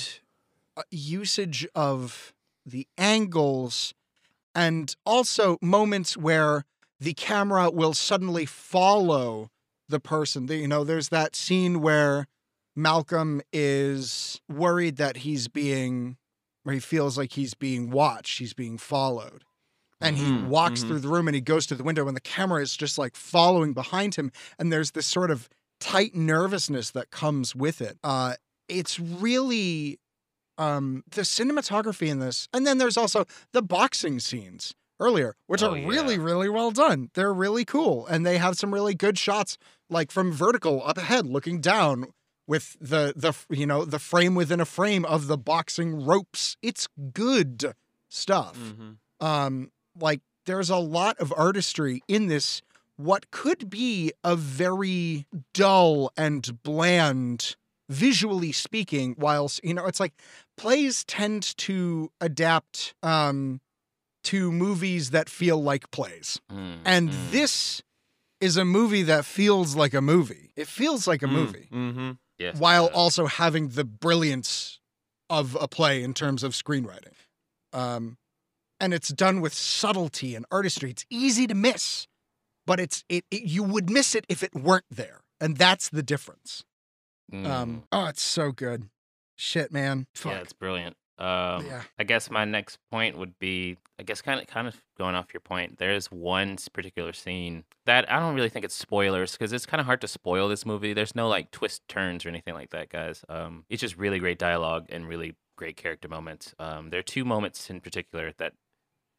uh, 0.76 0.82
usage 0.92 1.68
of 1.76 2.34
the 2.66 2.88
angles 2.98 3.94
and 4.56 4.96
also 5.06 5.58
moments 5.62 6.18
where 6.18 6.66
the 7.00 7.14
camera 7.14 7.70
will 7.70 7.94
suddenly 7.94 8.46
follow 8.46 9.50
the 9.88 10.00
person. 10.00 10.48
You 10.48 10.68
know, 10.68 10.84
there's 10.84 11.10
that 11.10 11.36
scene 11.36 11.82
where 11.82 12.28
Malcolm 12.76 13.42
is 13.52 14.42
worried 14.50 14.98
that 14.98 15.18
he's 15.18 15.48
being, 15.48 16.18
or 16.66 16.74
he 16.74 16.80
feels 16.80 17.18
like 17.18 17.34
he's 17.34 17.54
being 17.54 17.90
watched, 17.90 18.40
he's 18.40 18.54
being 18.54 18.78
followed. 18.78 19.44
And 20.02 20.18
he 20.18 20.32
Mhm, 20.32 20.34
walks 20.34 20.84
mhm. 20.84 20.84
through 20.84 21.00
the 21.00 21.10
room 21.10 21.28
and 21.28 21.36
he 21.36 21.42
goes 21.42 21.66
to 21.68 21.76
the 21.76 21.84
window, 21.84 22.08
and 22.08 22.16
the 22.16 22.22
camera 22.22 22.62
is 22.62 22.76
just 22.78 22.98
like 22.98 23.16
following 23.16 23.74
behind 23.74 24.16
him. 24.16 24.32
And 24.58 24.72
there's 24.72 24.92
this 24.92 25.08
sort 25.08 25.32
of 25.32 25.50
tight 25.80 26.16
nervousness 26.16 26.92
that 26.92 27.12
comes 27.12 27.56
with 27.56 27.82
it. 27.82 27.98
Uh, 28.04 28.36
it's 28.70 29.00
really 29.00 30.00
um, 30.58 31.04
the 31.12 31.22
cinematography 31.22 32.08
in 32.10 32.20
this, 32.20 32.48
and 32.54 32.68
then 32.68 32.78
there's 32.78 32.98
also 32.98 33.26
the 33.54 33.62
boxing 33.62 34.20
scenes 34.20 34.74
earlier, 35.00 35.36
which 35.48 35.62
Oh, 35.62 35.64
are 35.64 35.76
really, 35.76 36.18
yeah. 36.18 36.20
really 36.20 36.50
well 36.50 36.72
done. 36.72 37.10
They're 37.14 37.34
really 37.34 37.64
cool, 37.64 38.06
and 38.08 38.26
they 38.26 38.38
have 38.38 38.58
some 38.58 38.74
really 38.74 38.94
good 38.94 39.18
shots, 39.18 39.58
like 39.90 40.12
from 40.12 40.32
vertical 40.34 40.86
up 40.86 40.98
ahead, 40.98 41.26
looking 41.28 41.62
down 41.62 42.08
with 42.48 42.76
the 42.82 43.14
the 43.16 43.34
you 43.56 43.66
know 43.66 43.86
the 43.86 44.00
frame 44.00 44.36
within 44.36 44.60
a 44.60 44.66
frame 44.66 45.06
of 45.06 45.28
the 45.28 45.38
boxing 45.38 46.04
ropes. 46.06 46.58
It's 46.62 46.88
good 47.14 47.74
stuff 48.10 48.74
Mhm. 48.74 49.00
um 49.22 49.70
like 50.02 50.22
there's 50.46 50.70
a 50.70 50.78
lot 50.78 51.18
of 51.20 51.34
artistry 51.36 52.02
in 52.08 52.28
this 52.28 52.62
what 52.96 53.32
could 53.32 53.70
be 53.70 54.12
a 54.24 54.36
very 54.36 55.26
dull 55.54 56.12
and 56.18 56.62
bland 56.64 57.56
visually 57.90 58.52
speaking 58.52 59.16
whilst 59.18 59.64
you 59.64 59.74
know 59.74 59.86
it's 59.86 60.00
like 60.00 60.14
plays 60.58 61.04
tend 61.06 61.56
to 61.58 62.12
adapt 62.22 62.94
um 63.04 63.62
to 64.24 64.52
movies 64.52 65.12
that 65.12 65.30
feel 65.30 65.62
like 65.62 65.90
plays 65.92 66.40
Mm, 66.52 66.78
and 66.86 67.10
mm. 67.12 67.32
this 67.32 67.82
is 68.42 68.58
a 68.58 68.66
movie 68.66 69.04
that 69.04 69.26
feels 69.26 69.76
like 69.76 69.94
a 69.94 70.02
movie 70.02 70.52
it 70.56 70.68
feels 70.68 71.08
like 71.08 71.22
a 71.24 71.28
Mm, 71.28 71.32
movie 71.32 71.70
mhm. 71.72 72.18
Yes, 72.38 72.58
while 72.58 72.88
also 72.88 73.26
having 73.26 73.70
the 73.70 73.84
brilliance 73.84 74.80
of 75.30 75.58
a 75.60 75.68
play 75.68 76.02
in 76.04 76.14
terms 76.14 76.42
of 76.42 76.54
screenwriting. 76.54 77.14
Um, 77.74 78.18
and 78.80 78.94
it's 78.94 79.10
done 79.10 79.42
with 79.42 79.54
subtlety 79.54 80.36
and 80.36 80.46
artistry. 80.52 80.92
It's 80.92 81.06
easy 81.10 81.48
to 81.48 81.56
miss, 81.56 82.08
but 82.66 82.80
it's 82.80 83.04
it, 83.10 83.26
it 83.32 83.44
you 83.44 83.64
would 83.64 83.90
miss 83.90 84.16
it 84.16 84.26
if 84.30 84.44
it 84.44 84.54
weren't 84.54 84.86
there, 84.90 85.22
and 85.40 85.58
that's 85.58 85.90
the 85.90 86.04
difference. 86.04 86.64
Mm. 87.32 87.46
Um, 87.46 87.84
oh, 87.92 88.06
it's 88.08 88.22
so 88.22 88.52
good. 88.52 88.90
Shit, 89.36 89.72
man. 89.72 90.08
Fuck. 90.16 90.32
yeah, 90.34 90.40
it's 90.40 90.54
brilliant. 90.54 90.96
Um, 91.18 91.66
Yeah. 91.66 91.84
I 92.00 92.04
guess 92.06 92.32
my 92.32 92.46
next 92.46 92.78
point 92.92 93.18
would 93.18 93.38
be, 93.40 93.78
I 94.00 94.04
guess, 94.04 94.22
kind 94.22 94.40
of, 94.40 94.48
kind 94.48 94.68
of 94.68 94.76
going 94.98 95.16
off 95.16 95.34
your 95.34 95.42
point. 95.42 95.78
There's 95.78 96.08
one 96.08 96.58
particular 96.74 97.12
scene 97.14 97.66
that 97.86 98.10
I 98.12 98.20
don't 98.20 98.36
really 98.36 98.50
think 98.50 98.66
it's 98.66 98.74
spoilers 98.76 99.34
because 99.34 99.52
it's 99.54 99.66
kind 99.66 99.80
of 99.82 99.86
hard 99.86 100.02
to 100.02 100.08
spoil 100.08 100.48
this 100.48 100.66
movie. 100.66 100.94
There's 100.94 101.16
no 101.16 101.28
like 101.28 101.52
twist 101.52 101.82
turns 101.88 102.26
or 102.26 102.30
anything 102.30 102.54
like 102.54 102.70
that, 102.72 102.90
guys. 102.90 103.24
Um, 103.30 103.66
it's 103.70 103.82
just 103.82 103.98
really 103.98 104.20
great 104.20 104.40
dialogue 104.40 104.86
and 104.90 105.08
really 105.08 105.36
great 105.58 105.76
character 105.78 106.08
moments. 106.08 106.56
Um, 106.58 106.90
there 106.90 107.00
are 107.02 107.04
two 107.04 107.26
moments 107.26 107.70
in 107.70 107.82
particular 107.82 108.32
that, 108.38 108.54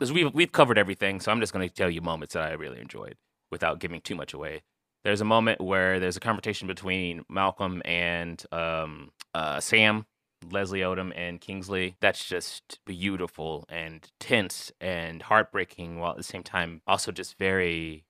because 0.00 0.12
we've 0.14 0.32
we've 0.34 0.50
covered 0.52 0.78
everything, 0.78 1.20
so 1.20 1.30
I'm 1.30 1.40
just 1.40 1.52
going 1.52 1.68
to 1.68 1.74
tell 1.74 1.90
you 1.90 2.00
moments 2.00 2.34
that 2.34 2.42
I 2.44 2.52
really 2.54 2.80
enjoyed 2.80 3.16
without 3.50 3.78
giving 3.80 4.00
too 4.00 4.14
much 4.14 4.32
away. 4.32 4.62
There's 5.04 5.20
a 5.20 5.26
moment 5.26 5.60
where 5.60 6.00
there's 6.00 6.16
a 6.16 6.20
conversation 6.20 6.66
between 6.66 7.22
Malcolm 7.28 7.82
and 7.84 8.42
um, 8.50 9.10
uh, 9.34 9.60
Sam, 9.60 10.06
Leslie 10.50 10.80
Odom 10.80 11.12
and 11.14 11.40
Kingsley. 11.40 11.96
That's 12.00 12.26
just 12.26 12.80
beautiful 12.86 13.66
and 13.68 14.10
tense 14.18 14.72
and 14.80 15.22
heartbreaking, 15.22 15.98
while 15.98 16.12
at 16.12 16.16
the 16.16 16.22
same 16.22 16.42
time 16.42 16.80
also 16.86 17.12
just 17.12 17.36
very 17.38 18.04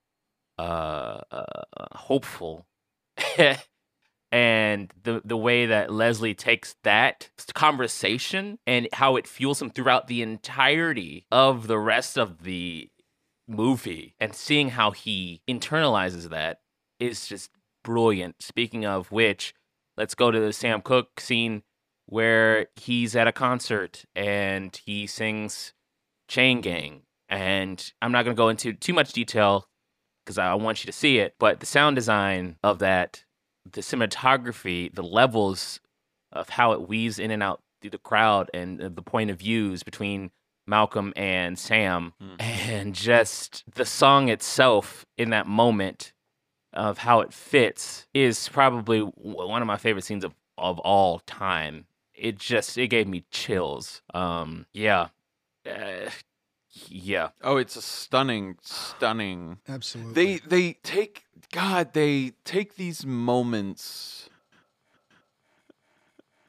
uh, 0.58 1.20
uh, 1.32 1.64
hopeful. 1.92 2.66
and 4.32 4.92
the 5.02 5.22
the 5.24 5.36
way 5.36 5.66
that 5.66 5.92
Leslie 5.92 6.34
takes 6.34 6.76
that 6.84 7.30
conversation 7.54 8.58
and 8.66 8.88
how 8.92 9.16
it 9.16 9.26
fuels 9.26 9.60
him 9.60 9.70
throughout 9.70 10.06
the 10.06 10.22
entirety 10.22 11.26
of 11.30 11.66
the 11.66 11.78
rest 11.78 12.16
of 12.16 12.44
the 12.44 12.88
movie 13.48 14.14
and 14.20 14.34
seeing 14.34 14.70
how 14.70 14.92
he 14.92 15.42
internalizes 15.48 16.30
that 16.30 16.60
is 17.00 17.26
just 17.26 17.50
brilliant. 17.82 18.36
Speaking 18.40 18.84
of 18.86 19.10
which, 19.10 19.54
let's 19.96 20.14
go 20.14 20.30
to 20.30 20.38
the 20.38 20.52
Sam 20.52 20.80
Cooke 20.80 21.20
scene 21.20 21.62
where 22.06 22.66
he's 22.76 23.14
at 23.16 23.28
a 23.28 23.32
concert 23.32 24.04
and 24.14 24.78
he 24.84 25.06
sings 25.06 25.72
Chain 26.28 26.60
Gang. 26.60 27.02
And 27.28 27.92
I'm 28.02 28.12
not 28.12 28.24
going 28.24 28.34
to 28.34 28.40
go 28.40 28.48
into 28.48 28.72
too 28.72 28.92
much 28.92 29.12
detail 29.12 29.68
because 30.24 30.38
I 30.38 30.54
want 30.54 30.82
you 30.82 30.86
to 30.86 30.96
see 30.96 31.18
it, 31.18 31.34
but 31.38 31.60
the 31.60 31.66
sound 31.66 31.96
design 31.96 32.56
of 32.62 32.80
that, 32.80 33.24
the 33.70 33.80
cinematography, 33.80 34.94
the 34.94 35.02
levels 35.02 35.80
of 36.32 36.50
how 36.50 36.72
it 36.72 36.88
weaves 36.88 37.18
in 37.18 37.30
and 37.30 37.42
out 37.42 37.62
through 37.80 37.90
the 37.90 37.98
crowd 37.98 38.50
and 38.54 38.80
uh, 38.82 38.88
the 38.92 39.02
point 39.02 39.30
of 39.30 39.38
views 39.38 39.82
between 39.82 40.30
Malcolm 40.66 41.12
and 41.16 41.58
Sam, 41.58 42.12
Mhm. 42.22 42.36
and 42.40 42.94
just 42.94 43.64
the 43.74 43.84
song 43.86 44.28
itself 44.28 45.04
in 45.16 45.30
that 45.30 45.46
moment 45.46 46.12
of 46.72 46.98
how 46.98 47.20
it 47.20 47.32
fits 47.32 48.06
is 48.14 48.48
probably 48.48 49.00
one 49.00 49.60
of 49.62 49.66
my 49.66 49.76
favorite 49.76 50.04
scenes 50.04 50.22
of, 50.24 50.34
of 50.56 50.78
all 50.80 51.18
time. 51.20 51.86
It 52.14 52.38
just 52.38 52.78
it 52.78 52.88
gave 52.88 53.08
me 53.08 53.24
chills. 53.30 54.02
Um, 54.14 54.66
yeah, 54.72 55.08
uh, 55.66 56.10
yeah. 56.88 57.30
Oh, 57.42 57.56
it's 57.56 57.74
a 57.76 57.82
stunning, 57.82 58.58
stunning. 58.62 59.58
Absolutely. 59.66 60.12
They 60.12 60.38
they 60.46 60.72
take 60.84 61.24
God. 61.52 61.92
They 61.92 62.32
take 62.44 62.76
these 62.76 63.04
moments. 63.06 64.28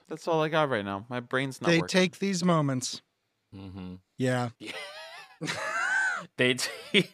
That's 0.08 0.28
all 0.28 0.42
I 0.44 0.50
got 0.50 0.70
right 0.70 0.84
now. 0.86 1.06
My 1.10 1.20
brain's 1.22 1.62
not 1.62 1.68
they 1.70 1.80
working. 1.80 1.88
take 2.02 2.20
these 2.20 2.44
moments. 2.44 3.02
Mm-hmm. 3.56 3.96
Yeah. 4.18 4.50
they. 6.38 6.56
T- 6.56 7.10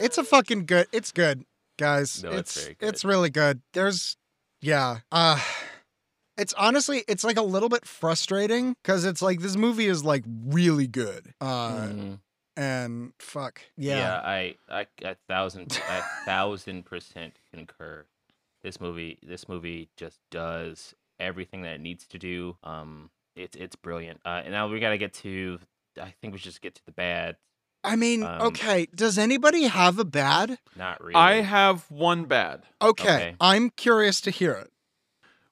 It's 0.00 0.18
a 0.18 0.24
fucking 0.24 0.66
good. 0.66 0.88
It's 0.90 1.12
good, 1.12 1.44
guys. 1.78 2.24
No, 2.24 2.30
it's 2.30 2.56
it's 2.56 2.64
very 2.64 2.74
good. 2.74 2.88
it's 2.88 3.04
really 3.04 3.30
good. 3.30 3.60
There's, 3.72 4.16
yeah. 4.60 4.98
Uh, 5.12 5.38
it's 6.36 6.52
honestly, 6.54 7.04
it's 7.06 7.22
like 7.22 7.36
a 7.36 7.42
little 7.42 7.68
bit 7.68 7.86
frustrating 7.86 8.74
because 8.82 9.04
it's 9.04 9.22
like 9.22 9.38
this 9.40 9.54
movie 9.56 9.86
is 9.86 10.02
like 10.04 10.24
really 10.26 10.88
good. 10.88 11.32
Uh, 11.40 11.70
Mhm. 11.86 12.18
And 12.56 13.12
fuck, 13.18 13.60
yeah. 13.76 13.96
yeah. 13.96 14.14
I, 14.24 14.54
I, 14.70 14.86
a 15.02 15.16
thousand, 15.28 15.80
a 15.88 16.02
thousand 16.24 16.84
percent 16.84 17.34
concur. 17.52 18.04
This 18.62 18.80
movie, 18.80 19.18
this 19.22 19.48
movie 19.48 19.88
just 19.96 20.20
does 20.30 20.94
everything 21.18 21.62
that 21.62 21.74
it 21.74 21.80
needs 21.80 22.06
to 22.08 22.18
do. 22.18 22.56
Um, 22.62 23.10
it's 23.36 23.56
it's 23.56 23.76
brilliant. 23.76 24.20
Uh, 24.24 24.42
and 24.44 24.52
now 24.52 24.68
we 24.68 24.78
got 24.80 24.90
to 24.90 24.98
get 24.98 25.12
to. 25.14 25.58
I 26.00 26.14
think 26.20 26.32
we 26.32 26.38
should 26.38 26.50
just 26.50 26.62
get 26.62 26.74
to 26.76 26.84
the 26.86 26.92
bad. 26.92 27.36
I 27.84 27.96
mean, 27.96 28.22
Um, 28.22 28.40
okay. 28.42 28.86
Does 28.94 29.18
anybody 29.18 29.64
have 29.64 29.98
a 29.98 30.04
bad? 30.04 30.58
Not 30.76 31.02
really. 31.02 31.16
I 31.16 31.40
have 31.40 31.90
one 31.90 32.26
bad. 32.26 32.62
Okay, 32.80 33.02
Okay. 33.14 33.36
I'm 33.40 33.70
curious 33.70 34.20
to 34.22 34.30
hear 34.30 34.52
it. 34.52 34.71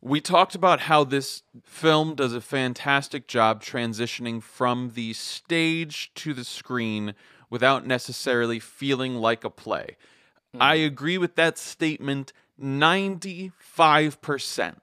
We 0.03 0.21
talked 0.21 0.55
about 0.55 0.81
how 0.81 1.05
this 1.05 1.43
film 1.65 2.15
does 2.15 2.33
a 2.33 2.41
fantastic 2.41 3.27
job 3.27 3.63
transitioning 3.63 4.43
from 4.43 4.93
the 4.95 5.13
stage 5.13 6.13
to 6.15 6.33
the 6.33 6.45
screen 6.45 7.15
without 7.51 7.87
necessarily 7.87 8.59
feeling 8.59 9.17
like 9.17 9.45
a 9.45 9.51
play. 9.51 9.97
I 10.59 10.77
agree 10.77 11.19
with 11.19 11.37
that 11.37 11.59
statement 11.59 12.33
95%. 12.61 14.75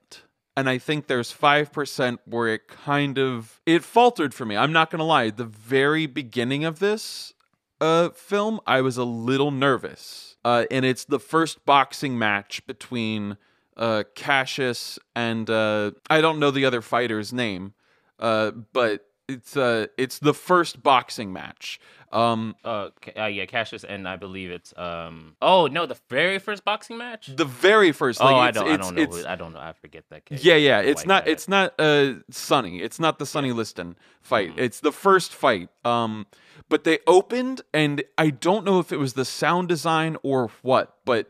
And 0.56 0.69
I 0.69 0.77
think 0.77 1.08
there's 1.08 1.34
5% 1.34 2.19
where 2.25 2.47
it 2.47 2.67
kind 2.67 3.19
of 3.19 3.62
it 3.65 3.84
faltered 3.84 4.34
for 4.34 4.45
me. 4.45 4.58
I'm 4.58 4.71
not 4.71 4.89
going 4.89 4.99
to 4.99 5.06
lie. 5.06 5.30
The 5.30 5.45
very 5.45 6.06
beginning 6.06 6.65
of 6.65 6.80
this 6.80 7.34
uh 7.80 8.10
film, 8.10 8.60
I 8.65 8.82
was 8.82 8.97
a 8.97 9.03
little 9.03 9.51
nervous. 9.51 10.36
Uh 10.43 10.65
and 10.71 10.84
it's 10.84 11.06
the 11.06 11.19
first 11.19 11.63
boxing 11.65 12.17
match 12.17 12.65
between 12.65 13.38
uh 13.77 14.03
Cassius 14.15 14.99
and 15.15 15.49
uh 15.49 15.91
I 16.09 16.19
don't 16.21 16.39
know 16.39 16.51
the 16.51 16.65
other 16.65 16.81
fighter's 16.81 17.31
name. 17.31 17.73
Uh 18.19 18.51
but 18.73 19.05
it's 19.27 19.55
uh 19.57 19.87
it's 19.97 20.19
the 20.19 20.33
first 20.33 20.81
boxing 20.83 21.31
match. 21.33 21.79
Um, 22.09 22.55
Uh, 22.63 22.87
uh, 23.17 23.25
yeah, 23.25 23.45
Cassius 23.45 23.83
and 23.83 24.07
I 24.07 24.15
believe 24.15 24.49
it's 24.49 24.73
um. 24.77 25.35
Oh 25.41 25.67
no, 25.67 25.85
the 25.85 25.97
very 26.09 26.39
first 26.39 26.63
boxing 26.63 26.97
match. 26.97 27.27
the 27.35 27.43
very 27.43 27.91
first. 27.91 28.21
oh, 28.21 28.25
Like, 28.25 28.35
I 28.35 28.51
don't. 28.51 28.69
I 28.71 28.77
don't 28.77 28.95
know. 28.95 29.03
who- 29.05 29.27
I 29.27 29.35
don't 29.35 29.51
know. 29.51 29.59
I 29.59 29.73
forget 29.73 30.05
that. 30.11 30.23
Case. 30.23 30.41
Yeah, 30.41 30.55
yeah. 30.55 30.79
It's 30.79 31.05
not. 31.05 31.25
guy. 31.25 31.31
It's 31.31 31.49
not. 31.49 31.73
Uh, 31.77 32.13
Sonny. 32.31 32.81
It's 32.81 32.97
not 32.97 33.19
the 33.19 33.25
Sonny 33.25 33.51
Liston 33.51 33.97
fight. 34.21 34.55
Mhm. 34.55 34.59
It's 34.59 34.79
the 34.79 34.93
first 34.93 35.33
fight. 35.35 35.67
Um, 35.83 36.27
but 36.69 36.85
they 36.85 36.99
opened, 37.07 37.61
and 37.73 38.01
I 38.17 38.29
don't 38.29 38.63
know 38.63 38.79
if 38.79 38.93
it 38.93 38.97
was 38.99 39.13
the 39.15 39.25
sound 39.25 39.67
design 39.67 40.15
or 40.23 40.49
what, 40.61 40.95
but 41.03 41.29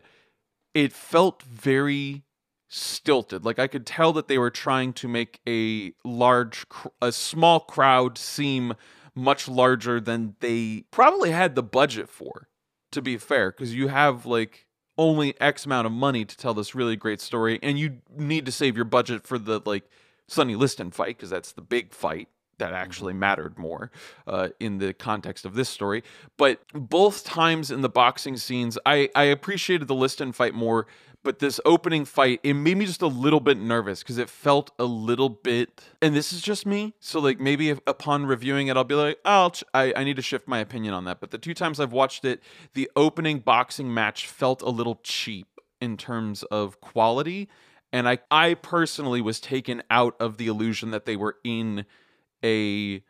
it 0.76 0.94
felt 0.94 1.42
very 1.42 2.22
stilted. 2.68 3.46
Like 3.46 3.60
I 3.60 3.68
could 3.68 3.86
tell 3.86 4.14
that 4.14 4.28
they 4.28 4.38
were 4.38 4.50
trying 4.50 4.94
to 4.94 5.08
make 5.08 5.40
a 5.48 5.94
large, 6.04 6.66
a 7.02 7.12
small 7.12 7.60
crowd 7.60 8.18
seem 8.18 8.74
much 9.16 9.48
larger 9.48 10.00
than 10.00 10.36
they 10.40 10.86
probably 10.92 11.32
had 11.32 11.56
the 11.56 11.64
budget 11.64 12.10
for. 12.10 12.48
To 12.92 13.02
be 13.02 13.18
fair, 13.18 13.52
because 13.52 13.76
you 13.76 13.90
have 13.90 14.26
like 14.26 14.66
only 14.98 15.40
X 15.42 15.66
amount 15.66 15.86
of 15.86 15.92
money 15.92 16.24
to 16.24 16.38
tell 16.38 16.54
this 16.54 16.74
really 16.74 16.96
great 16.96 17.20
story, 17.20 17.60
and 17.62 17.78
you 17.78 17.98
need 18.16 18.46
to 18.46 18.52
save 18.52 18.78
your 18.78 18.86
budget 18.86 19.28
for 19.28 19.38
the 19.38 19.62
like 19.66 19.84
Sonny 20.28 20.56
Liston 20.56 20.92
fight 20.92 21.18
because 21.18 21.30
that's 21.30 21.52
the 21.52 21.62
big 21.62 21.94
fight 21.94 22.30
that 22.58 22.74
actually 22.74 23.14
mattered 23.14 23.58
more 23.60 23.92
uh, 24.26 24.50
in 24.60 24.80
the 24.80 24.94
context 24.94 25.46
of 25.46 25.54
this 25.54 25.70
story. 25.70 26.04
But 26.38 26.62
both 26.74 27.24
times 27.24 27.70
in 27.72 27.82
the 27.82 27.90
boxing 27.90 28.38
scenes, 28.38 28.78
I 28.86 29.10
I 29.16 29.26
appreciated 29.26 29.88
the 29.88 29.96
Liston 29.96 30.32
fight 30.32 30.54
more. 30.54 30.88
But 31.28 31.40
this 31.40 31.60
opening 31.66 32.06
fight, 32.06 32.40
it 32.42 32.54
made 32.54 32.78
me 32.78 32.86
just 32.86 33.02
a 33.02 33.08
little 33.08 33.42
bit 33.42 33.58
nervous 33.58 34.02
because 34.02 34.18
it 34.18 34.30
felt 34.30 34.72
a 34.80 34.86
little 34.86 35.28
bit, 35.28 35.82
and 36.02 36.16
this 36.16 36.32
is 36.32 36.42
just 36.42 36.66
me. 36.66 36.94
So 37.02 37.20
like 37.20 37.38
maybe 37.38 37.70
if, 37.70 37.82
upon 37.86 38.26
reviewing 38.26 38.68
it, 38.68 38.78
I'll 38.78 38.86
be 38.86 38.96
like, 38.96 39.20
oh, 39.26 39.32
I'll 39.32 39.52
ch- 39.52 39.66
I, 39.74 39.92
I 39.94 40.06
need 40.06 40.16
to 40.16 40.22
shift 40.22 40.48
my 40.48 40.60
opinion 40.60 40.94
on 40.94 41.04
that. 41.04 41.20
But 41.20 41.32
the 41.32 41.38
two 41.38 41.54
times 41.54 41.82
I've 41.82 41.92
watched 41.92 42.24
it, 42.24 42.42
the 42.76 42.90
opening 42.96 43.40
boxing 43.40 43.94
match 43.94 44.26
felt 44.26 44.62
a 44.62 44.70
little 44.70 45.02
cheap 45.04 45.48
in 45.82 45.98
terms 45.98 46.44
of 46.44 46.80
quality. 46.80 47.50
And 47.92 48.08
I, 48.08 48.20
I 48.32 48.54
personally 48.54 49.20
was 49.20 49.42
taken 49.42 49.84
out 49.92 50.16
of 50.22 50.38
the 50.38 50.48
illusion 50.48 50.92
that 50.92 51.04
they 51.04 51.18
were 51.18 51.36
in 51.44 51.86
a, 52.42 53.04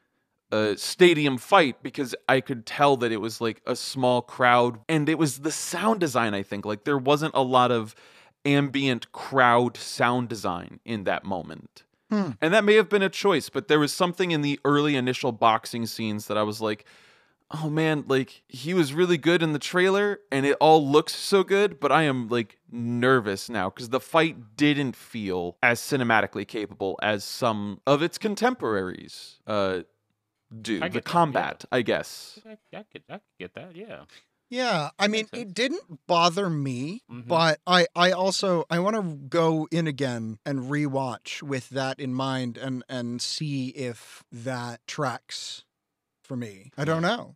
a 0.52 0.78
stadium 0.78 1.38
fight 1.38 1.84
because 1.84 2.16
I 2.28 2.42
could 2.42 2.66
tell 2.66 2.98
that 2.98 3.12
it 3.12 3.22
was 3.22 3.42
like 3.42 3.62
a 3.66 3.76
small 3.76 4.22
crowd. 4.22 4.80
And 4.88 5.10
it 5.10 5.18
was 5.18 5.40
the 5.40 5.52
sound 5.52 6.00
design, 6.00 6.34
I 6.34 6.44
think. 6.44 6.66
Like 6.66 6.84
there 6.84 6.98
wasn't 6.98 7.36
a 7.36 7.42
lot 7.42 7.72
of 7.72 7.96
ambient 8.46 9.12
crowd 9.12 9.78
sound 9.78 10.30
design 10.30 10.80
in 10.86 11.04
that 11.04 11.26
moment. 11.26 11.84
Hmm. 12.10 12.32
And 12.42 12.54
that 12.54 12.64
may 12.64 12.76
have 12.76 12.88
been 12.88 13.02
a 13.02 13.10
choice, 13.10 13.50
but 13.50 13.68
there 13.68 13.80
was 13.80 13.94
something 13.94 14.32
in 14.32 14.42
the 14.42 14.60
early 14.64 14.96
initial 14.96 15.34
boxing 15.34 15.86
scenes 15.86 16.28
that 16.28 16.38
I 16.38 16.44
was 16.44 16.62
like, 16.62 16.86
oh 17.52 17.70
man, 17.70 18.06
like 18.08 18.44
he 18.48 18.74
was 18.74 18.94
really 18.94 19.18
good 19.18 19.42
in 19.42 19.54
the 19.54 19.60
trailer 19.60 20.20
and 20.32 20.46
it 20.46 20.58
all 20.60 20.86
looks 20.86 21.16
so 21.16 21.44
good, 21.44 21.80
but 21.80 21.92
I 21.92 22.04
am 22.04 22.28
like 22.30 22.58
nervous 22.72 23.50
now 23.50 23.70
because 23.70 23.90
the 23.90 24.00
fight 24.00 24.56
didn't 24.56 24.96
feel 24.96 25.58
as 25.62 25.80
cinematically 25.80 26.48
capable 26.48 26.98
as 27.02 27.24
some 27.24 27.82
of 27.86 28.02
its 28.02 28.18
contemporaries 28.18 29.40
uh, 29.48 29.82
do. 30.62 30.78
I 30.82 30.88
The 30.88 30.96
get 30.96 31.04
that, 31.06 31.10
yeah. 31.10 31.12
combat, 31.12 31.66
I 31.72 31.82
guess. 31.82 32.40
I, 32.46 32.52
I 32.78 32.84
could. 32.92 33.04
I 33.10 33.14
could 33.14 33.22
get 33.40 33.54
that. 33.56 33.76
Yeah. 33.76 34.04
Yeah, 34.50 34.92
I 34.98 35.10
mean, 35.10 35.28
it 35.34 35.54
didn't 35.54 36.08
bother 36.08 36.50
me, 36.50 37.02
Mhm. 37.12 37.28
but 37.28 37.60
I, 37.68 37.88
I 37.94 38.12
also 38.12 38.64
I 38.70 38.80
want 38.80 38.96
to 38.96 39.02
go 39.28 39.68
in 39.72 39.88
again 39.88 40.40
and 40.46 40.72
rewatch 40.72 41.44
with 41.44 41.68
that 41.72 42.00
in 42.00 42.14
mind 42.14 42.58
and 42.58 42.82
and 42.88 43.22
see 43.22 43.70
if 43.70 44.24
that 44.32 44.80
tracks 44.88 45.66
for 46.24 46.38
me. 46.38 46.72
I 46.78 46.86
don't 46.86 47.02
know. 47.02 47.36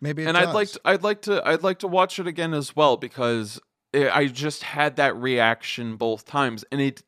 Maybe 0.00 0.22
it 0.22 0.28
and 0.28 0.38
I'd 0.38 0.54
like 0.54 0.68
to, 0.72 0.80
I'd 0.86 1.02
like 1.02 1.20
to 1.22 1.46
I'd 1.46 1.62
like 1.62 1.80
to 1.80 1.88
watch 1.88 2.18
it 2.18 2.26
again 2.26 2.54
as 2.54 2.74
well 2.74 2.96
because 2.96 3.60
i 3.94 4.08
I 4.08 4.26
just 4.26 4.62
had 4.62 4.96
that 4.96 5.14
reaction 5.14 5.96
both 5.96 6.24
times, 6.24 6.64
and 6.72 6.80
it 6.80 7.02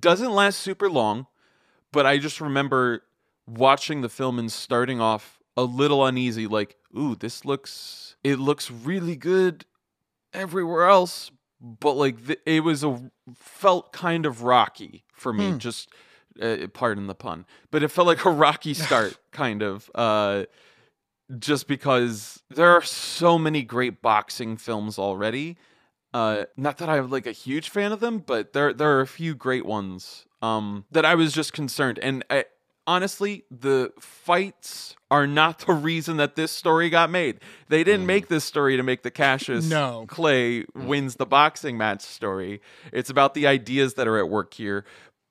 doesn't 0.00 0.32
last 0.32 0.58
super 0.58 0.90
long. 0.90 1.28
But 1.92 2.06
I 2.06 2.18
just 2.18 2.40
remember 2.40 3.04
watching 3.50 4.00
the 4.00 4.08
film 4.08 4.38
and 4.38 4.50
starting 4.50 5.00
off 5.00 5.38
a 5.56 5.62
little 5.62 6.04
uneasy, 6.04 6.46
like, 6.46 6.76
"Ooh, 6.96 7.14
this 7.14 7.44
looks 7.44 8.16
it 8.22 8.38
looks 8.38 8.70
really 8.70 9.16
good 9.16 9.64
everywhere 10.32 10.88
else." 10.88 11.30
But 11.60 11.94
like, 11.94 12.26
th- 12.26 12.40
it 12.46 12.60
was 12.60 12.84
a 12.84 13.10
felt 13.34 13.92
kind 13.92 14.24
of 14.24 14.42
rocky 14.42 15.04
for 15.12 15.32
me. 15.32 15.50
Hmm. 15.52 15.58
Just 15.58 15.90
uh, 16.40 16.56
pardon 16.72 17.06
the 17.06 17.14
pun, 17.14 17.44
but 17.70 17.82
it 17.82 17.88
felt 17.88 18.06
like 18.06 18.24
a 18.24 18.30
rocky 18.30 18.74
start, 18.86 19.18
kind 19.32 19.62
of. 19.62 19.90
Uh, 19.94 20.44
just 21.38 21.68
because 21.68 22.42
there 22.50 22.70
are 22.70 22.82
so 22.82 23.38
many 23.38 23.62
great 23.62 24.02
boxing 24.02 24.56
films 24.56 24.98
already. 24.98 25.56
Uh, 26.12 26.44
not 26.56 26.78
that 26.78 26.88
I'm 26.88 27.08
like 27.08 27.26
a 27.26 27.32
huge 27.32 27.68
fan 27.68 27.92
of 27.92 28.00
them, 28.00 28.18
but 28.18 28.52
there 28.52 28.72
there 28.72 28.96
are 28.96 29.00
a 29.00 29.06
few 29.06 29.34
great 29.34 29.64
ones. 29.64 30.26
Um, 30.42 30.86
that 30.90 31.04
I 31.04 31.14
was 31.14 31.32
just 31.32 31.52
concerned, 31.52 31.98
and 31.98 32.24
I, 32.30 32.46
honestly, 32.90 33.44
the 33.50 33.92
fights 34.00 34.96
are 35.10 35.26
not 35.26 35.60
the 35.60 35.72
reason 35.72 36.16
that 36.18 36.34
this 36.36 36.50
story 36.52 36.90
got 36.90 37.10
made. 37.10 37.40
They 37.68 37.84
didn't 37.84 38.04
Mm. 38.04 38.06
make 38.14 38.28
this 38.28 38.44
story 38.44 38.76
to 38.76 38.82
make 38.82 39.02
the 39.02 39.10
Cassius 39.10 39.68
No. 39.68 40.04
Clay 40.08 40.64
wins 40.74 41.16
the 41.16 41.26
boxing 41.26 41.76
match 41.78 42.00
story. 42.02 42.60
It's 42.92 43.10
about 43.10 43.34
the 43.34 43.46
ideas 43.46 43.94
that 43.94 44.06
are 44.08 44.18
at 44.18 44.28
work 44.28 44.54
here. 44.54 44.84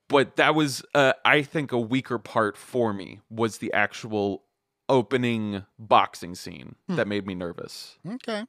But 0.08 0.38
that 0.38 0.56
was, 0.56 0.84
uh, 0.96 1.14
I 1.24 1.44
think, 1.44 1.72
a 1.72 1.80
weaker 1.80 2.18
part 2.18 2.58
for 2.58 2.94
me 2.94 3.20
was 3.30 3.60
the 3.60 3.72
actual 3.74 4.44
opening 4.88 5.66
boxing 5.78 6.34
scene 6.36 6.76
Hmm. 6.88 6.96
that 6.96 7.08
made 7.08 7.28
me 7.28 7.36
nervous. 7.36 7.98
Okay. 8.16 8.44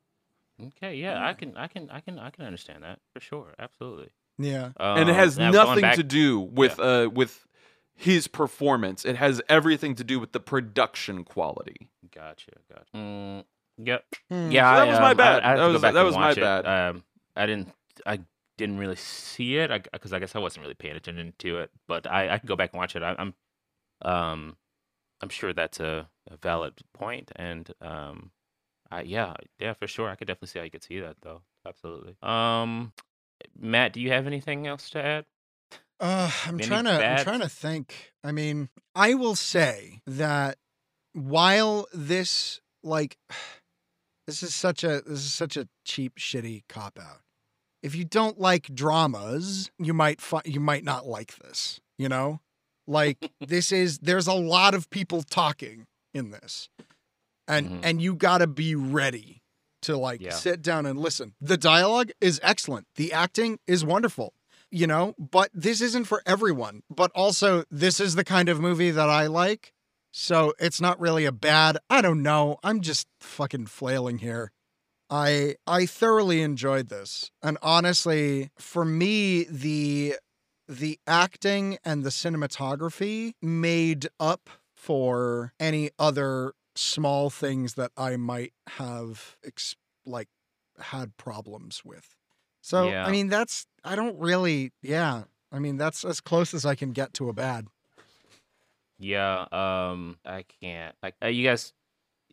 Okay. 0.69 0.95
Yeah. 0.95 1.25
I 1.27 1.35
can. 1.35 1.57
I 1.57 1.67
can. 1.69 1.91
I 1.91 2.01
can. 2.01 2.19
I 2.19 2.31
can 2.31 2.45
understand 2.45 2.83
that 2.83 2.99
for 3.13 3.21
sure. 3.21 3.55
Absolutely. 3.59 4.09
Yeah. 4.39 4.71
and 4.81 5.09
it 5.09 5.13
Um, 5.13 5.15
has 5.17 5.37
now 5.39 5.51
nothing 5.51 5.83
back- 5.83 5.97
to 5.97 6.03
do 6.03 6.41
with 6.41 6.79
uh 6.81 7.11
with 7.13 7.47
his 8.01 8.27
performance. 8.29 9.05
It 9.05 9.17
has 9.17 9.43
everything 9.49 9.95
to 9.97 10.05
do 10.05 10.19
with 10.19 10.33
the 10.33 10.41
production 10.41 11.25
quality. 11.25 11.89
Gotcha. 12.15 12.53
Gotcha. 12.73 12.85
Mm, 12.97 13.45
yep. 13.79 14.05
Hmm. 14.31 14.51
Yeah, 14.51 14.73
So 14.75 14.77
that 14.81 14.89
I, 14.89 14.91
was 14.91 15.01
my 15.01 15.11
um, 15.11 15.17
bad. 15.17 15.43
I, 15.43 15.53
I 15.53 15.57
That 15.57 15.67
was- 15.67 15.83
that 15.83 16.03
was 16.05 16.15
my 16.17 16.31
it. 16.31 16.37
bad. 16.37 16.67
Um, 16.67 17.05
I 17.37 17.47
didn't. 17.47 17.73
I 18.07 18.21
didn't 18.57 18.79
really 18.79 18.97
see 18.97 19.57
it 19.57 19.71
because 19.93 20.13
I, 20.13 20.19
guess 20.19 20.35
I 20.35 20.39
wasn't 20.39 20.63
really 20.63 20.75
paying 20.75 20.97
attention 20.97 21.33
to 21.39 21.59
it. 21.59 21.71
But 21.87 22.07
I, 22.07 22.31
I 22.35 22.39
can 22.39 22.47
go 22.47 22.57
back 22.57 22.73
and 22.73 22.79
watch 22.79 22.97
it. 22.97 23.03
I, 23.03 23.15
I'm, 23.19 23.35
um, 24.03 24.57
I'm 25.21 25.29
sure 25.29 25.53
that's 25.53 25.81
a, 25.81 26.09
a 26.31 26.37
valid 26.39 26.75
point, 26.95 27.31
and 27.37 27.71
um, 27.83 28.31
I 28.91 29.03
yeah 29.03 29.35
yeah 29.59 29.75
for 29.75 29.87
sure 29.87 30.09
I 30.09 30.15
could 30.15 30.27
definitely 30.27 30.49
see 30.49 30.59
how 30.59 30.65
you 30.65 30.71
could 30.71 30.83
see 30.83 31.01
that 31.01 31.17
though. 31.21 31.43
Absolutely. 31.67 32.17
Um, 32.23 32.93
Matt, 33.59 33.93
do 33.93 34.01
you 34.01 34.11
have 34.11 34.27
anything 34.27 34.67
else 34.67 34.89
to 34.91 35.05
add? 35.05 35.27
Uh, 36.01 36.31
I'm 36.47 36.55
Any 36.55 36.67
trying 36.67 36.85
to. 36.85 37.07
I'm 37.07 37.23
trying 37.25 37.41
to 37.41 37.49
think. 37.49 38.13
I 38.25 38.33
mean, 38.33 38.69
I 38.95 39.15
will 39.15 39.35
say 39.37 40.01
that 40.07 40.57
while 41.13 41.87
this, 41.93 42.61
like, 42.83 43.19
this 44.27 44.43
is 44.43 44.55
such 44.55 44.83
a 44.85 45.03
this 45.07 45.21
is 45.21 45.33
such 45.33 45.57
a 45.57 45.69
cheap, 45.85 46.17
shitty 46.17 46.63
cop 46.69 46.99
out. 46.99 47.21
If 47.83 47.95
you 47.95 48.05
don't 48.05 48.39
like 48.39 48.75
dramas, 48.75 49.71
you 49.79 49.93
might 49.95 50.21
fi- 50.21 50.43
you 50.45 50.61
might 50.61 50.85
not 50.85 51.07
like 51.07 51.37
this. 51.39 51.81
You 51.99 52.09
know, 52.09 52.41
like 52.87 53.19
this 53.47 53.71
is 53.73 53.99
there's 53.99 54.27
a 54.27 54.33
lot 54.35 54.75
of 54.75 54.89
people 54.91 55.23
talking 55.23 55.87
in 56.15 56.31
this, 56.31 56.71
and 57.47 57.69
Mhm. 57.69 57.81
and 57.83 58.03
you 58.03 58.15
got 58.15 58.39
to 58.39 58.47
be 58.47 58.75
ready 58.75 59.43
to 59.83 59.97
like 59.99 60.21
Yeah. 60.23 60.33
sit 60.33 60.63
down 60.63 60.87
and 60.87 60.99
listen. 60.99 61.35
The 61.43 61.57
dialogue 61.59 62.11
is 62.23 62.41
excellent. 62.43 62.87
The 62.97 63.13
acting 63.13 63.59
is 63.67 63.85
wonderful 63.85 64.33
you 64.71 64.87
know, 64.87 65.15
but 65.19 65.51
this 65.53 65.81
isn't 65.81 66.05
for 66.05 66.23
everyone. 66.27 66.83
But 66.91 67.11
also, 67.15 67.65
this 67.71 68.01
is 68.01 68.15
the 68.15 68.25
kind 68.25 68.49
of 68.49 68.61
movie 68.61 68.91
that 68.91 69.09
I 69.09 69.27
like. 69.27 69.73
So 70.13 70.55
it's 70.59 70.81
not 70.81 70.99
really 71.01 71.25
a 71.25 71.33
bad, 71.33 71.79
I 71.89 72.01
don't 72.01 72.23
know. 72.23 72.59
I'm 72.65 72.81
just 72.81 73.07
fucking 73.21 73.67
flailing 73.67 74.19
here. 74.19 74.53
I 75.09 75.57
I 75.67 75.87
thoroughly 75.87 76.41
enjoyed 76.41 76.89
this. 76.89 77.31
And 77.43 77.59
honestly, 77.63 78.51
for 78.59 78.85
me, 78.85 79.45
the 79.45 80.17
the 80.69 81.01
acting 81.07 81.79
and 81.85 82.05
the 82.05 82.11
cinematography 82.11 83.35
made 83.43 84.09
up 84.21 84.49
for 84.77 85.53
any 85.59 85.91
other 85.99 86.53
small 86.77 87.29
things 87.29 87.75
that 87.75 87.91
I 87.97 88.17
might 88.17 88.53
have 88.79 89.37
ex- 89.45 89.75
like 90.07 90.29
had 90.79 91.17
problems 91.17 91.85
with. 91.85 92.17
So 92.61 92.89
Yeah. 92.91 93.07
I 93.07 93.11
mean 93.11 93.29
that's 93.29 93.67
I 93.85 93.97
don't 93.97 94.19
really 94.19 94.73
yeah. 94.83 95.25
I 95.53 95.59
mean 95.59 95.77
that's 95.77 96.05
as 96.05 96.21
close 96.21 96.55
as 96.55 96.65
I 96.65 96.75
can 96.75 96.93
get 96.93 97.15
to 97.15 97.29
a 97.29 97.33
bad. 97.33 97.67
Yeah, 99.03 99.47
um, 99.51 100.19
I 100.27 100.45
can't. 100.61 100.95
Like, 101.03 101.15
uh, 101.25 101.29
you 101.29 101.43
guys, 101.49 101.73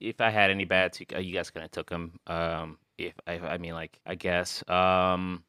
if 0.02 0.20
I 0.20 0.30
had 0.32 0.52
any 0.52 0.66
bats, 0.66 1.00
you, 1.00 1.06
uh, 1.16 1.20
you 1.20 1.34
guys 1.34 1.50
kind 1.50 1.64
of 1.64 1.72
took 1.72 1.90
them. 1.90 2.20
Um, 2.28 2.78
if 2.98 3.14
I, 3.26 3.40
I 3.40 3.58
mean, 3.58 3.74
like, 3.74 3.98
I 4.06 4.16
guess. 4.16 4.68
Um, 4.70 5.46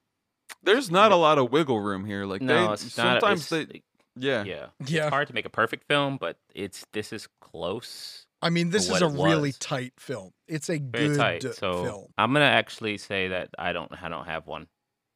There's 0.62 0.92
not 0.92 1.10
a 1.10 1.16
lot 1.16 1.38
of 1.38 1.50
wiggle 1.50 1.80
room 1.80 2.04
here. 2.04 2.24
Like 2.24 2.40
no, 2.40 2.68
they, 2.68 2.72
it's 2.72 2.96
not. 2.96 3.20
sometimes 3.20 3.52
it's, 3.52 3.72
they 3.72 3.82
Yeah. 4.16 4.44
Yeah. 4.44 4.66
Yeah. 4.86 5.06
It's 5.06 5.10
hard 5.10 5.26
to 5.26 5.34
make 5.34 5.44
a 5.44 5.50
perfect 5.50 5.88
film, 5.88 6.18
but 6.18 6.38
it's 6.54 6.86
this 6.92 7.12
is 7.12 7.26
close. 7.40 8.27
I 8.40 8.50
mean, 8.50 8.70
this 8.70 8.88
is 8.88 9.00
a 9.00 9.08
really 9.08 9.52
tight 9.52 9.94
film. 9.98 10.32
It's 10.46 10.70
a 10.70 10.78
Very 10.78 11.08
good 11.08 11.16
tight. 11.16 11.42
So 11.42 11.84
film. 11.84 12.06
I'm 12.16 12.32
gonna 12.32 12.44
actually 12.44 12.98
say 12.98 13.28
that 13.28 13.50
I 13.58 13.72
don't 13.72 13.90
I 14.02 14.08
don't 14.08 14.26
have 14.26 14.46
one, 14.46 14.68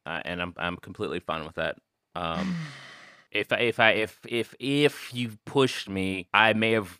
uh, 0.05 0.21
and 0.25 0.41
I'm 0.41 0.53
I'm 0.57 0.77
completely 0.77 1.19
fine 1.19 1.45
with 1.45 1.55
that. 1.55 1.77
Um, 2.15 2.55
if 3.31 3.51
I 3.51 3.57
if 3.57 3.79
I 3.79 3.91
if 3.91 4.19
if 4.27 4.55
if 4.59 5.13
you 5.13 5.31
pushed 5.45 5.89
me, 5.89 6.27
I 6.33 6.53
may 6.53 6.71
have 6.71 6.99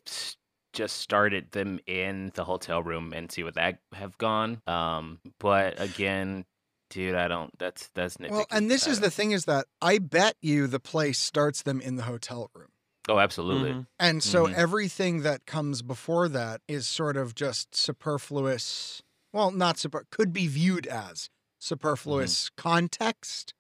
just 0.74 0.98
started 0.98 1.52
them 1.52 1.80
in 1.86 2.32
the 2.34 2.44
hotel 2.44 2.82
room 2.82 3.14
and 3.14 3.32
see 3.32 3.44
what 3.44 3.56
that 3.56 3.80
have 3.94 4.18
gone. 4.18 4.62
Um, 4.66 5.20
but 5.40 5.80
again, 5.80 6.46
dude, 6.90 7.16
I 7.16 7.28
don't. 7.28 7.52
That's 7.60 7.90
that's 7.96 8.18
nitpicky. 8.18 8.32
Well, 8.32 8.48
and 8.50 8.72
this 8.72 8.88
is 8.88 8.98
don't- 8.98 9.06
the 9.06 9.12
thing 9.12 9.32
is 9.32 9.46
that 9.46 9.68
I 9.82 10.00
bet 10.00 10.36
you 10.42 10.68
the 10.68 10.80
play 10.80 11.14
starts 11.14 11.64
them 11.64 11.82
in 11.82 11.96
the 11.96 12.04
hotel 12.04 12.50
room. 12.54 12.70
Oh, 13.10 13.20
absolutely. 13.20 13.78
Mhm. 13.78 13.88
And 14.00 14.24
so 14.24 14.46
Mhm. 14.46 14.54
everything 14.54 15.22
that 15.22 15.46
comes 15.46 15.82
before 15.82 16.28
that 16.30 16.62
is 16.68 16.88
sort 16.88 17.18
of 17.18 17.36
just 17.36 17.76
superfluous. 17.76 19.02
Well, 19.32 19.52
not 19.52 19.78
super, 19.78 20.06
could 20.12 20.34
be 20.34 20.48
viewed 20.48 20.88
as 20.88 21.30
superfluous 21.60 22.50
context 22.58 23.54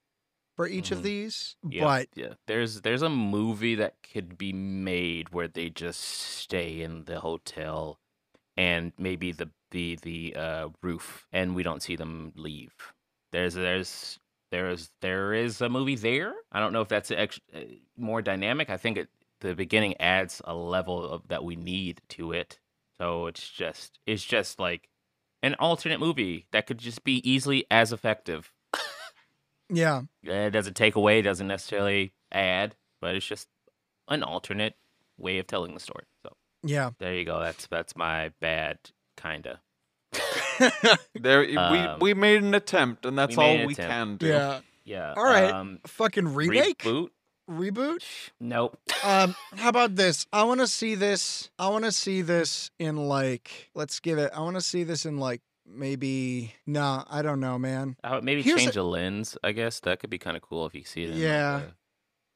for 0.56 0.68
each 0.68 0.92
of 0.92 1.02
Mhm. 1.02 1.04
these. 1.04 1.58
Yeah, 1.70 1.80
But 1.80 2.10
yeah, 2.16 2.36
there's 2.48 2.82
there's 2.82 3.02
a 3.02 3.10
movie 3.10 3.76
that 3.76 4.04
could 4.04 4.38
be 4.38 4.54
made 4.54 5.30
where 5.30 5.48
they 5.48 5.70
just 5.70 6.02
stay 6.02 6.82
in 6.82 7.06
the 7.06 7.20
hotel 7.22 8.00
and 8.58 8.94
maybe 8.98 9.32
the 9.32 9.52
the 9.72 9.98
the 10.04 10.36
uh, 10.36 10.70
roof, 10.84 11.28
and 11.34 11.56
we 11.56 11.64
don't 11.64 11.84
see 11.84 11.96
them 11.96 12.34
leave. 12.36 12.76
There's 13.32 13.56
there's 13.56 14.20
there's 14.52 14.92
there 15.02 15.34
is 15.34 15.62
a 15.62 15.70
movie 15.70 15.96
there. 15.96 16.36
I 16.52 16.60
don't 16.60 16.74
know 16.74 16.82
if 16.82 16.90
that's 16.90 17.12
ex- 17.12 17.40
uh, 17.54 17.62
more 17.98 18.22
dynamic. 18.22 18.70
I 18.70 18.78
think 18.78 18.98
it 18.98 19.10
the 19.48 19.56
beginning 19.56 19.96
adds 20.00 20.42
a 20.46 20.56
level 20.56 21.08
of 21.08 21.28
that 21.28 21.44
we 21.44 21.56
need 21.56 22.02
to 22.10 22.32
it. 22.32 22.60
So 22.98 23.28
it's 23.28 23.50
just 23.50 24.00
it's 24.06 24.24
just 24.24 24.60
like 24.60 24.90
an 25.42 25.56
alternate 25.60 26.00
movie 26.00 26.48
that 26.52 26.68
could 26.68 26.78
just 26.78 27.04
be 27.04 27.22
easily 27.30 27.66
as 27.70 27.92
effective. 27.94 28.52
yeah, 29.70 30.02
It 30.24 30.52
doesn't 30.52 30.76
take 30.76 30.96
away, 30.96 31.22
doesn't 31.22 31.48
necessarily 31.48 32.14
add, 32.32 32.76
but 33.02 33.16
it's 33.16 33.26
just 33.26 33.48
an 34.08 34.24
alternate 34.24 34.76
way 35.18 35.40
of 35.40 35.48
telling 35.48 35.74
the 35.74 35.80
story. 35.80 36.06
So 36.22 36.36
yeah. 36.64 36.92
there 37.00 37.14
you 37.16 37.26
go. 37.26 37.40
That's 37.40 37.68
that's 37.68 37.96
my 37.96 38.32
bad 38.40 38.80
kinda. 39.18 39.60
There, 41.16 41.46
Um, 41.60 41.72
we 42.00 42.14
we 42.14 42.14
made 42.14 42.44
an 42.44 42.54
attempt, 42.54 43.06
and 43.06 43.18
that's 43.18 43.38
all 43.38 43.54
we 43.66 43.74
attempt. 43.74 43.80
can 43.80 44.18
do. 44.18 44.28
yeah. 44.28 44.60
Yeah. 44.86 45.14
All 45.16 45.24
right. 45.24 45.50
Um, 45.52 45.80
Fucking 45.88 46.34
remake? 46.34 46.80
Reboot? 46.80 47.08
Reboot? 47.50 48.04
Nope. 48.40 48.78
Um, 49.04 49.36
how 49.56 49.70
about 49.70 49.96
this? 49.96 50.26
I 50.32 50.44
want 50.44 50.62
to 50.62 50.68
see 50.68 50.96
this. 50.96 51.50
I 51.60 51.70
want 51.70 51.86
to 51.86 51.92
see 51.92 52.22
this 52.22 52.72
in 52.80 52.96
like, 52.98 53.70
let's 53.76 54.00
give 54.00 54.18
it, 54.18 54.32
I 54.34 54.40
want 54.42 54.56
to 54.56 54.62
see 54.62 54.84
this 54.84 55.06
in 55.06 55.18
like 55.18 55.42
maybe, 55.66 56.54
no, 56.66 57.04
I 57.10 57.22
don't 57.22 57.40
know, 57.40 57.58
man. 57.60 57.98
How 58.04 58.12
about 58.12 58.24
maybe 58.24 58.42
Here's 58.42 58.62
change 58.62 58.76
a 58.76 58.84
lens? 58.84 59.38
I 59.44 59.52
guess 59.52 59.80
that 59.82 60.00
could 60.00 60.10
be 60.10 60.18
kind 60.18 60.38
of 60.38 60.44
cool 60.44 60.66
if 60.66 60.74
you 60.76 60.84
see 60.84 61.04
it. 61.04 61.10
In 61.12 61.18
Yeah. 61.18 61.56
Like 61.56 61.74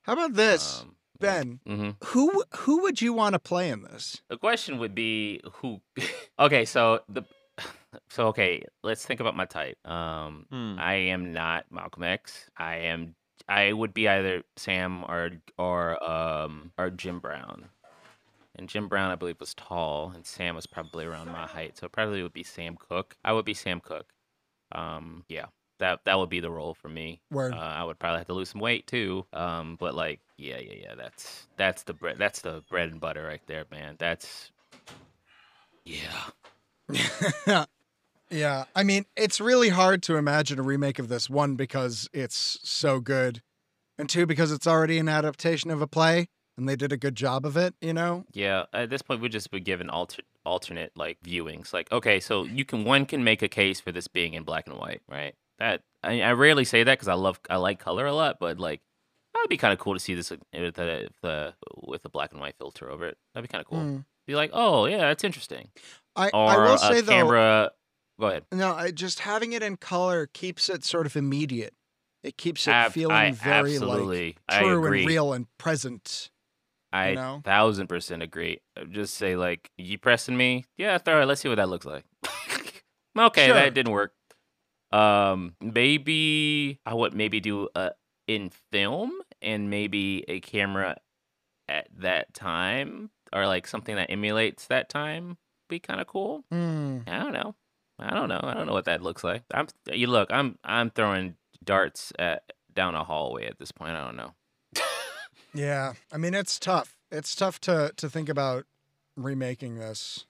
How 0.04 0.14
about 0.14 0.34
this? 0.34 0.82
um, 0.82 0.96
Ben, 1.20 1.60
hmm 1.66 1.90
who 2.04 2.44
who 2.58 2.84
would 2.84 3.02
you 3.02 3.12
want 3.12 3.34
to 3.34 3.40
play 3.40 3.70
in 3.70 3.82
this? 3.82 4.22
The 4.30 4.38
question 4.38 4.78
would 4.78 4.94
be 4.94 5.42
who. 5.54 5.82
okay, 6.40 6.66
so 6.66 7.02
the. 7.10 7.24
So 8.10 8.28
okay, 8.28 8.62
let's 8.84 9.04
think 9.06 9.20
about 9.22 9.36
my 9.36 9.46
type. 9.46 9.78
Um, 9.88 10.46
Hmm. 10.52 10.76
I 10.78 10.94
am 11.10 11.34
not 11.34 11.66
Malcolm 11.72 12.04
X. 12.04 12.50
I 12.56 12.76
am. 12.92 13.16
I 13.48 13.74
would 13.74 13.94
be 13.94 14.08
either 14.08 14.44
Sam 14.56 15.04
or 15.04 15.32
or 15.58 16.04
um 16.04 16.72
or 16.78 16.90
Jim 16.90 17.20
Brown. 17.20 17.70
And 18.56 18.68
Jim 18.68 18.88
Brown, 18.88 19.12
I 19.12 19.16
believe, 19.16 19.40
was 19.40 19.54
tall, 19.54 20.12
and 20.16 20.26
Sam 20.26 20.56
was 20.56 20.66
probably 20.66 21.06
around 21.06 21.28
my 21.28 21.46
height, 21.46 21.78
so 21.78 21.86
it 21.86 21.92
probably 21.92 22.24
would 22.24 22.34
be 22.34 22.42
Sam 22.44 22.76
Cooke. 22.76 23.16
I 23.24 23.32
would 23.32 23.46
be 23.46 23.54
Sam 23.54 23.80
Cooke. 23.80 24.12
Um, 24.72 25.26
yeah, 25.30 25.46
that 25.80 26.00
that 26.06 26.18
would 26.18 26.30
be 26.30 26.40
the 26.40 26.50
role 26.50 26.74
for 26.74 26.90
me. 26.90 27.22
Word. 27.30 27.54
Uh, 27.54 27.58
I 27.58 27.84
would 27.84 28.00
probably 28.00 28.18
have 28.20 28.28
to 28.28 28.34
lose 28.34 28.50
some 28.50 28.62
weight 28.62 28.88
too. 28.88 29.26
Um, 29.32 29.78
but 29.80 29.94
like, 29.94 30.22
yeah, 30.38 30.58
yeah, 30.58 30.74
yeah. 30.82 30.96
That's 30.96 31.48
that's 31.56 31.84
the 31.84 31.94
bread. 31.94 32.18
That's 32.18 32.42
the 32.42 32.64
bread 32.70 32.90
and 32.92 33.00
butter 33.00 33.24
right 33.24 33.42
there, 33.46 33.66
man. 33.72 33.96
That's 34.00 34.52
yeah. 35.86 37.66
yeah, 38.30 38.66
I 38.76 38.84
mean, 38.84 39.06
it's 39.16 39.40
really 39.40 39.70
hard 39.70 40.04
to 40.04 40.16
imagine 40.18 40.60
a 40.60 40.64
remake 40.64 41.00
of 41.00 41.08
this. 41.08 41.30
One 41.30 41.56
because 41.56 42.10
it's 42.14 42.60
so 42.64 43.00
good, 43.00 43.42
and 43.98 44.10
two 44.10 44.26
because 44.26 44.52
it's 44.52 44.68
already 44.68 44.98
an 44.98 45.10
adaptation 45.10 45.72
of 45.72 45.82
a 45.82 45.88
play, 45.88 46.28
and 46.58 46.68
they 46.68 46.76
did 46.76 46.92
a 46.92 46.98
good 46.98 47.16
job 47.16 47.46
of 47.46 47.56
it. 47.58 47.76
You 47.82 47.94
know? 47.94 48.26
Yeah, 48.34 48.66
at 48.74 48.90
this 48.90 49.02
point, 49.02 49.22
we 49.22 49.30
just 49.30 49.52
be 49.52 49.60
given 49.60 49.90
alter- 49.90 50.24
alternate 50.46 50.92
like 50.96 51.18
viewings. 51.24 51.74
Like, 51.74 51.92
okay, 51.92 52.20
so 52.20 52.44
you 52.44 52.66
can 52.66 52.84
one 52.84 53.06
can 53.06 53.24
make 53.24 53.42
a 53.42 53.48
case 53.48 53.80
for 53.80 53.92
this 53.92 54.08
being 54.08 54.34
in 54.34 54.44
black 54.44 54.68
and 54.68 54.78
white, 54.78 55.02
right? 55.08 55.36
That 55.60 55.82
I, 56.04 56.22
I 56.22 56.32
rarely 56.34 56.66
say 56.66 56.84
that 56.84 56.94
because 56.94 57.08
I 57.08 57.14
love 57.14 57.40
I 57.50 57.58
like 57.58 57.80
color 57.80 58.06
a 58.06 58.14
lot, 58.14 58.38
but 58.40 58.60
like 58.60 58.82
that 59.34 59.40
would 59.42 59.50
be 59.50 59.58
kind 59.58 59.74
of 59.74 59.80
cool 59.80 59.94
to 59.94 60.00
see 60.00 60.16
this 60.16 60.32
with 60.32 60.42
the, 60.52 61.10
the 61.22 61.54
with 61.76 62.04
a 62.06 62.10
black 62.10 62.32
and 62.32 62.42
white 62.42 62.56
filter 62.58 62.90
over 62.90 63.08
it. 63.08 63.18
That'd 63.34 63.48
be 63.50 63.52
kind 63.52 63.62
of 63.62 63.68
cool. 63.68 63.80
Mm. 63.80 64.06
Be 64.26 64.36
like, 64.36 64.50
oh 64.54 64.86
yeah, 64.86 64.98
that's 64.98 65.24
interesting. 65.24 65.70
I 66.16 66.30
Or 66.30 66.50
I 66.50 66.58
will 66.58 66.74
a 66.74 66.80
say 66.80 67.02
though, 67.02 67.12
camera. 67.12 67.72
Go 68.20 68.28
ahead. 68.28 68.46
no, 68.52 68.74
I, 68.74 68.92
just 68.92 69.20
having 69.20 69.54
it 69.54 69.62
in 69.62 69.78
color 69.78 70.28
keeps 70.28 70.70
it 70.70 70.84
sort 70.84 71.06
of 71.06 71.16
immediate. 71.16 71.74
It 72.24 72.38
keeps 72.38 72.68
it 72.68 72.72
Ab- 72.72 72.92
feeling 72.92 73.16
I 73.16 73.32
very 73.32 73.74
absolutely, 73.74 74.38
like 74.50 74.60
true 74.62 74.84
and 74.86 75.06
real 75.06 75.34
and 75.34 75.46
present. 75.58 76.32
I 76.92 77.14
know? 77.14 77.42
thousand 77.44 77.88
percent 77.88 78.24
agree. 78.24 78.60
Uh, 78.76 78.86
Just 78.86 79.16
say 79.16 79.36
like, 79.36 79.70
you 79.78 79.98
pressing 79.98 80.36
me? 80.36 80.66
Yeah, 80.78 80.98
throw 80.98 81.22
it. 81.22 81.26
Let's 81.26 81.42
see 81.42 81.50
what 81.50 81.56
that 81.56 81.70
looks 81.70 81.86
like. 81.86 82.06
okay, 83.18 83.46
Sure. 83.46 83.54
that 83.56 83.74
didn't 83.74 83.92
work. 83.92 84.14
Um, 84.92 85.54
maybe 85.62 86.80
I 86.86 86.94
would 86.94 87.14
maybe 87.14 87.40
do 87.40 87.68
a 87.76 87.92
in 88.28 88.52
film 88.72 89.12
and 89.42 89.70
maybe 89.70 90.24
a 90.28 90.40
camera 90.40 90.98
at 91.70 91.88
that 92.00 92.34
time 92.34 93.10
or 93.34 93.46
like 93.48 93.68
something 93.68 93.96
that 93.96 94.10
emulates 94.10 94.68
that 94.68 94.90
time 94.90 95.38
be 95.70 95.80
kind 95.80 96.00
of 96.02 96.08
cool. 96.08 96.44
Hmm. 96.52 97.00
I 97.06 97.20
don't 97.20 97.34
know. 97.34 97.56
I 98.00 98.14
don't 98.14 98.30
know. 98.30 98.40
I 98.44 98.54
don't 98.54 98.68
know 98.68 98.74
what 98.74 98.86
that 98.86 99.02
looks 99.02 99.24
like. 99.24 99.44
I'm 99.54 99.68
you 99.92 100.08
look. 100.08 100.30
I'm 100.32 100.58
I'm 100.64 100.90
throwing 100.90 101.36
darts 101.64 102.14
at 102.20 102.44
down 102.74 102.96
a 102.96 103.04
hallway 103.04 103.48
at 103.48 103.58
this 103.60 103.72
point. 103.72 103.96
I 103.96 104.06
don't 104.06 104.16
know. 104.16 104.34
Yeah, 105.54 105.94
I 106.12 106.18
mean 106.18 106.34
it's 106.34 106.60
tough. 106.60 106.98
It's 107.12 107.36
tough 107.36 107.60
to 107.62 107.92
to 107.96 108.10
think 108.10 108.30
about 108.30 108.66
remaking 109.16 109.80
this. 109.80 110.26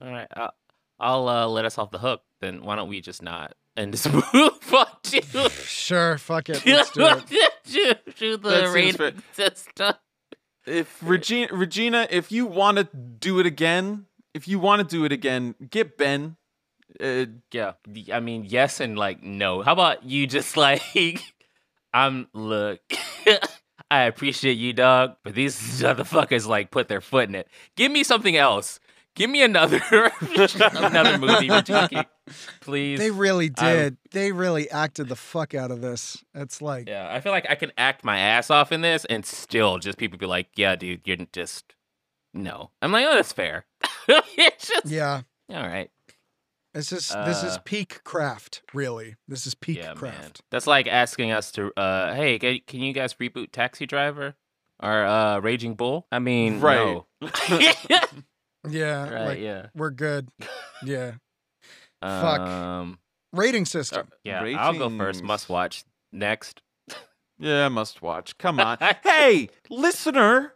All 0.00 0.10
right, 0.10 0.28
I'll, 0.34 0.54
I'll 1.00 1.28
uh, 1.28 1.46
let 1.46 1.64
us 1.64 1.78
off 1.78 1.90
the 1.90 1.98
hook. 1.98 2.22
Then 2.40 2.62
why 2.62 2.76
don't 2.76 2.88
we 2.88 3.00
just 3.00 3.22
not 3.22 3.54
and 3.76 3.92
just 3.92 4.12
move 4.34 4.74
on 4.74 4.86
to 5.04 5.50
Sure, 5.50 6.18
fuck 6.18 6.48
it. 6.48 6.64
Let's 6.66 6.90
do 6.90 7.06
it. 7.06 7.54
to, 7.64 8.12
to 8.12 8.36
the 8.36 8.48
That 8.50 8.72
seems 8.72 8.98
rating 8.98 9.22
system. 9.32 9.94
If 10.66 11.00
Regina, 11.02 11.54
Regina, 11.54 12.08
if 12.10 12.32
you 12.32 12.44
want 12.44 12.78
to 12.78 12.84
do 12.84 13.38
it 13.38 13.46
again, 13.46 14.06
if 14.34 14.48
you 14.48 14.58
want 14.58 14.80
to 14.80 14.96
do 14.96 15.04
it 15.04 15.12
again, 15.12 15.54
get 15.70 15.96
Ben. 15.96 16.36
Uh, 17.00 17.26
Yeah, 17.52 17.72
I 18.12 18.20
mean 18.20 18.44
yes 18.46 18.80
and 18.80 18.98
like 18.98 19.22
no. 19.22 19.62
How 19.62 19.72
about 19.72 20.04
you 20.04 20.26
just 20.26 20.56
like 20.66 21.22
I'm 21.92 22.28
look. 22.32 22.80
I 23.90 24.02
appreciate 24.02 24.58
you, 24.58 24.72
dog, 24.72 25.16
but 25.22 25.34
these 25.34 25.56
motherfuckers 25.80 26.46
like 26.46 26.70
put 26.70 26.88
their 26.88 27.00
foot 27.00 27.28
in 27.28 27.34
it. 27.34 27.48
Give 27.76 27.92
me 27.92 28.02
something 28.02 28.36
else. 28.36 28.80
Give 29.14 29.30
me 29.30 29.42
another 29.42 29.80
another 30.20 31.18
movie 31.18 31.48
please. 32.60 32.98
They 32.98 33.10
really 33.10 33.48
did. 33.48 33.96
They 34.10 34.32
really 34.32 34.70
acted 34.70 35.08
the 35.08 35.16
fuck 35.16 35.54
out 35.54 35.70
of 35.70 35.80
this. 35.80 36.22
It's 36.34 36.60
like 36.60 36.88
Yeah, 36.88 37.08
I 37.10 37.20
feel 37.20 37.32
like 37.32 37.46
I 37.48 37.54
can 37.54 37.72
act 37.78 38.04
my 38.04 38.18
ass 38.18 38.50
off 38.50 38.72
in 38.72 38.82
this 38.82 39.04
and 39.06 39.24
still 39.24 39.78
just 39.78 39.96
people 39.98 40.18
be 40.18 40.26
like, 40.26 40.48
"Yeah, 40.54 40.76
dude, 40.76 41.02
you're 41.04 41.16
just 41.32 41.74
no." 42.34 42.70
I'm 42.82 42.92
like, 42.92 43.06
"Oh, 43.08 43.14
that's 43.14 43.32
fair." 43.32 43.64
it's 44.08 44.68
just 44.68 44.86
yeah. 44.86 45.22
all 45.50 45.66
right. 45.66 45.90
It's 46.76 46.90
just 46.90 47.12
this 47.24 47.42
is 47.42 47.56
Uh, 47.56 47.60
peak 47.64 48.04
craft, 48.04 48.62
really. 48.74 49.16
This 49.26 49.46
is 49.46 49.54
peak 49.54 49.78
yeah, 49.78 49.88
man. 49.88 49.96
craft. 49.96 50.42
That's 50.50 50.66
like 50.66 50.86
asking 50.86 51.32
us 51.32 51.50
to, 51.52 51.72
uh, 51.76 52.14
"Hey, 52.14 52.38
can 52.38 52.80
you 52.80 52.92
guys 52.92 53.14
reboot 53.14 53.50
Taxi 53.50 53.86
Driver 53.86 54.34
or 54.82 55.04
uh, 55.04 55.38
Raging 55.40 55.74
Bull?" 55.74 56.06
I 56.12 56.18
mean, 56.18 56.60
Right. 56.60 56.76
no. 56.84 57.06
Yeah, 58.68 59.08
right? 59.08 59.24
like 59.28 59.38
yeah. 59.38 59.66
we're 59.74 59.90
good. 59.90 60.28
Yeah. 60.84 61.12
Fuck. 62.02 62.40
Um, 62.40 62.98
Rating 63.32 63.64
system. 63.64 64.08
yeah. 64.24 64.42
I'll 64.58 64.74
go 64.76 64.90
first. 64.90 65.22
Must 65.24 65.48
watch 65.48 65.84
next. 66.12 66.60
yeah, 67.38 67.68
must 67.68 68.02
watch. 68.02 68.36
Come 68.38 68.60
on. 68.60 68.76
hey, 69.02 69.48
listener, 69.70 70.52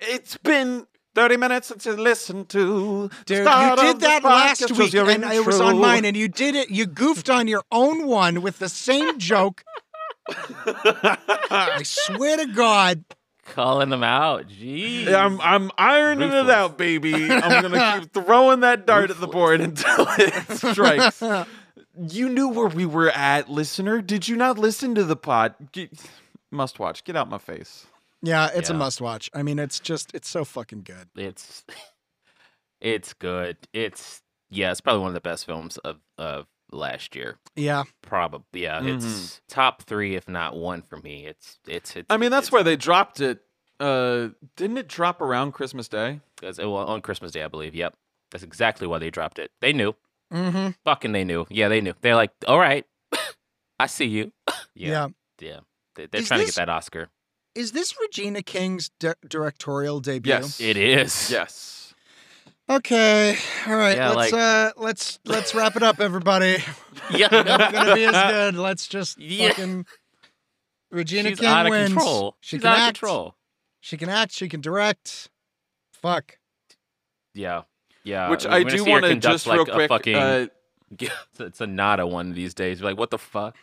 it's 0.00 0.36
been 0.38 0.86
30 1.14 1.36
minutes 1.36 1.68
since 1.68 1.86
you 1.86 1.92
listened 1.92 2.48
to. 2.50 3.08
the 3.08 3.14
Dude, 3.24 3.38
you 3.38 3.76
did 3.76 3.94
of 3.96 4.00
that 4.00 4.24
last 4.24 4.62
which 4.62 4.70
was 4.70 4.78
week, 4.78 4.92
your 4.92 5.08
and 5.08 5.24
it 5.24 5.46
was 5.46 5.60
on 5.60 5.78
mine, 5.78 6.04
and 6.04 6.16
you 6.16 6.28
did 6.28 6.54
it. 6.54 6.70
You 6.70 6.86
goofed 6.86 7.30
on 7.30 7.46
your 7.48 7.62
own 7.70 8.06
one 8.06 8.42
with 8.42 8.58
the 8.58 8.68
same 8.68 9.18
joke. 9.18 9.64
I 10.28 11.82
swear 11.84 12.38
to 12.38 12.46
God, 12.46 13.04
calling 13.46 13.90
them 13.90 14.02
out. 14.02 14.48
Jeez. 14.48 15.12
I'm 15.12 15.40
I'm 15.40 15.70
ironing 15.78 16.32
it 16.32 16.50
out, 16.50 16.78
baby. 16.78 17.30
I'm 17.30 17.62
gonna 17.62 18.00
keep 18.00 18.12
throwing 18.24 18.60
that 18.60 18.86
dart 18.86 19.10
at 19.10 19.20
the 19.20 19.26
board 19.28 19.60
until 19.60 20.06
it 20.18 20.58
strikes. 20.72 21.22
You 21.96 22.28
knew 22.28 22.48
where 22.48 22.68
we 22.68 22.86
were 22.86 23.10
at, 23.10 23.48
listener. 23.48 24.02
Did 24.02 24.26
you 24.26 24.34
not 24.36 24.58
listen 24.58 24.94
to 24.96 25.04
the 25.04 25.14
pod? 25.16 25.54
Get, 25.72 25.92
must 26.50 26.78
watch. 26.78 27.04
Get 27.04 27.16
out 27.16 27.28
my 27.28 27.38
face. 27.38 27.86
Yeah, 28.24 28.48
it's 28.54 28.70
a 28.70 28.74
must 28.74 29.00
watch. 29.00 29.30
I 29.34 29.42
mean, 29.42 29.58
it's 29.58 29.78
just 29.78 30.14
it's 30.14 30.28
so 30.28 30.44
fucking 30.44 30.82
good. 30.82 31.08
it's 31.14 31.64
it's 32.80 33.12
good. 33.12 33.56
It's 33.72 34.22
yeah, 34.50 34.70
it's 34.70 34.80
probably 34.80 35.00
one 35.00 35.08
of 35.08 35.14
the 35.14 35.20
best 35.20 35.44
films 35.44 35.76
of 35.78 35.98
of 36.16 36.46
last 36.72 37.14
year. 37.14 37.36
Yeah, 37.54 37.84
Probably 38.02 38.62
yeah, 38.62 38.82
it's 38.82 39.40
top 39.48 39.82
three 39.82 40.16
if 40.16 40.28
not 40.28 40.56
one 40.56 40.82
for 40.82 40.96
me. 40.96 41.26
It's 41.26 41.58
it's 41.68 41.96
it's. 41.96 42.06
I 42.10 42.16
mean, 42.16 42.30
that's 42.30 42.46
it's, 42.46 42.52
where 42.52 42.62
they 42.62 42.76
dropped 42.76 43.20
it. 43.20 43.40
Uh, 43.78 44.28
didn't 44.56 44.78
it 44.78 44.88
drop 44.88 45.20
around 45.20 45.52
Christmas 45.52 45.88
Day? 45.88 46.20
well, 46.42 46.76
on 46.76 47.02
Christmas 47.02 47.32
Day, 47.32 47.42
I 47.42 47.48
believe. 47.48 47.74
Yep, 47.74 47.94
that's 48.30 48.44
exactly 48.44 48.86
why 48.86 48.98
they 48.98 49.10
dropped 49.10 49.38
it. 49.38 49.50
They 49.60 49.72
knew, 49.72 49.94
mm-hmm. 50.32 50.70
fucking 50.84 51.12
they 51.12 51.24
knew. 51.24 51.46
Yeah, 51.50 51.68
they 51.68 51.80
knew. 51.80 51.94
They're 52.00 52.16
like, 52.16 52.30
all 52.48 52.58
right, 52.58 52.86
I 53.78 53.86
see 53.86 54.06
you. 54.06 54.32
yeah. 54.48 54.54
yeah, 54.74 55.08
yeah. 55.40 55.60
They, 55.96 56.06
they're 56.06 56.22
Is 56.22 56.28
trying 56.28 56.40
to 56.40 56.46
get 56.46 56.54
that 56.56 56.68
Oscar. 56.68 57.08
Is 57.54 57.72
this 57.72 57.94
Regina 58.00 58.42
King's 58.42 58.90
di- 58.98 59.14
directorial 59.28 60.00
debut? 60.00 60.32
Yes. 60.32 60.60
It 60.60 60.76
is. 60.76 61.30
Yes. 61.30 61.94
Okay. 62.68 63.36
All 63.66 63.76
right. 63.76 63.96
Yeah, 63.96 64.10
let's 64.10 64.32
like- 64.32 64.40
uh 64.40 64.72
let's 64.76 65.18
let's 65.24 65.54
wrap 65.54 65.76
it 65.76 65.82
up, 65.82 66.00
everybody. 66.00 66.58
Yeah. 67.10 67.28
Never 67.30 67.70
gonna 67.72 67.94
be 67.94 68.04
as 68.06 68.32
good. 68.32 68.56
Let's 68.56 68.86
just 68.88 69.18
Yeah. 69.20 69.48
fucking. 69.48 69.84
Regina 70.90 71.30
She's 71.30 71.40
King 71.40 71.48
out 71.48 71.66
of 71.66 71.70
wins. 71.70 71.92
control. 71.92 72.36
She 72.40 72.56
She's 72.56 72.62
can 72.62 72.70
out 72.70 72.76
of 72.76 72.82
act. 72.82 72.98
control. 73.00 73.34
She 73.80 73.96
can 73.96 74.08
act. 74.08 74.32
She 74.32 74.48
can 74.48 74.60
direct. 74.60 75.28
Fuck. 75.92 76.38
Yeah. 77.34 77.62
Yeah. 78.04 78.30
Which 78.30 78.44
we're 78.44 78.52
I 78.52 78.62
do 78.62 78.84
want 78.84 79.04
to 79.04 79.16
just 79.16 79.46
like, 79.46 79.58
real 79.58 79.68
a 79.68 79.72
quick. 79.74 79.88
Fucking, 79.88 80.14
uh, 80.14 80.46
it's, 80.98 81.12
it's 81.40 81.60
a 81.60 81.66
nada 81.66 82.06
one 82.06 82.30
of 82.30 82.34
these 82.36 82.54
days. 82.54 82.80
You're 82.80 82.88
like, 82.90 82.98
what 82.98 83.10
the 83.10 83.18
fuck? 83.18 83.56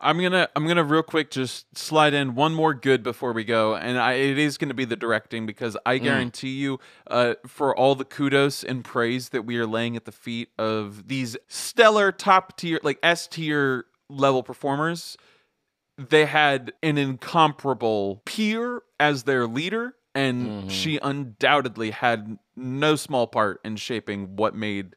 I'm 0.00 0.18
gonna 0.20 0.48
I'm 0.56 0.66
gonna 0.66 0.84
real 0.84 1.02
quick 1.02 1.30
just 1.30 1.76
slide 1.76 2.14
in 2.14 2.34
one 2.34 2.54
more 2.54 2.72
good 2.74 3.02
before 3.02 3.32
we 3.32 3.44
go, 3.44 3.74
and 3.76 3.98
I, 3.98 4.14
it 4.14 4.38
is 4.38 4.56
gonna 4.56 4.74
be 4.74 4.84
the 4.86 4.96
directing 4.96 5.44
because 5.46 5.76
I 5.84 5.98
Mm. 5.98 6.02
guarantee 6.04 6.54
you, 6.56 6.80
uh, 7.08 7.34
for 7.46 7.76
all 7.76 7.94
the 7.94 8.04
kudos 8.04 8.64
and 8.64 8.82
praise 8.84 9.28
that 9.30 9.42
we 9.42 9.58
are 9.58 9.66
laying 9.66 9.96
at 9.96 10.06
the 10.06 10.12
feet 10.12 10.48
of 10.58 11.08
these 11.08 11.36
stellar 11.48 12.12
top 12.12 12.56
tier, 12.56 12.80
like 12.82 12.98
S 13.02 13.26
tier 13.28 13.84
level 14.08 14.42
performers, 14.42 15.16
they 15.98 16.24
had 16.24 16.72
an 16.82 16.96
incomparable 16.96 18.22
peer 18.24 18.82
as 18.98 19.24
their 19.24 19.46
leader, 19.46 19.94
and 20.14 20.48
Mhm. 20.66 20.70
she 20.70 20.98
undoubtedly 21.02 21.90
had 21.90 22.38
no 22.56 22.96
small 22.96 23.26
part 23.26 23.60
in 23.64 23.76
shaping 23.76 24.36
what 24.36 24.54
made 24.54 24.96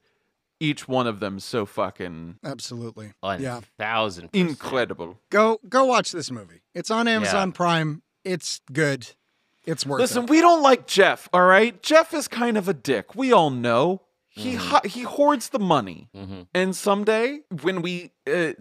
each 0.64 0.88
one 0.88 1.06
of 1.08 1.20
them 1.20 1.40
so 1.40 1.66
fucking 1.66 2.38
Absolutely. 2.44 3.14
One 3.20 3.42
Yeah. 3.42 3.62
thousand 3.78 4.32
percent. 4.32 4.50
incredible. 4.50 5.20
Go 5.30 5.60
go 5.68 5.86
watch 5.86 6.12
this 6.12 6.32
movie. 6.32 6.62
It's 6.74 6.90
on 6.90 7.08
Amazon 7.08 7.52
Prime. 7.52 8.02
It's 8.24 8.62
good. 8.72 9.10
It's 9.66 9.86
worth 9.86 10.00
Listen, 10.02 10.24
it. 10.24 10.30
we 10.30 10.42
don't 10.42 10.62
like 10.62 10.88
Jeff, 10.88 11.30
all 11.34 11.46
right? 11.46 11.82
Jeff 11.84 12.14
is 12.14 12.28
kind 12.28 12.58
of 12.58 12.68
a 12.68 12.74
dick. 12.74 13.16
We 13.16 13.32
all 13.32 13.50
know. 13.50 14.02
He 14.28 14.54
Mhm. 14.56 14.58
ho- 14.58 14.82
he 14.88 15.02
hoards 15.04 15.50
the 15.50 15.60
money. 15.60 16.10
hmm 16.14 16.42
And 16.54 16.76
someday 16.76 17.42
when 17.62 17.82
we 17.82 18.12
uh, 18.28 18.54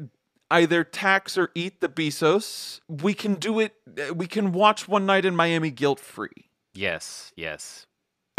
either 0.51 0.85
tax 0.85 1.39
or 1.39 1.51
eat 1.55 1.81
the 1.81 1.89
Bezos, 1.89 2.81
we 2.89 3.15
can 3.15 3.35
do 3.37 3.59
it 3.61 3.75
uh, 3.99 4.13
we 4.15 4.27
can 4.27 4.53
watch 4.53 4.87
One 4.89 5.07
Night 5.07 5.25
in 5.25 5.35
Miami 5.35 5.71
guilt-free. 5.71 6.51
Yes. 6.75 7.33
Yes. 7.37 7.87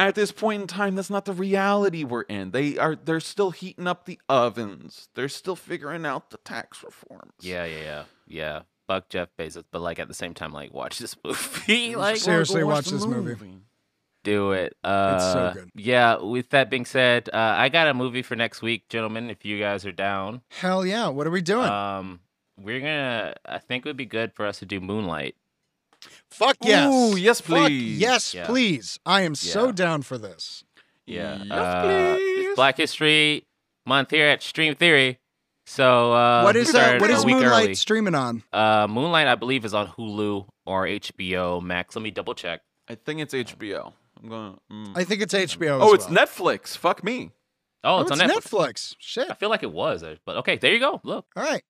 At 0.07 0.15
this 0.15 0.31
point 0.31 0.61
in 0.61 0.67
time, 0.67 0.95
that's 0.95 1.09
not 1.09 1.25
the 1.25 1.33
reality 1.33 2.03
we're 2.03 2.21
in. 2.23 2.51
They 2.51 2.77
are 2.77 2.95
they're 2.95 3.19
still 3.19 3.51
heating 3.51 3.87
up 3.87 4.05
the 4.05 4.19
ovens. 4.29 5.09
They're 5.15 5.29
still 5.29 5.55
figuring 5.55 6.05
out 6.05 6.29
the 6.29 6.37
tax 6.37 6.83
reforms. 6.83 7.33
Yeah. 7.41 7.65
Yeah. 7.65 7.79
Yeah. 7.81 8.03
Yeah. 8.27 8.59
Fuck 8.87 9.07
Jeff 9.09 9.29
Bezos, 9.39 9.63
but 9.71 9.81
like 9.81 9.97
at 9.99 10.07
the 10.09 10.13
same 10.13 10.33
time, 10.33 10.51
like 10.51 10.73
watch 10.73 10.99
this 10.99 11.15
movie. 11.23 11.95
like 11.95 12.17
Seriously, 12.17 12.63
watch 12.63 12.85
the 12.85 12.95
this 12.95 13.05
movie. 13.05 13.61
do 14.23 14.51
it. 14.51 14.75
Uh, 14.83 15.13
It's 15.15 15.31
so 15.33 15.51
good. 15.53 15.71
Yeah. 15.75 16.17
With 16.17 16.49
that 16.49 16.69
being 16.69 16.85
said, 16.85 17.29
uh, 17.33 17.37
I 17.57 17.69
got 17.69 17.87
a 17.87 17.93
movie 17.93 18.21
for 18.21 18.35
next 18.35 18.61
week, 18.61 18.89
gentlemen. 18.89 19.29
If 19.29 19.45
you 19.45 19.57
guys 19.59 19.85
are 19.85 19.91
down, 19.93 20.41
Hell 20.49 20.85
yeah. 20.85 21.07
What 21.07 21.27
are 21.27 21.31
we 21.31 21.41
doing? 21.41 21.67
um, 21.69 22.19
we're 22.61 22.79
gonna. 22.81 23.35
I 23.45 23.59
think 23.59 23.85
it 23.85 23.89
would 23.89 23.97
be 23.97 24.05
good 24.05 24.33
for 24.33 24.45
us 24.45 24.59
to 24.59 24.65
do 24.65 24.79
Moonlight. 24.81 25.35
Fuck 26.31 26.57
yes. 26.61 26.91
Ooh, 26.93 27.15
yes, 27.17 27.41
Fuck 27.41 27.67
please. 27.67 27.97
yes, 27.99 28.33
Yeah. 28.33 28.45
please. 28.45 28.99
I 29.05 29.21
am 29.21 29.35
so 29.35 29.71
down 29.71 30.01
for 30.01 30.17
this. 30.17 30.63
Yeah. 31.05 31.37
Yes, 31.43 31.51
uh, 31.51 31.83
please. 32.15 32.47
It's 32.47 32.55
Black 32.55 32.77
History 32.77 33.45
Month 33.85 34.11
here 34.11 34.27
at 34.27 34.41
Stream 34.41 34.75
Theory. 34.75 35.19
So 35.65 36.13
uh, 36.13 36.43
what 36.43 36.55
we 36.55 36.61
is 36.61 36.69
uh, 36.69 36.71
started 36.71 37.01
what 37.01 37.09
a 37.09 37.13
is 37.13 37.25
week 37.25 37.35
Moonlight 37.35 37.63
early. 37.65 37.75
streaming 37.75 38.15
on? 38.15 38.43
Uh, 38.51 38.87
Moonlight, 38.89 39.27
I 39.27 39.35
believe, 39.35 39.63
is 39.65 39.73
on 39.73 39.87
Hulu 39.87 40.47
or 40.65 40.85
HBO 40.85 41.61
Max. 41.61 41.95
Let 41.95 42.01
me 42.03 42.11
double 42.11 42.33
check. 42.33 42.61
I 42.89 42.95
think 42.95 43.21
it's 43.21 43.33
HBO. 43.33 43.93
I'm 44.21 44.29
going 44.29 44.57
to 44.69 44.99
I 44.99 45.03
think 45.05 45.21
it's 45.21 45.33
HBO. 45.33 45.79
Oh, 45.81 45.87
as 45.93 45.93
it's 46.05 46.09
well. 46.09 46.25
Netflix. 46.25 46.75
Fuck 46.77 47.03
me. 47.03 47.31
Oh, 47.85 47.97
Oh, 47.97 48.01
it's, 48.01 48.11
it's 48.11 48.21
on 48.21 48.29
Netflix. 48.29 48.33
Netflix. 48.41 48.95
Shit. 48.99 49.31
I 49.31 49.33
feel 49.35 49.49
like 49.49 49.63
it 49.63 49.71
was, 49.71 50.03
uh, 50.03 50.15
but 50.25 50.37
okay, 50.37 50.57
there 50.57 50.71
you 50.73 50.79
go. 50.79 51.01
Look, 51.03 51.25
All 51.35 51.43
right. 51.43 51.63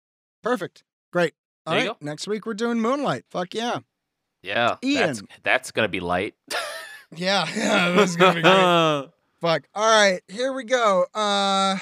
Perfect. 0.44 0.84
Great. 1.12 1.34
All 1.66 1.74
There 1.74 1.84
you 1.84 1.90
right. 1.90 2.02
Next 2.02 2.28
week 2.28 2.46
we're 2.46 2.54
doing 2.54 2.80
Moonlight. 2.82 3.24
Fuck 3.32 3.54
yeah. 3.54 3.80
Yeah, 4.44 4.76
that's 4.82 5.20
Ian. 5.20 5.28
that's 5.44 5.72
gonna 5.72 5.88
be 5.90 6.00
light. 6.00 6.36
Yeah. 7.16 7.48
Yeah. 7.56 7.92
This 7.92 8.10
is 8.10 8.16
gonna 8.16 8.34
be 8.34 8.42
great. 8.42 9.10
Fuck. 9.40 9.68
All 9.76 9.86
right, 9.86 10.22
here 10.28 10.52
we 10.52 10.64
go. 10.64 11.06
Uh 11.14 11.78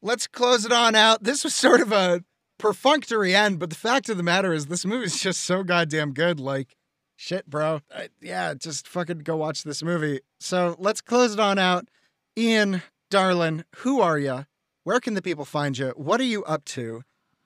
let's 0.00 0.26
close 0.26 0.64
it 0.64 0.72
on 0.72 0.94
out. 0.94 1.22
This 1.22 1.44
was 1.44 1.54
sort 1.54 1.80
of 1.82 1.92
a 1.92 2.24
perfunctory 2.58 3.34
end, 3.34 3.58
but 3.58 3.68
the 3.70 3.76
fact 3.76 4.08
of 4.08 4.16
the 4.16 4.22
matter 4.22 4.52
is 4.52 4.66
this 4.66 4.84
movie 4.86 5.04
is 5.04 5.20
just 5.22 5.40
so 5.40 5.62
goddamn 5.62 6.12
good. 6.12 6.40
Like, 6.40 6.76
shit, 7.16 7.46
bro. 7.48 7.80
I, 7.94 8.08
yeah, 8.20 8.54
just 8.54 8.88
fucking 8.88 9.18
go 9.18 9.36
watch 9.36 9.64
this 9.64 9.82
movie. 9.82 10.20
So 10.40 10.76
let's 10.78 11.00
close 11.00 11.34
it 11.34 11.40
on 11.40 11.58
out. 11.58 11.88
Ian, 12.36 12.82
darling, 13.10 13.64
who 13.78 14.00
are 14.00 14.18
you? 14.18 14.46
Where 14.84 15.00
can 15.00 15.14
the 15.14 15.22
people 15.22 15.44
find 15.44 15.76
you? 15.76 15.88
What 15.96 16.20
are 16.20 16.24
you 16.24 16.42
up 16.44 16.64
to? 16.66 17.02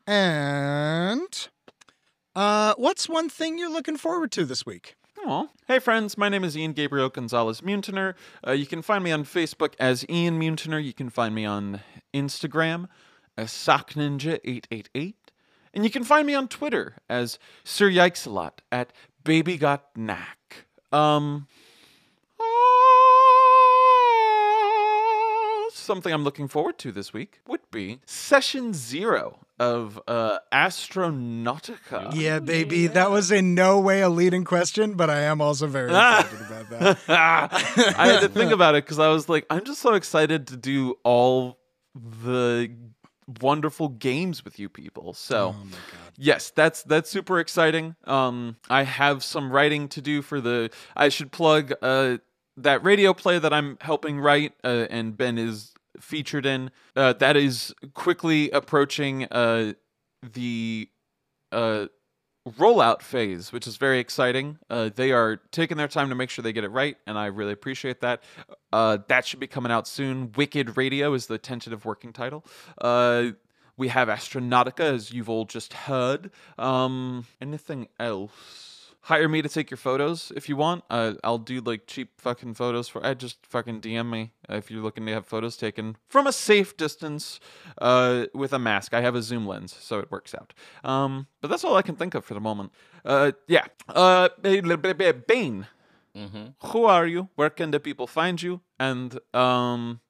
And 0.06 1.48
uh 2.34 2.74
what's 2.76 3.08
one 3.08 3.28
thing 3.28 3.58
you're 3.58 3.70
looking 3.72 3.96
forward 3.96 4.32
to 4.32 4.44
this 4.44 4.64
week? 4.64 4.96
Aw. 5.24 5.46
Hey 5.68 5.78
friends, 5.78 6.18
my 6.18 6.28
name 6.28 6.44
is 6.44 6.56
Ian 6.56 6.72
Gabriel 6.72 7.08
Gonzalez 7.08 7.60
Muntiner. 7.60 8.14
Uh, 8.46 8.52
you 8.52 8.66
can 8.66 8.82
find 8.82 9.04
me 9.04 9.12
on 9.12 9.24
Facebook 9.24 9.74
as 9.78 10.04
Ian 10.08 10.40
Muntiner. 10.40 10.82
You 10.82 10.92
can 10.92 11.10
find 11.10 11.34
me 11.34 11.44
on 11.44 11.80
Instagram 12.12 12.88
as 13.36 13.50
SockNinja888. 13.50 15.14
And 15.74 15.84
you 15.84 15.90
can 15.90 16.04
find 16.04 16.26
me 16.26 16.34
on 16.34 16.48
Twitter 16.48 16.96
as 17.08 17.38
Sir 17.64 17.88
Yikesalot 17.88 18.58
at 18.70 18.92
Baby 19.24 19.56
Got. 19.56 19.84
Um 19.96 21.46
ah, 22.40 22.71
Something 25.82 26.12
I'm 26.12 26.24
looking 26.24 26.48
forward 26.48 26.78
to 26.78 26.92
this 26.92 27.12
week 27.12 27.40
would 27.48 27.60
be 27.70 28.00
session 28.06 28.72
zero 28.72 29.40
of 29.58 30.00
uh, 30.08 30.38
Astronautica. 30.52 32.14
Yeah, 32.14 32.38
baby. 32.38 32.86
That 32.86 33.10
was 33.10 33.30
in 33.30 33.54
no 33.54 33.80
way 33.80 34.00
a 34.00 34.08
leading 34.08 34.44
question, 34.44 34.94
but 34.94 35.10
I 35.10 35.20
am 35.22 35.40
also 35.40 35.66
very 35.66 35.86
excited 35.90 36.40
about 36.40 36.70
that. 36.70 36.98
I 37.98 38.06
had 38.08 38.20
to 38.20 38.28
think 38.28 38.52
about 38.52 38.74
it 38.74 38.84
because 38.84 38.98
I 38.98 39.08
was 39.08 39.28
like, 39.28 39.46
I'm 39.50 39.64
just 39.64 39.80
so 39.80 39.94
excited 39.94 40.46
to 40.48 40.56
do 40.56 40.96
all 41.04 41.58
the 41.94 42.70
wonderful 43.40 43.88
games 43.88 44.44
with 44.44 44.58
you 44.58 44.68
people. 44.68 45.12
So 45.14 45.48
Oh 45.58 45.64
my 45.64 45.70
god. 45.70 46.12
yes, 46.16 46.50
that's 46.50 46.82
that's 46.84 47.10
super 47.10 47.38
exciting. 47.40 47.96
Um, 48.04 48.56
I 48.68 48.82
have 48.84 49.22
some 49.24 49.50
writing 49.52 49.88
to 49.88 50.00
do 50.00 50.22
for 50.22 50.40
the. 50.40 50.70
I 50.96 51.08
should 51.08 51.32
plug 51.32 51.72
uh 51.82 52.18
that 52.58 52.84
radio 52.84 53.14
play 53.14 53.38
that 53.38 53.52
I'm 53.52 53.78
helping 53.80 54.20
write, 54.20 54.52
uh, 54.62 54.86
and 54.90 55.16
Ben 55.16 55.38
is 55.38 55.71
featured 56.00 56.46
in. 56.46 56.70
Uh, 56.96 57.12
that 57.14 57.36
is 57.36 57.74
quickly 57.94 58.50
approaching 58.50 59.24
uh 59.30 59.72
the 60.22 60.88
uh 61.50 61.86
rollout 62.48 63.02
phase, 63.02 63.52
which 63.52 63.66
is 63.66 63.76
very 63.76 63.98
exciting. 63.98 64.58
Uh, 64.68 64.90
they 64.94 65.12
are 65.12 65.36
taking 65.50 65.76
their 65.76 65.88
time 65.88 66.08
to 66.08 66.14
make 66.14 66.30
sure 66.30 66.42
they 66.42 66.52
get 66.52 66.64
it 66.64 66.70
right, 66.70 66.96
and 67.06 67.16
I 67.16 67.26
really 67.26 67.52
appreciate 67.52 68.00
that. 68.00 68.22
Uh, 68.72 68.98
that 69.08 69.26
should 69.26 69.40
be 69.40 69.46
coming 69.46 69.70
out 69.70 69.86
soon. 69.86 70.32
Wicked 70.36 70.76
Radio 70.76 71.14
is 71.14 71.26
the 71.26 71.38
tentative 71.38 71.84
working 71.84 72.12
title. 72.12 72.44
Uh, 72.80 73.30
we 73.76 73.88
have 73.88 74.08
Astronautica, 74.08 74.80
as 74.80 75.12
you've 75.12 75.30
all 75.30 75.44
just 75.44 75.72
heard. 75.72 76.30
Um, 76.58 77.26
anything 77.40 77.88
else? 77.98 78.71
Hire 79.02 79.28
me 79.28 79.42
to 79.42 79.48
take 79.48 79.70
your 79.70 79.78
photos 79.78 80.32
if 80.36 80.48
you 80.48 80.56
want. 80.56 80.84
Uh, 80.88 81.14
I'll 81.24 81.38
do 81.38 81.60
like 81.60 81.86
cheap 81.86 82.20
fucking 82.20 82.54
photos 82.54 82.88
for. 82.88 83.04
I 83.04 83.14
just 83.14 83.44
fucking 83.46 83.80
DM 83.80 84.08
me 84.10 84.32
if 84.48 84.70
you're 84.70 84.82
looking 84.82 85.06
to 85.06 85.12
have 85.12 85.26
photos 85.26 85.56
taken 85.56 85.96
from 86.08 86.26
a 86.26 86.32
safe 86.32 86.76
distance, 86.76 87.40
uh, 87.78 88.26
with 88.34 88.52
a 88.52 88.58
mask. 88.58 88.94
I 88.94 89.00
have 89.00 89.14
a 89.14 89.22
zoom 89.22 89.46
lens, 89.46 89.76
so 89.78 89.98
it 89.98 90.10
works 90.10 90.34
out. 90.34 90.52
Um, 90.84 91.26
but 91.40 91.48
that's 91.48 91.64
all 91.64 91.76
I 91.76 91.82
can 91.82 91.96
think 91.96 92.14
of 92.14 92.24
for 92.24 92.34
the 92.34 92.40
moment. 92.40 92.72
Uh, 93.04 93.32
yeah. 93.48 93.64
Uh, 93.88 94.28
Bane, 94.42 95.66
Mm-hmm. 96.14 96.44
who 96.68 96.84
are 96.84 97.06
you? 97.06 97.28
Where 97.36 97.48
can 97.50 97.70
the 97.70 97.80
people 97.80 98.06
find 98.06 98.40
you? 98.42 98.60
And 98.78 99.18
um, 99.34 100.00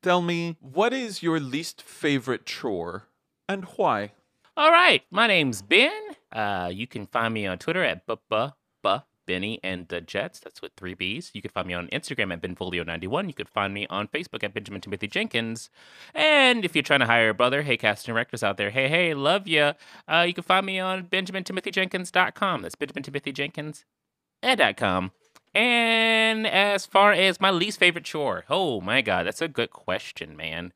tell 0.00 0.22
me 0.22 0.56
what 0.60 0.92
is 0.92 1.22
your 1.24 1.40
least 1.40 1.82
favorite 1.82 2.46
chore 2.46 3.08
and 3.48 3.64
why? 3.76 4.12
All 4.56 4.70
right, 4.70 5.02
my 5.10 5.26
name's 5.26 5.60
Ben. 5.60 5.90
Uh, 6.32 6.70
you 6.72 6.86
can 6.86 7.06
find 7.06 7.34
me 7.34 7.46
on 7.46 7.58
Twitter 7.58 7.84
at 7.84 8.06
bubba 8.06 8.54
bu 8.82 9.00
Benny 9.30 9.60
and 9.62 9.86
the 9.88 10.00
Jets. 10.00 10.40
That's 10.40 10.60
with 10.60 10.72
three 10.76 10.94
B's. 10.94 11.30
You 11.34 11.42
can 11.42 11.52
find 11.52 11.68
me 11.68 11.74
on 11.74 11.86
Instagram 11.88 12.32
at 12.32 12.42
benfolio91. 12.42 13.28
You 13.28 13.34
can 13.34 13.46
find 13.46 13.72
me 13.72 13.86
on 13.88 14.08
Facebook 14.08 14.42
at 14.42 14.52
Benjamin 14.52 14.80
Timothy 14.80 15.06
Jenkins. 15.06 15.70
And 16.14 16.64
if 16.64 16.74
you're 16.74 16.82
trying 16.82 16.98
to 17.00 17.06
hire 17.06 17.28
a 17.28 17.34
brother, 17.34 17.62
hey, 17.62 17.76
casting 17.76 18.12
directors 18.12 18.42
out 18.42 18.56
there, 18.56 18.70
hey, 18.70 18.88
hey, 18.88 19.14
love 19.14 19.46
ya. 19.46 19.74
Uh, 20.08 20.24
you 20.26 20.34
can 20.34 20.42
find 20.42 20.66
me 20.66 20.80
on 20.80 21.04
benjamintimothyjenkins.com. 21.04 22.62
That's 22.62 22.74
benjamintimothyjenkins.com. 22.74 25.12
And 25.54 26.46
as 26.46 26.86
far 26.86 27.12
as 27.12 27.40
my 27.40 27.50
least 27.50 27.78
favorite 27.78 28.04
chore, 28.04 28.44
oh 28.48 28.80
my 28.80 29.00
god, 29.00 29.26
that's 29.26 29.42
a 29.42 29.48
good 29.48 29.70
question, 29.70 30.36
man. 30.36 30.72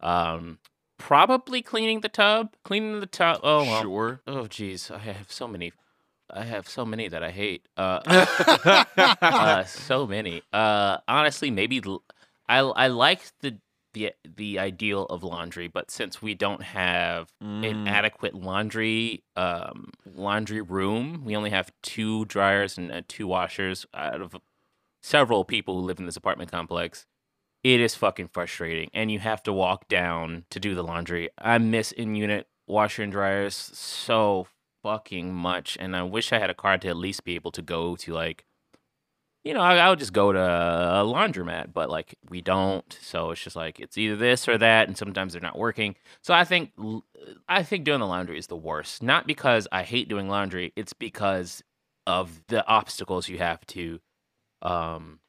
Um, 0.00 0.58
probably 1.02 1.62
cleaning 1.62 2.00
the 2.00 2.08
tub. 2.08 2.54
Cleaning 2.64 3.00
the 3.00 3.06
tub. 3.06 3.40
Oh 3.42 3.64
well. 3.64 3.82
Sure. 3.82 4.20
Oh 4.26 4.46
geez, 4.46 4.90
I 4.90 4.98
have 4.98 5.30
so 5.30 5.46
many. 5.48 5.72
I 6.30 6.44
have 6.44 6.68
so 6.68 6.86
many 6.86 7.08
that 7.08 7.22
I 7.22 7.30
hate. 7.30 7.66
Uh, 7.76 8.00
uh 9.22 9.64
so 9.64 10.06
many. 10.06 10.42
Uh, 10.52 10.98
honestly, 11.06 11.50
maybe 11.50 11.82
I 12.48 12.58
I 12.60 12.86
like 12.86 13.20
the 13.40 13.58
the 13.92 14.12
the 14.24 14.58
ideal 14.58 15.04
of 15.06 15.22
laundry, 15.22 15.68
but 15.68 15.90
since 15.90 16.22
we 16.22 16.34
don't 16.34 16.62
have 16.62 17.32
an 17.40 17.62
Mm. 17.62 17.86
adequate 17.86 18.34
laundry 18.34 19.22
um 19.36 19.90
laundry 20.06 20.62
room, 20.62 21.22
we 21.24 21.36
only 21.36 21.50
have 21.50 21.70
two 21.82 22.24
dryers 22.26 22.78
and 22.78 22.90
uh, 22.90 23.02
two 23.08 23.26
washers 23.26 23.86
out 23.94 24.20
of 24.22 24.36
several 25.02 25.44
people 25.44 25.74
who 25.74 25.82
live 25.86 25.98
in 25.98 26.06
this 26.06 26.16
apartment 26.16 26.50
complex. 26.50 27.06
It 27.64 27.80
is 27.80 27.94
fucking 27.94 28.28
frustrating, 28.28 28.90
and 28.92 29.10
you 29.10 29.20
have 29.20 29.42
to 29.44 29.52
walk 29.52 29.86
down 29.88 30.44
to 30.50 30.58
do 30.58 30.74
the 30.74 30.82
laundry. 30.82 31.30
I 31.38 31.58
miss 31.58 31.92
in 31.92 32.16
unit 32.16 32.48
washer 32.66 33.02
and 33.04 33.12
dryers 33.12 33.54
so 33.54 34.48
fucking 34.82 35.32
much, 35.32 35.76
and 35.80 35.94
I 35.96 36.02
wish 36.02 36.32
I 36.32 36.40
had 36.40 36.50
a 36.50 36.54
car 36.54 36.76
to 36.78 36.88
at 36.88 36.96
least 36.96 37.24
be 37.24 37.36
able 37.36 37.52
to 37.52 37.62
go 37.62 37.94
to 37.96 38.12
like, 38.12 38.46
you 39.44 39.54
know, 39.54 39.60
I, 39.60 39.76
I 39.76 39.90
would 39.90 40.00
just 40.00 40.12
go 40.12 40.32
to 40.32 40.38
a 40.40 41.04
laundromat, 41.04 41.72
but 41.72 41.88
like 41.88 42.16
we 42.28 42.40
don't, 42.40 42.98
so 43.00 43.30
it's 43.30 43.42
just 43.42 43.54
like 43.56 43.78
it's 43.78 43.96
either 43.96 44.16
this 44.16 44.48
or 44.48 44.58
that, 44.58 44.88
and 44.88 44.98
sometimes 44.98 45.32
they're 45.32 45.42
not 45.42 45.58
working. 45.58 45.94
So 46.22 46.34
I 46.34 46.44
think 46.44 46.72
i 47.48 47.62
think 47.62 47.84
doing 47.84 48.00
the 48.00 48.06
laundry 48.06 48.38
is 48.38 48.48
the 48.48 48.56
worst, 48.56 49.02
not 49.04 49.26
because 49.26 49.68
I 49.70 49.84
hate 49.84 50.08
doing 50.08 50.28
laundry, 50.28 50.72
it's 50.74 50.92
because 50.92 51.62
of 52.08 52.42
the 52.48 52.66
obstacles 52.66 53.28
you 53.28 53.38
have 53.38 53.64
to 53.66 54.00
um 54.62 55.20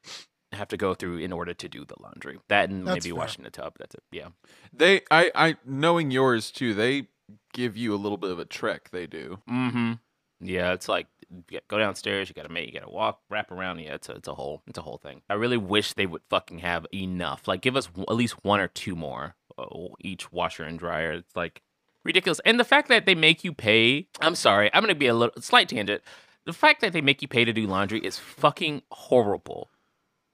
have 0.54 0.68
to 0.68 0.76
go 0.76 0.94
through 0.94 1.18
in 1.18 1.32
order 1.32 1.54
to 1.54 1.68
do 1.68 1.84
the 1.84 1.94
laundry. 2.00 2.38
That 2.48 2.70
and 2.70 2.86
That's 2.86 3.04
maybe 3.04 3.10
fair. 3.10 3.18
washing 3.18 3.44
the 3.44 3.50
tub. 3.50 3.74
That's 3.78 3.94
it. 3.94 4.02
Yeah. 4.12 4.28
They, 4.72 5.02
I, 5.10 5.30
I 5.34 5.56
knowing 5.64 6.10
yours 6.10 6.50
too. 6.50 6.74
They 6.74 7.08
give 7.52 7.76
you 7.76 7.94
a 7.94 7.96
little 7.96 8.18
bit 8.18 8.30
of 8.30 8.38
a 8.38 8.44
trick. 8.44 8.90
They 8.90 9.06
do. 9.06 9.38
Mm-hmm. 9.48 9.92
Yeah, 10.40 10.72
it's 10.72 10.88
like 10.88 11.06
you 11.50 11.60
go 11.68 11.78
downstairs. 11.78 12.28
You 12.28 12.34
gotta 12.34 12.52
make. 12.52 12.66
You 12.66 12.78
gotta 12.78 12.92
walk, 12.92 13.20
wrap 13.30 13.50
around. 13.50 13.78
Yeah, 13.78 13.94
it's 13.94 14.08
a, 14.08 14.12
it's 14.12 14.28
a 14.28 14.34
whole, 14.34 14.62
it's 14.66 14.78
a 14.78 14.82
whole 14.82 14.98
thing. 14.98 15.22
I 15.30 15.34
really 15.34 15.56
wish 15.56 15.94
they 15.94 16.06
would 16.06 16.22
fucking 16.28 16.58
have 16.58 16.86
enough. 16.92 17.48
Like, 17.48 17.62
give 17.62 17.76
us 17.76 17.88
at 17.96 18.14
least 18.14 18.44
one 18.44 18.60
or 18.60 18.68
two 18.68 18.94
more 18.94 19.36
uh, 19.56 19.66
each 20.00 20.32
washer 20.32 20.64
and 20.64 20.78
dryer. 20.78 21.12
It's 21.12 21.36
like 21.36 21.62
ridiculous. 22.04 22.40
And 22.44 22.60
the 22.60 22.64
fact 22.64 22.88
that 22.88 23.06
they 23.06 23.14
make 23.14 23.42
you 23.44 23.52
pay. 23.52 24.08
I'm 24.20 24.34
sorry. 24.34 24.70
I'm 24.74 24.82
gonna 24.82 24.94
be 24.94 25.06
a 25.06 25.14
little 25.14 25.40
slight 25.40 25.68
tangent. 25.68 26.02
The 26.44 26.52
fact 26.52 26.82
that 26.82 26.92
they 26.92 27.00
make 27.00 27.22
you 27.22 27.28
pay 27.28 27.46
to 27.46 27.52
do 27.54 27.66
laundry 27.66 28.00
is 28.00 28.18
fucking 28.18 28.82
horrible. 28.90 29.70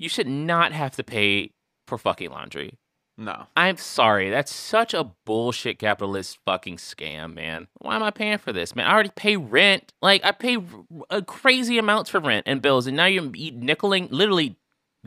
You 0.01 0.09
should 0.09 0.27
not 0.27 0.73
have 0.73 0.97
to 0.97 1.05
pay 1.05 1.53
for 1.87 1.99
fucking 1.99 2.31
laundry. 2.31 2.79
No. 3.19 3.47
I'm 3.55 3.77
sorry. 3.77 4.31
That's 4.31 4.51
such 4.53 4.95
a 4.95 5.05
bullshit 5.27 5.79
capitalist 5.79 6.39
fucking 6.47 6.79
scam, 6.79 7.35
man. 7.35 7.69
Why 7.79 7.95
am 7.97 8.03
I 8.03 8.11
paying 8.11 8.39
for 8.39 8.51
this, 8.53 8.75
man? 8.75 8.87
I 8.87 8.93
already 8.95 9.13
pay 9.15 9.37
rent. 9.37 9.93
Like 10.01 10.25
I 10.25 10.33
pay 10.33 10.57
r- 10.57 10.63
uh, 11.11 11.21
crazy 11.21 11.77
amounts 11.77 12.09
for 12.09 12.19
rent 12.19 12.45
and 12.49 12.63
bills, 12.63 12.87
and 12.87 12.97
now 12.97 13.05
you're 13.05 13.25
nickeling, 13.25 14.09
literally 14.11 14.57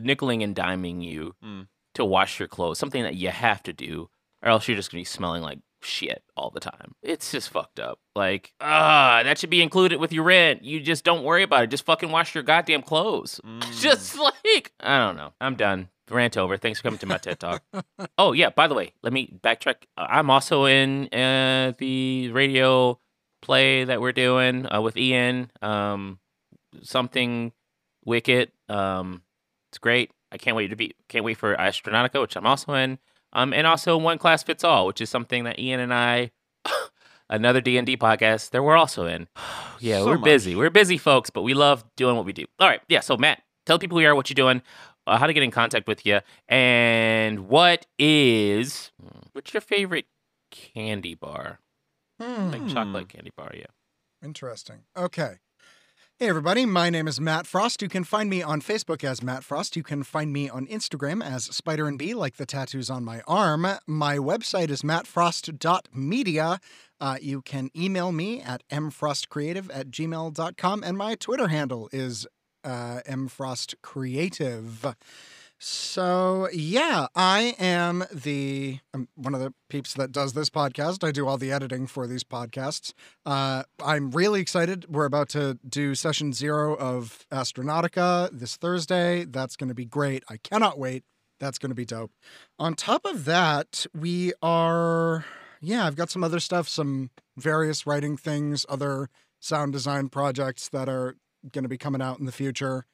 nickeling 0.00 0.44
and 0.44 0.54
diming 0.54 1.02
you 1.02 1.34
Mm. 1.44 1.66
to 1.94 2.04
wash 2.04 2.38
your 2.38 2.46
clothes. 2.48 2.78
Something 2.78 3.02
that 3.02 3.16
you 3.16 3.30
have 3.30 3.62
to 3.64 3.72
do, 3.72 4.08
or 4.42 4.50
else 4.50 4.68
you're 4.68 4.76
just 4.76 4.92
gonna 4.92 5.00
be 5.00 5.04
smelling 5.04 5.42
like 5.42 5.58
shit 5.84 6.22
all 6.36 6.50
the 6.50 6.60
time. 6.60 6.94
It's 7.02 7.30
just 7.32 7.50
fucked 7.50 7.78
up. 7.78 7.98
Like, 8.16 8.52
ah, 8.60 9.22
that 9.24 9.38
should 9.38 9.50
be 9.50 9.62
included 9.62 9.98
with 10.00 10.12
your 10.12 10.24
rent. 10.24 10.64
You 10.64 10.80
just 10.80 11.04
don't 11.04 11.24
worry 11.24 11.42
about 11.42 11.64
it. 11.64 11.70
Just 11.70 11.86
fucking 11.86 12.10
wash 12.10 12.34
your 12.34 12.44
goddamn 12.44 12.82
clothes. 12.82 13.40
Mm. 13.54 13.80
Just 13.80 14.18
like 14.18 14.72
I 14.80 14.98
don't 14.98 15.16
know. 15.16 15.32
I'm 15.40 15.54
done. 15.54 15.88
Rant 16.10 16.36
over. 16.36 16.56
Thanks 16.56 16.80
for 16.80 16.84
coming 16.84 16.98
to 16.98 17.06
my 17.06 17.18
TED 17.18 17.38
talk. 17.38 17.62
oh 18.18 18.32
yeah. 18.32 18.50
By 18.50 18.66
the 18.66 18.74
way, 18.74 18.92
let 19.02 19.12
me 19.12 19.38
backtrack. 19.42 19.84
Uh, 19.96 20.06
I'm 20.08 20.30
also 20.30 20.64
in 20.64 21.08
uh, 21.12 21.72
the 21.78 22.30
radio 22.30 22.98
play 23.42 23.84
that 23.84 24.00
we're 24.00 24.12
doing 24.12 24.66
uh, 24.72 24.80
with 24.80 24.96
Ian. 24.96 25.50
Um, 25.62 26.18
something 26.82 27.52
wicked. 28.04 28.50
Um, 28.68 29.22
it's 29.70 29.78
great. 29.78 30.10
I 30.32 30.38
can't 30.38 30.56
wait 30.56 30.68
to 30.68 30.76
be. 30.76 30.94
Can't 31.08 31.24
wait 31.24 31.36
for 31.36 31.54
Astronautica, 31.54 32.20
which 32.20 32.36
I'm 32.36 32.46
also 32.46 32.74
in. 32.74 32.98
Um, 33.34 33.52
and 33.52 33.66
also 33.66 33.96
One 33.96 34.18
Class 34.18 34.42
Fits 34.42 34.62
All, 34.64 34.86
which 34.86 35.00
is 35.00 35.10
something 35.10 35.44
that 35.44 35.58
Ian 35.58 35.80
and 35.80 35.92
I. 35.92 36.30
Another 37.30 37.60
D 37.62 37.78
and 37.78 37.86
D 37.86 37.96
podcast 37.96 38.50
that 38.50 38.62
we're 38.62 38.76
also 38.76 39.06
in. 39.06 39.28
yeah, 39.80 39.98
So 39.98 40.06
we're 40.06 40.14
much. 40.18 40.24
busy. 40.24 40.54
We're 40.54 40.70
busy 40.70 40.98
folks, 40.98 41.30
but 41.30 41.42
we 41.42 41.54
love 41.54 41.82
doing 41.96 42.16
what 42.16 42.26
we 42.26 42.32
do. 42.32 42.44
All 42.60 42.68
right, 42.68 42.80
yeah. 42.88 43.00
So 43.00 43.16
Matt, 43.16 43.42
tell 43.66 43.78
people 43.78 43.96
who 43.98 44.02
you 44.02 44.08
are, 44.08 44.14
what 44.14 44.28
you're 44.28 44.34
doing, 44.34 44.62
uh, 45.06 45.16
how 45.18 45.26
to 45.26 45.32
get 45.32 45.42
in 45.42 45.50
contact 45.50 45.88
with 45.88 46.04
you, 46.06 46.20
and 46.48 47.48
what 47.48 47.86
is 47.98 48.92
what's 49.32 49.52
your 49.54 49.62
favorite 49.62 50.04
candy 50.50 51.14
bar? 51.14 51.60
Hmm. 52.20 52.50
Like 52.50 52.68
chocolate 52.68 53.08
candy 53.08 53.32
bar, 53.36 53.50
yeah. 53.54 53.66
Interesting. 54.22 54.80
Okay. 54.96 55.36
Hey, 56.20 56.28
everybody. 56.28 56.64
My 56.64 56.90
name 56.90 57.08
is 57.08 57.20
Matt 57.20 57.44
Frost. 57.44 57.82
You 57.82 57.88
can 57.88 58.04
find 58.04 58.30
me 58.30 58.40
on 58.40 58.60
Facebook 58.60 59.02
as 59.02 59.20
Matt 59.20 59.42
Frost. 59.42 59.74
You 59.74 59.82
can 59.82 60.04
find 60.04 60.32
me 60.32 60.48
on 60.48 60.64
Instagram 60.68 61.24
as 61.24 61.46
Spider 61.46 61.88
and 61.88 61.98
Bee, 61.98 62.14
like 62.14 62.36
the 62.36 62.46
tattoos 62.46 62.88
on 62.88 63.02
my 63.02 63.20
arm. 63.26 63.66
My 63.88 64.18
website 64.18 64.70
is 64.70 64.82
mattfrost.media. 64.82 66.60
Uh, 67.00 67.16
you 67.20 67.42
can 67.42 67.68
email 67.76 68.12
me 68.12 68.40
at 68.40 68.62
mfrostcreative 68.68 69.68
at 69.74 69.90
gmail.com. 69.90 70.84
And 70.84 70.96
my 70.96 71.16
Twitter 71.16 71.48
handle 71.48 71.88
is 71.90 72.28
uh, 72.62 73.00
mfrostcreative. 73.08 74.94
So, 75.66 76.50
yeah, 76.52 77.06
I 77.14 77.54
am 77.58 78.04
the 78.12 78.80
I'm 78.92 79.08
one 79.14 79.34
of 79.34 79.40
the 79.40 79.54
peeps 79.70 79.94
that 79.94 80.12
does 80.12 80.34
this 80.34 80.50
podcast. 80.50 81.02
I 81.02 81.10
do 81.10 81.26
all 81.26 81.38
the 81.38 81.50
editing 81.50 81.86
for 81.86 82.06
these 82.06 82.22
podcasts. 82.22 82.92
Uh, 83.24 83.62
I'm 83.82 84.10
really 84.10 84.42
excited. 84.42 84.84
We're 84.94 85.06
about 85.06 85.30
to 85.30 85.58
do 85.66 85.94
session 85.94 86.34
zero 86.34 86.76
of 86.76 87.24
Astronautica 87.32 88.28
this 88.30 88.56
Thursday. 88.56 89.24
That's 89.24 89.56
going 89.56 89.68
to 89.68 89.74
be 89.74 89.86
great. 89.86 90.22
I 90.28 90.36
cannot 90.36 90.78
wait. 90.78 91.02
That's 91.40 91.56
going 91.56 91.70
to 91.70 91.74
be 91.74 91.86
dope. 91.86 92.12
On 92.58 92.74
top 92.74 93.06
of 93.06 93.24
that, 93.24 93.86
we 93.98 94.34
are, 94.42 95.24
yeah, 95.62 95.86
I've 95.86 95.96
got 95.96 96.10
some 96.10 96.22
other 96.22 96.40
stuff, 96.40 96.68
some 96.68 97.08
various 97.38 97.86
writing 97.86 98.18
things, 98.18 98.66
other 98.68 99.08
sound 99.40 99.72
design 99.72 100.10
projects 100.10 100.68
that 100.68 100.90
are 100.90 101.16
going 101.52 101.62
to 101.62 101.70
be 101.70 101.78
coming 101.78 102.02
out 102.02 102.18
in 102.18 102.26
the 102.26 102.32
future. 102.32 102.84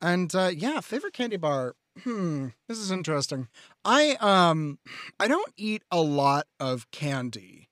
And 0.00 0.34
uh, 0.34 0.50
yeah, 0.54 0.80
favorite 0.80 1.12
candy 1.12 1.36
bar. 1.36 1.74
Hmm, 2.02 2.48
this 2.68 2.78
is 2.78 2.90
interesting. 2.90 3.48
I 3.84 4.16
um 4.20 4.78
I 5.20 5.28
don't 5.28 5.52
eat 5.56 5.82
a 5.90 6.00
lot 6.00 6.46
of 6.58 6.90
candy. 6.90 7.68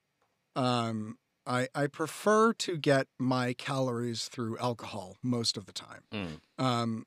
Um 0.54 1.18
I 1.46 1.68
I 1.74 1.88
prefer 1.88 2.52
to 2.54 2.76
get 2.76 3.08
my 3.18 3.52
calories 3.52 4.26
through 4.28 4.58
alcohol 4.58 5.16
most 5.22 5.56
of 5.56 5.66
the 5.66 5.72
time. 5.72 6.02
Mm. 6.12 6.40
Um 6.64 7.06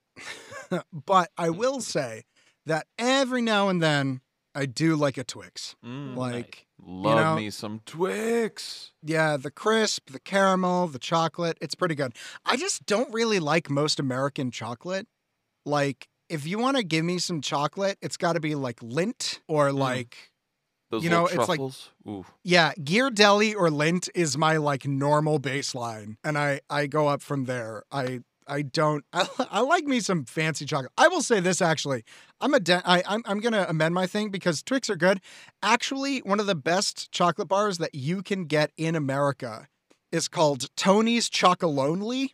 but 1.05 1.31
I 1.37 1.49
will 1.49 1.79
say 1.81 2.23
that 2.65 2.87
every 2.99 3.41
now 3.41 3.69
and 3.69 3.81
then 3.81 4.21
I 4.53 4.65
do 4.65 4.95
like 4.95 5.17
a 5.17 5.23
Twix. 5.23 5.75
Mm. 5.85 6.15
Like 6.15 6.65
Love 6.85 7.17
know- 7.17 7.35
me 7.37 7.49
some 7.49 7.81
Twix. 7.85 8.91
yeah, 9.01 9.37
the 9.37 9.51
crisp, 9.51 10.09
the 10.11 10.19
caramel, 10.19 10.87
the 10.87 10.99
chocolate, 10.99 11.57
it's 11.61 11.75
pretty 11.75 11.95
good. 11.95 12.13
I 12.45 12.57
just 12.57 12.85
don't 12.85 13.13
really 13.13 13.39
like 13.39 13.69
most 13.69 13.99
American 13.99 14.51
chocolate. 14.51 15.07
Like, 15.65 16.07
if 16.29 16.45
you 16.45 16.57
want 16.59 16.77
to 16.77 16.83
give 16.83 17.05
me 17.05 17.19
some 17.19 17.41
chocolate, 17.41 17.97
it's 18.01 18.17
got 18.17 18.33
to 18.33 18.39
be 18.39 18.55
like 18.55 18.79
Lindt 18.79 19.39
or 19.47 19.69
mm. 19.69 19.77
like, 19.77 20.31
Those 20.91 21.03
You 21.03 21.09
know, 21.09 21.23
little 21.23 21.39
it's 21.41 21.49
like- 21.49 21.57
truffles. 21.57 21.91
Ooh. 22.07 22.25
Yeah, 22.43 22.73
Ghirardelli 22.79 23.55
or 23.55 23.69
Lindt 23.69 24.09
is 24.15 24.37
my 24.37 24.57
like 24.57 24.85
normal 24.85 25.39
baseline, 25.39 26.17
and 26.23 26.37
I 26.37 26.61
I 26.69 26.87
go 26.87 27.07
up 27.07 27.21
from 27.21 27.45
there. 27.45 27.83
I 27.91 28.19
I 28.47 28.61
don't 28.61 29.03
I, 29.13 29.27
I 29.49 29.59
like 29.61 29.85
me 29.85 29.99
some 29.99 30.25
fancy 30.25 30.65
chocolate. 30.65 30.91
I 30.97 31.07
will 31.07 31.21
say 31.23 31.39
this 31.39 31.61
actually, 31.61 32.03
I'm 32.39 32.53
a 32.53 32.59
de- 32.59 32.87
I, 32.87 33.01
I'm 33.07 33.23
I'm 33.25 33.39
gonna 33.39 33.65
amend 33.67 33.95
my 33.95 34.05
thing 34.07 34.29
because 34.29 34.61
Twix 34.61 34.89
are 34.89 34.95
good. 34.95 35.21
Actually, 35.63 36.19
one 36.19 36.39
of 36.39 36.45
the 36.45 36.55
best 36.55 37.11
chocolate 37.11 37.47
bars 37.47 37.79
that 37.79 37.95
you 37.95 38.21
can 38.21 38.45
get 38.45 38.71
in 38.77 38.95
America 38.95 39.67
is 40.11 40.27
called 40.27 40.69
Tony's 40.75 41.29
Chocolonely. 41.29 42.31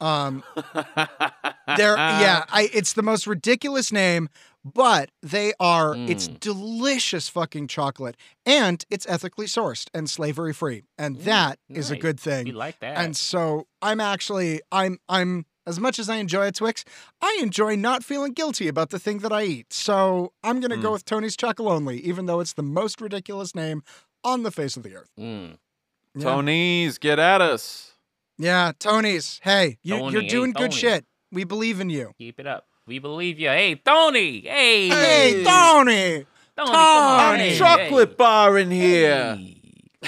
Um, 0.00 0.42
they're 1.76 1.96
yeah, 1.96 2.44
I 2.50 2.68
it's 2.72 2.94
the 2.94 3.02
most 3.02 3.26
ridiculous 3.26 3.92
name, 3.92 4.28
but 4.64 5.10
they 5.22 5.52
are 5.60 5.96
it's 6.06 6.28
Mm. 6.28 6.40
delicious 6.40 7.28
fucking 7.28 7.68
chocolate 7.68 8.16
and 8.46 8.84
it's 8.90 9.06
ethically 9.08 9.46
sourced 9.46 9.88
and 9.94 10.08
slavery 10.08 10.52
free. 10.52 10.82
And 10.98 11.16
Mm, 11.18 11.24
that 11.24 11.58
is 11.68 11.90
a 11.90 11.96
good 11.96 12.16
We 12.18 12.30
thing. 12.32 12.54
like 12.54 12.78
that. 12.80 12.96
And 12.98 13.16
so 13.16 13.66
I'm 13.82 14.00
actually 14.00 14.60
I'm 14.72 14.98
I'm 15.08 15.46
as 15.66 15.78
much 15.78 15.98
as 15.98 16.08
I 16.08 16.16
enjoy 16.16 16.46
a 16.48 16.52
Twix, 16.52 16.84
I 17.20 17.38
enjoy 17.42 17.76
not 17.76 18.02
feeling 18.02 18.32
guilty 18.32 18.66
about 18.66 18.90
the 18.90 18.98
thing 18.98 19.18
that 19.18 19.32
I 19.32 19.44
eat. 19.44 19.72
So 19.72 20.32
I'm 20.42 20.60
gonna 20.60 20.76
go 20.76 20.88
Mm. 20.90 20.92
with 20.94 21.04
Tony's 21.04 21.36
Chocolonely, 21.36 22.00
even 22.00 22.26
though 22.26 22.40
it's 22.40 22.54
the 22.54 22.62
most 22.62 23.00
ridiculous 23.00 23.54
name 23.54 23.82
on 24.24 24.42
the 24.42 24.50
face 24.50 24.76
of 24.76 24.82
the 24.82 24.96
earth. 24.96 25.10
Mm. 25.18 25.58
Yeah. 26.14 26.24
Tony's, 26.24 26.98
get 26.98 27.18
at 27.18 27.40
us. 27.40 27.92
Yeah, 28.40 28.72
Tony's. 28.78 29.38
Hey, 29.42 29.76
you, 29.82 29.98
Tony, 29.98 30.12
you're 30.12 30.22
hey, 30.22 30.28
doing 30.28 30.52
good 30.52 30.72
shit. 30.72 31.04
We 31.30 31.44
believe 31.44 31.78
in 31.78 31.90
you. 31.90 32.12
Keep 32.16 32.40
it 32.40 32.46
up. 32.46 32.66
We 32.86 32.98
believe 32.98 33.38
you. 33.38 33.48
Hey, 33.48 33.74
Tony. 33.74 34.40
Hey. 34.40 34.88
Hey, 34.88 34.88
Hey. 34.88 35.44
Tony. 35.44 36.26
Tony. 36.56 36.72
Tony. 36.72 37.56
Chocolate 37.58 38.08
hey. 38.08 38.14
bar 38.14 38.58
in 38.58 38.70
here. 38.70 39.34
Hey. 39.36 39.56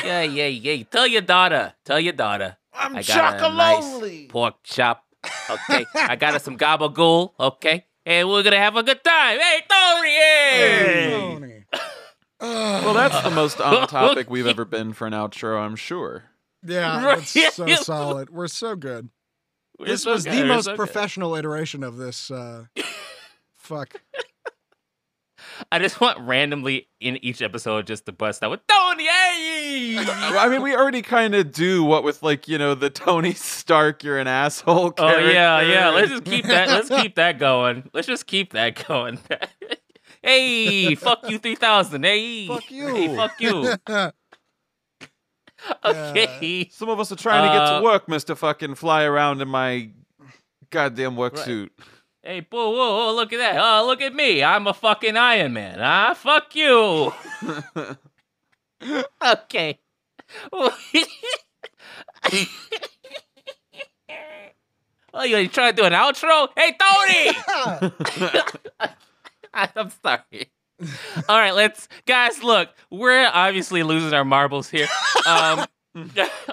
Yeah, 0.03 0.23
yeah, 0.23 0.47
yeah. 0.47 0.83
Tell 0.91 1.07
your 1.07 1.21
daughter. 1.21 1.75
Tell 1.85 2.01
your 2.01 2.15
daughter. 2.15 2.57
I'm 2.73 2.97
I 2.97 3.03
got 3.03 3.35
a 3.43 3.55
nice 3.55 3.85
chocolonely. 3.85 4.29
pork 4.31 4.55
chop. 4.65 5.05
Okay. 5.51 5.85
I 5.95 6.17
got 6.17 6.35
us 6.35 6.43
some 6.43 6.57
gabagool. 6.57 7.33
Okay. 7.39 7.85
And 8.07 8.29
we're 8.31 8.43
gonna 8.43 8.57
have 8.57 8.77
a 8.77 8.83
good 8.83 9.05
time. 9.05 9.39
Hey, 9.39 9.61
Tony. 9.69 10.09
Hey. 10.09 11.11
Tony. 11.21 11.65
Well, 12.41 12.95
that's 12.95 13.23
the 13.23 13.31
most 13.31 13.61
on 13.61 13.87
topic 13.89 14.29
we've 14.31 14.47
ever 14.47 14.65
been 14.65 14.95
for 14.95 15.07
an 15.07 15.13
outro, 15.13 15.61
I'm 15.61 15.77
sure. 15.77 16.25
Yeah, 16.65 17.05
Right. 17.05 17.19
that's 17.19 17.55
so 17.57 17.67
solid. 17.77 18.31
We're 18.31 18.49
so 18.49 18.77
good. 18.77 19.09
We're 19.79 19.87
This 19.87 20.03
so 20.03 20.13
was 20.13 20.25
good. 20.25 20.33
the 20.35 20.41
We're 20.43 20.47
most 20.49 20.65
so 20.67 20.73
good. 20.73 20.77
professional 20.77 21.35
iteration 21.35 21.83
of 21.83 21.97
this. 21.97 22.31
Uh, 22.31 22.67
fuck. 23.55 24.01
I 25.71 25.79
just 25.79 26.01
want 26.01 26.19
randomly 26.21 26.89
in 27.01 27.17
each 27.25 27.41
episode 27.43 27.87
just 27.87 28.07
to 28.07 28.13
bust 28.13 28.43
out 28.43 28.51
with 28.51 28.61
Tony. 28.67 29.07
I 29.09 30.49
mean, 30.51 30.63
we 30.63 30.75
already 30.75 31.03
kind 31.03 31.35
of 31.35 31.53
do 31.53 31.83
what 31.85 32.05
with 32.05 32.23
like 32.23 32.49
you 32.49 32.59
know 32.59 32.75
the 32.75 32.91
Tony 32.91 33.33
Stark, 33.33 34.03
you're 34.05 34.19
an 34.19 34.27
asshole. 34.27 34.93
Oh 34.99 35.19
yeah, 35.19 35.61
yeah. 35.61 35.89
Let's 35.91 36.11
just 36.11 36.25
keep 36.25 36.47
that. 36.47 36.69
Let's 36.69 36.89
keep 37.03 37.15
that 37.17 37.39
going. 37.39 37.89
Let's 37.93 38.07
just 38.07 38.27
keep 38.27 38.53
that 38.55 38.87
going. 38.87 39.19
hey, 40.23 40.95
fuck 40.95 41.29
you, 41.31 41.39
three 41.39 41.55
thousand. 41.57 42.05
Hey, 42.05 42.47
Fuck 42.49 42.71
you. 42.71 42.87
Hey, 42.89 43.17
fuck 43.17 43.41
you. 43.41 43.75
Okay. 45.85 46.69
Some 46.73 46.89
of 46.89 46.99
us 47.01 47.13
are 47.13 47.17
trying 47.17 47.49
to 47.49 47.55
get 47.57 47.63
Uh, 47.63 47.79
to 47.79 47.85
work, 47.85 48.09
Mister 48.09 48.35
Fucking 48.35 48.75
Fly 48.75 49.05
around 49.05 49.41
in 49.43 49.49
my 49.49 49.91
goddamn 50.71 51.15
work 51.17 51.35
Right. 51.37 51.45
suit. 51.45 51.73
Hey, 52.23 52.41
boo, 52.41 52.57
whoa, 52.57 52.73
whoa, 52.75 53.15
look 53.15 53.33
at 53.33 53.39
that. 53.39 53.57
Oh, 53.61 53.85
look 53.87 54.01
at 54.01 54.15
me. 54.15 54.45
I'm 54.45 54.67
a 54.69 54.75
fucking 54.75 55.17
Iron 55.17 55.53
Man. 55.55 55.79
Ah, 55.81 56.15
fuck 56.15 56.55
you. 56.55 57.13
okay. 59.25 59.79
oh, 60.53 60.77
you 65.25 65.49
trying 65.49 65.75
to 65.75 65.83
do 65.83 65.85
an 65.85 65.93
outro? 65.93 66.49
Hey, 66.57 66.77
Tony! 66.79 67.37
I'm 69.55 69.91
sorry. 70.03 70.52
All 71.29 71.39
right, 71.39 71.55
let's 71.55 71.89
guys 72.07 72.43
look. 72.43 72.71
We're 72.91 73.29
obviously 73.33 73.83
losing 73.83 74.13
our 74.15 74.25
marbles 74.25 74.69
here. 74.71 74.87
Um, 75.27 75.67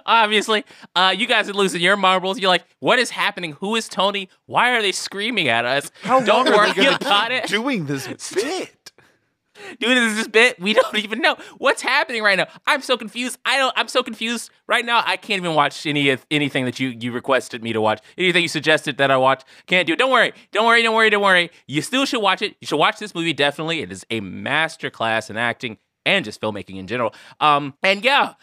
obviously, 0.06 0.66
uh, 0.96 1.14
you 1.18 1.26
guys 1.28 1.50
are 1.50 1.54
losing 1.54 1.82
your 1.82 1.96
marbles. 1.98 2.40
You're 2.40 2.50
like, 2.50 2.66
what 2.80 3.00
is 3.00 3.10
happening? 3.10 3.54
Who 3.54 3.76
is 3.76 3.88
Tony? 3.88 4.30
Why 4.48 4.72
are 4.72 4.82
they 4.82 4.92
screaming 4.92 5.48
at 5.48 5.66
us? 5.66 5.92
How 6.04 6.20
Don't 6.20 6.46
long 6.46 6.54
are 6.54 6.58
worry 6.58 6.74
they 6.74 6.84
gonna 6.84 6.98
about 6.98 7.30
keep 7.32 7.44
it. 7.46 7.50
doing 7.50 7.86
this 7.86 8.08
bit? 8.34 8.76
Dude, 9.80 9.98
this 9.98 10.12
is 10.12 10.16
this 10.18 10.28
bit. 10.28 10.60
We 10.60 10.74
don't 10.76 10.98
even 10.98 11.22
know 11.22 11.38
what's 11.58 11.82
happening 11.82 12.24
right 12.24 12.38
now. 12.38 12.48
I'm 12.66 12.82
so 12.82 12.98
confused. 12.98 13.38
I 13.46 13.58
don't. 13.58 13.74
I'm 13.78 13.88
so 13.88 14.04
confused 14.04 14.52
right 14.68 14.86
now. 14.86 15.04
I 15.06 15.18
can't 15.18 15.42
even 15.42 15.56
watch 15.56 15.86
any 15.86 16.10
of 16.10 16.26
anything 16.32 16.66
that 16.66 16.80
you 16.80 16.90
you 16.90 17.12
requested 17.12 17.64
me 17.64 17.74
to 17.74 17.82
watch. 17.82 18.02
Anything 18.18 18.44
you 18.44 18.48
suggested 18.48 18.98
that 18.98 19.12
I 19.12 19.18
watch. 19.18 19.44
Can't 19.68 19.88
do. 19.88 19.94
it. 19.94 20.00
Don't 20.00 20.12
worry. 20.12 20.34
Don't 20.52 20.66
worry. 20.66 20.84
Don't 20.84 20.96
worry. 20.96 21.10
Don't 21.10 21.24
worry. 21.24 21.52
You 21.68 21.82
still 21.82 22.06
should 22.06 22.22
watch 22.22 22.42
it. 22.42 22.56
You 22.62 22.68
should 22.68 22.78
watch 22.78 23.00
this 23.00 23.14
movie. 23.16 23.34
Definitely, 23.34 23.82
it 23.82 23.92
is 23.92 24.06
a 24.10 24.22
masterclass 24.22 25.30
in 25.30 25.38
acting 25.38 25.78
and 26.06 26.26
just 26.26 26.42
filmmaking 26.42 26.78
in 26.78 26.88
general. 26.88 27.14
Um, 27.40 27.74
and. 27.84 28.04
Yeah, 28.04 28.34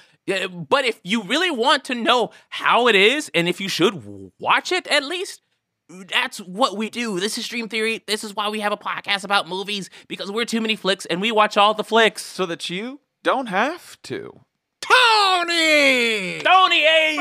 but 0.48 0.84
if 0.84 1.00
you 1.04 1.22
really 1.22 1.52
want 1.52 1.84
to 1.84 1.94
know 1.94 2.30
how 2.48 2.88
it 2.88 2.96
is, 2.96 3.30
and 3.32 3.48
if 3.48 3.60
you 3.60 3.68
should 3.68 4.02
watch 4.40 4.72
it 4.72 4.88
at 4.88 5.04
least, 5.04 5.40
that's 5.88 6.38
what 6.38 6.76
we 6.76 6.90
do. 6.90 7.20
This 7.20 7.38
is 7.38 7.44
Stream 7.44 7.68
Theory. 7.68 8.02
This 8.06 8.24
is 8.24 8.34
why 8.34 8.48
we 8.48 8.60
have 8.60 8.72
a 8.72 8.76
podcast 8.76 9.24
about 9.24 9.48
movies 9.48 9.88
because 10.08 10.30
we're 10.30 10.44
too 10.44 10.60
many 10.60 10.76
flicks 10.76 11.06
and 11.06 11.20
we 11.20 11.32
watch 11.32 11.56
all 11.56 11.74
the 11.74 11.84
flicks. 11.84 12.24
So 12.24 12.46
that 12.46 12.68
you 12.70 13.00
don't 13.22 13.46
have 13.46 14.00
to. 14.02 14.40
Tony. 14.80 16.40
Tony, 16.40 16.80
hey! 16.82 17.16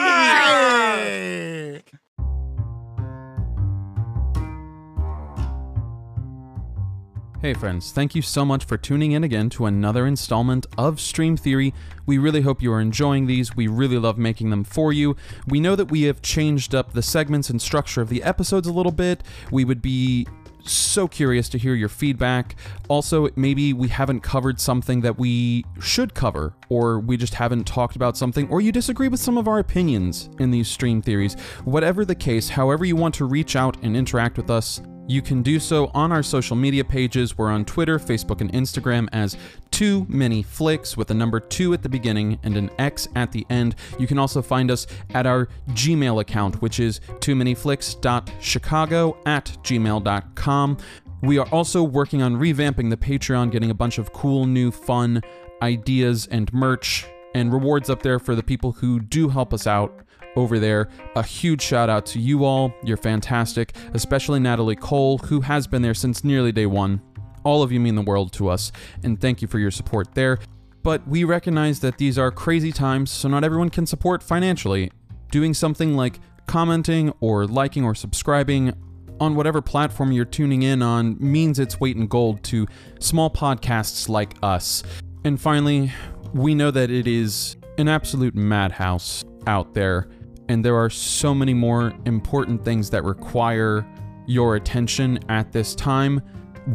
Hey! 7.46 7.54
Friends, 7.54 7.92
thank 7.92 8.16
you 8.16 8.24
so 8.24 8.44
much 8.44 8.66
for 8.66 8.76
tuning 8.76 9.12
in 9.12 9.24
again 9.24 9.52
to 9.52 9.68
another 9.68 10.08
installment 10.08 10.66
of 10.80 11.00
Stream 11.00 11.38
Theory. 11.38 11.76
We 12.08 12.18
really 12.18 12.42
hope 12.42 12.60
you 12.60 12.74
are 12.74 12.82
enjoying 12.82 13.28
these. 13.28 13.56
We 13.56 13.68
really 13.68 14.00
love 14.00 14.18
making 14.18 14.50
them 14.50 14.64
for 14.64 14.92
you. 14.92 15.16
We 15.46 15.60
know 15.60 15.76
that 15.76 15.92
we 15.92 16.02
have 16.04 16.24
changed 16.24 16.74
up 16.74 16.94
the 16.94 17.04
segments 17.04 17.52
and 17.52 17.62
structure 17.62 18.02
of 18.02 18.10
the 18.10 18.24
episodes 18.24 18.68
a 18.68 18.74
little 18.74 18.92
bit. 18.92 19.22
We 19.52 19.64
would 19.64 19.80
be 19.80 20.26
so 20.64 21.08
curious 21.08 21.48
to 21.50 21.60
hear 21.60 21.76
your 21.76 21.88
feedback. 21.88 22.56
Also, 22.88 23.30
maybe 23.36 23.74
we 23.74 23.90
haven't 23.90 24.22
covered 24.22 24.60
something 24.60 25.02
that 25.02 25.20
we 25.20 25.66
should 25.80 26.16
cover, 26.16 26.56
or 26.70 27.00
we 27.00 27.16
just 27.16 27.36
haven't 27.36 27.68
talked 27.68 27.96
about 27.96 28.18
something, 28.18 28.50
or 28.50 28.60
you 28.60 28.72
disagree 28.72 29.08
with 29.08 29.20
some 29.20 29.38
of 29.38 29.48
our 29.48 29.60
opinions 29.60 30.32
in 30.40 30.50
these 30.50 30.68
stream 30.68 31.00
theories. 31.00 31.36
Whatever 31.64 32.06
the 32.06 32.16
case, 32.16 32.50
however 32.50 32.86
you 32.86 32.96
want 32.96 33.14
to 33.14 33.26
reach 33.26 33.56
out 33.56 33.78
and 33.84 33.96
interact 33.96 34.36
with 34.36 34.50
us, 34.50 34.82
you 35.08 35.22
can 35.22 35.44
do 35.44 35.60
so 35.60 35.92
on 35.94 36.12
our 36.12 36.24
social 36.24 36.56
media 36.56 36.84
pages. 36.84 37.38
We're 37.38 37.50
on 37.50 37.66
Twitter, 37.66 38.00
Facebook, 38.00 38.42
and 38.42 38.52
Instagram 38.54 39.08
as 39.14 39.38
Too 39.72 40.06
Many 40.10 40.42
Flicks 40.42 40.98
with 40.98 41.08
the 41.10 41.14
number 41.14 41.40
two 41.40 41.74
at 41.74 41.84
the 41.84 41.90
beginning 41.90 42.40
and 42.44 42.58
an 42.58 42.70
X 42.80 43.08
at 43.16 43.32
the 43.32 43.46
end. 43.50 43.76
You 44.00 44.08
can 44.08 44.18
also 44.18 44.42
find 44.42 44.72
us 44.72 44.88
at 45.14 45.26
our 45.26 45.48
Gmail 45.70 46.22
account, 46.22 46.62
which 46.62 46.80
is 46.80 47.02
too 47.20 47.36
many 47.36 47.54
flicks.chicago 47.54 49.18
at 49.26 49.46
gmail.com. 49.64 50.78
We 51.22 51.38
are 51.38 51.48
also 51.50 51.84
working 51.84 52.22
on 52.22 52.36
revamping 52.36 52.90
the 52.90 52.98
Patreon, 52.98 53.52
getting 53.52 53.72
a 53.72 53.76
bunch 53.76 53.98
of 53.98 54.14
cool, 54.14 54.46
new, 54.46 54.72
fun 54.72 55.22
ideas 55.62 56.28
and 56.28 56.52
merch 56.54 57.06
and 57.34 57.52
rewards 57.52 57.90
up 57.90 58.02
there 58.02 58.20
for 58.20 58.34
the 58.34 58.44
people 58.44 58.72
who 58.72 59.00
do 59.00 59.30
help 59.30 59.54
us 59.54 59.68
out 59.68 60.05
over 60.36 60.60
there. 60.60 60.90
A 61.16 61.24
huge 61.24 61.62
shout 61.62 61.90
out 61.90 62.06
to 62.08 62.20
you 62.20 62.46
all. 62.46 62.74
You're 62.84 62.98
fantastic, 62.98 63.76
especially 63.94 64.40
Natalie 64.40 64.76
Cole, 64.76 65.18
who 65.18 65.42
has 65.42 65.68
been 65.68 65.82
there 65.82 65.94
since 65.94 66.24
nearly 66.24 66.52
day 66.52 66.66
one. 66.66 67.02
All 67.44 67.62
of 67.62 67.72
you 67.72 67.80
mean 67.80 67.96
the 67.96 68.02
world 68.02 68.34
to 68.34 68.50
us, 68.50 68.72
and 69.04 69.20
thank 69.20 69.42
you 69.42 69.48
for 69.48 69.60
your 69.60 69.72
support 69.72 70.14
there. 70.16 70.40
But 70.84 71.08
we 71.08 71.24
recognize 71.24 71.80
that 71.80 71.98
these 71.98 72.18
are 72.18 72.32
crazy 72.32 72.72
times, 72.72 73.12
so 73.12 73.28
not 73.28 73.44
everyone 73.44 73.70
can 73.70 73.86
support 73.86 74.22
financially. 74.22 74.92
Doing 75.32 75.54
something 75.54 75.96
like 75.96 76.20
commenting 76.48 77.12
or 77.20 77.46
liking 77.46 77.84
or 77.84 77.96
subscribing 77.96 78.74
on 79.20 79.36
whatever 79.36 79.62
platform 79.62 80.12
you're 80.12 80.26
tuning 80.26 80.64
in 80.64 80.82
on 80.82 81.18
means 81.20 81.58
its 81.60 81.80
weight 81.80 81.96
in 81.96 82.08
gold 82.08 82.44
to 82.44 82.68
small 83.00 83.30
podcasts 83.30 84.10
like 84.10 84.34
us. 84.44 84.84
And 85.24 85.40
finally, 85.40 85.92
we 86.34 86.54
know 86.54 86.70
that 86.72 86.92
it 86.92 87.08
is 87.08 87.58
an 87.78 87.88
absolute 87.88 88.36
madhouse 88.36 89.24
out 89.48 89.74
there, 89.74 90.08
and 90.50 90.64
there 90.64 90.76
are 90.76 90.90
so 90.90 91.34
many 91.34 91.54
more 91.54 91.94
important 92.06 92.64
things 92.64 92.90
that 92.92 93.04
require 93.04 93.86
your 94.28 94.56
attention 94.56 95.20
at 95.30 95.52
this 95.52 95.76
time. 95.76 96.22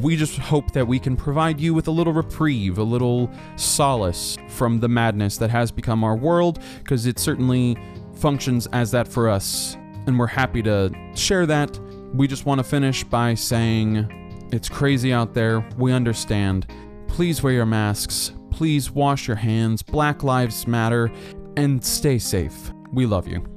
We 0.00 0.16
just 0.16 0.38
hope 0.38 0.70
that 0.72 0.86
we 0.86 0.98
can 0.98 1.16
provide 1.16 1.60
you 1.60 1.74
with 1.74 1.88
a 1.88 1.90
little 1.90 2.12
reprieve, 2.12 2.78
a 2.78 2.82
little 2.82 3.28
solace 3.56 4.36
from 4.48 4.78
the 4.78 4.88
madness 4.88 5.36
that 5.38 5.50
has 5.50 5.72
become 5.72 6.04
our 6.04 6.16
world, 6.16 6.60
because 6.78 7.06
it 7.06 7.18
certainly 7.18 7.76
functions 8.14 8.68
as 8.72 8.90
that 8.92 9.08
for 9.08 9.28
us, 9.28 9.76
and 10.06 10.18
we're 10.18 10.26
happy 10.26 10.62
to 10.62 10.92
share 11.14 11.46
that. 11.46 11.78
We 12.14 12.28
just 12.28 12.46
want 12.46 12.58
to 12.58 12.64
finish 12.64 13.02
by 13.02 13.34
saying 13.34 14.48
it's 14.52 14.68
crazy 14.68 15.12
out 15.12 15.34
there. 15.34 15.68
We 15.76 15.92
understand. 15.92 16.66
Please 17.08 17.42
wear 17.42 17.52
your 17.52 17.66
masks. 17.66 18.32
please 18.60 18.90
wash 18.90 19.26
your 19.26 19.38
hands, 19.38 19.82
Black 19.82 20.22
Lives 20.22 20.66
Matter, 20.66 21.10
and 21.56 21.82
stay 21.82 22.18
safe. 22.18 22.72
We 22.92 23.06
love 23.06 23.26
you. 23.26 23.49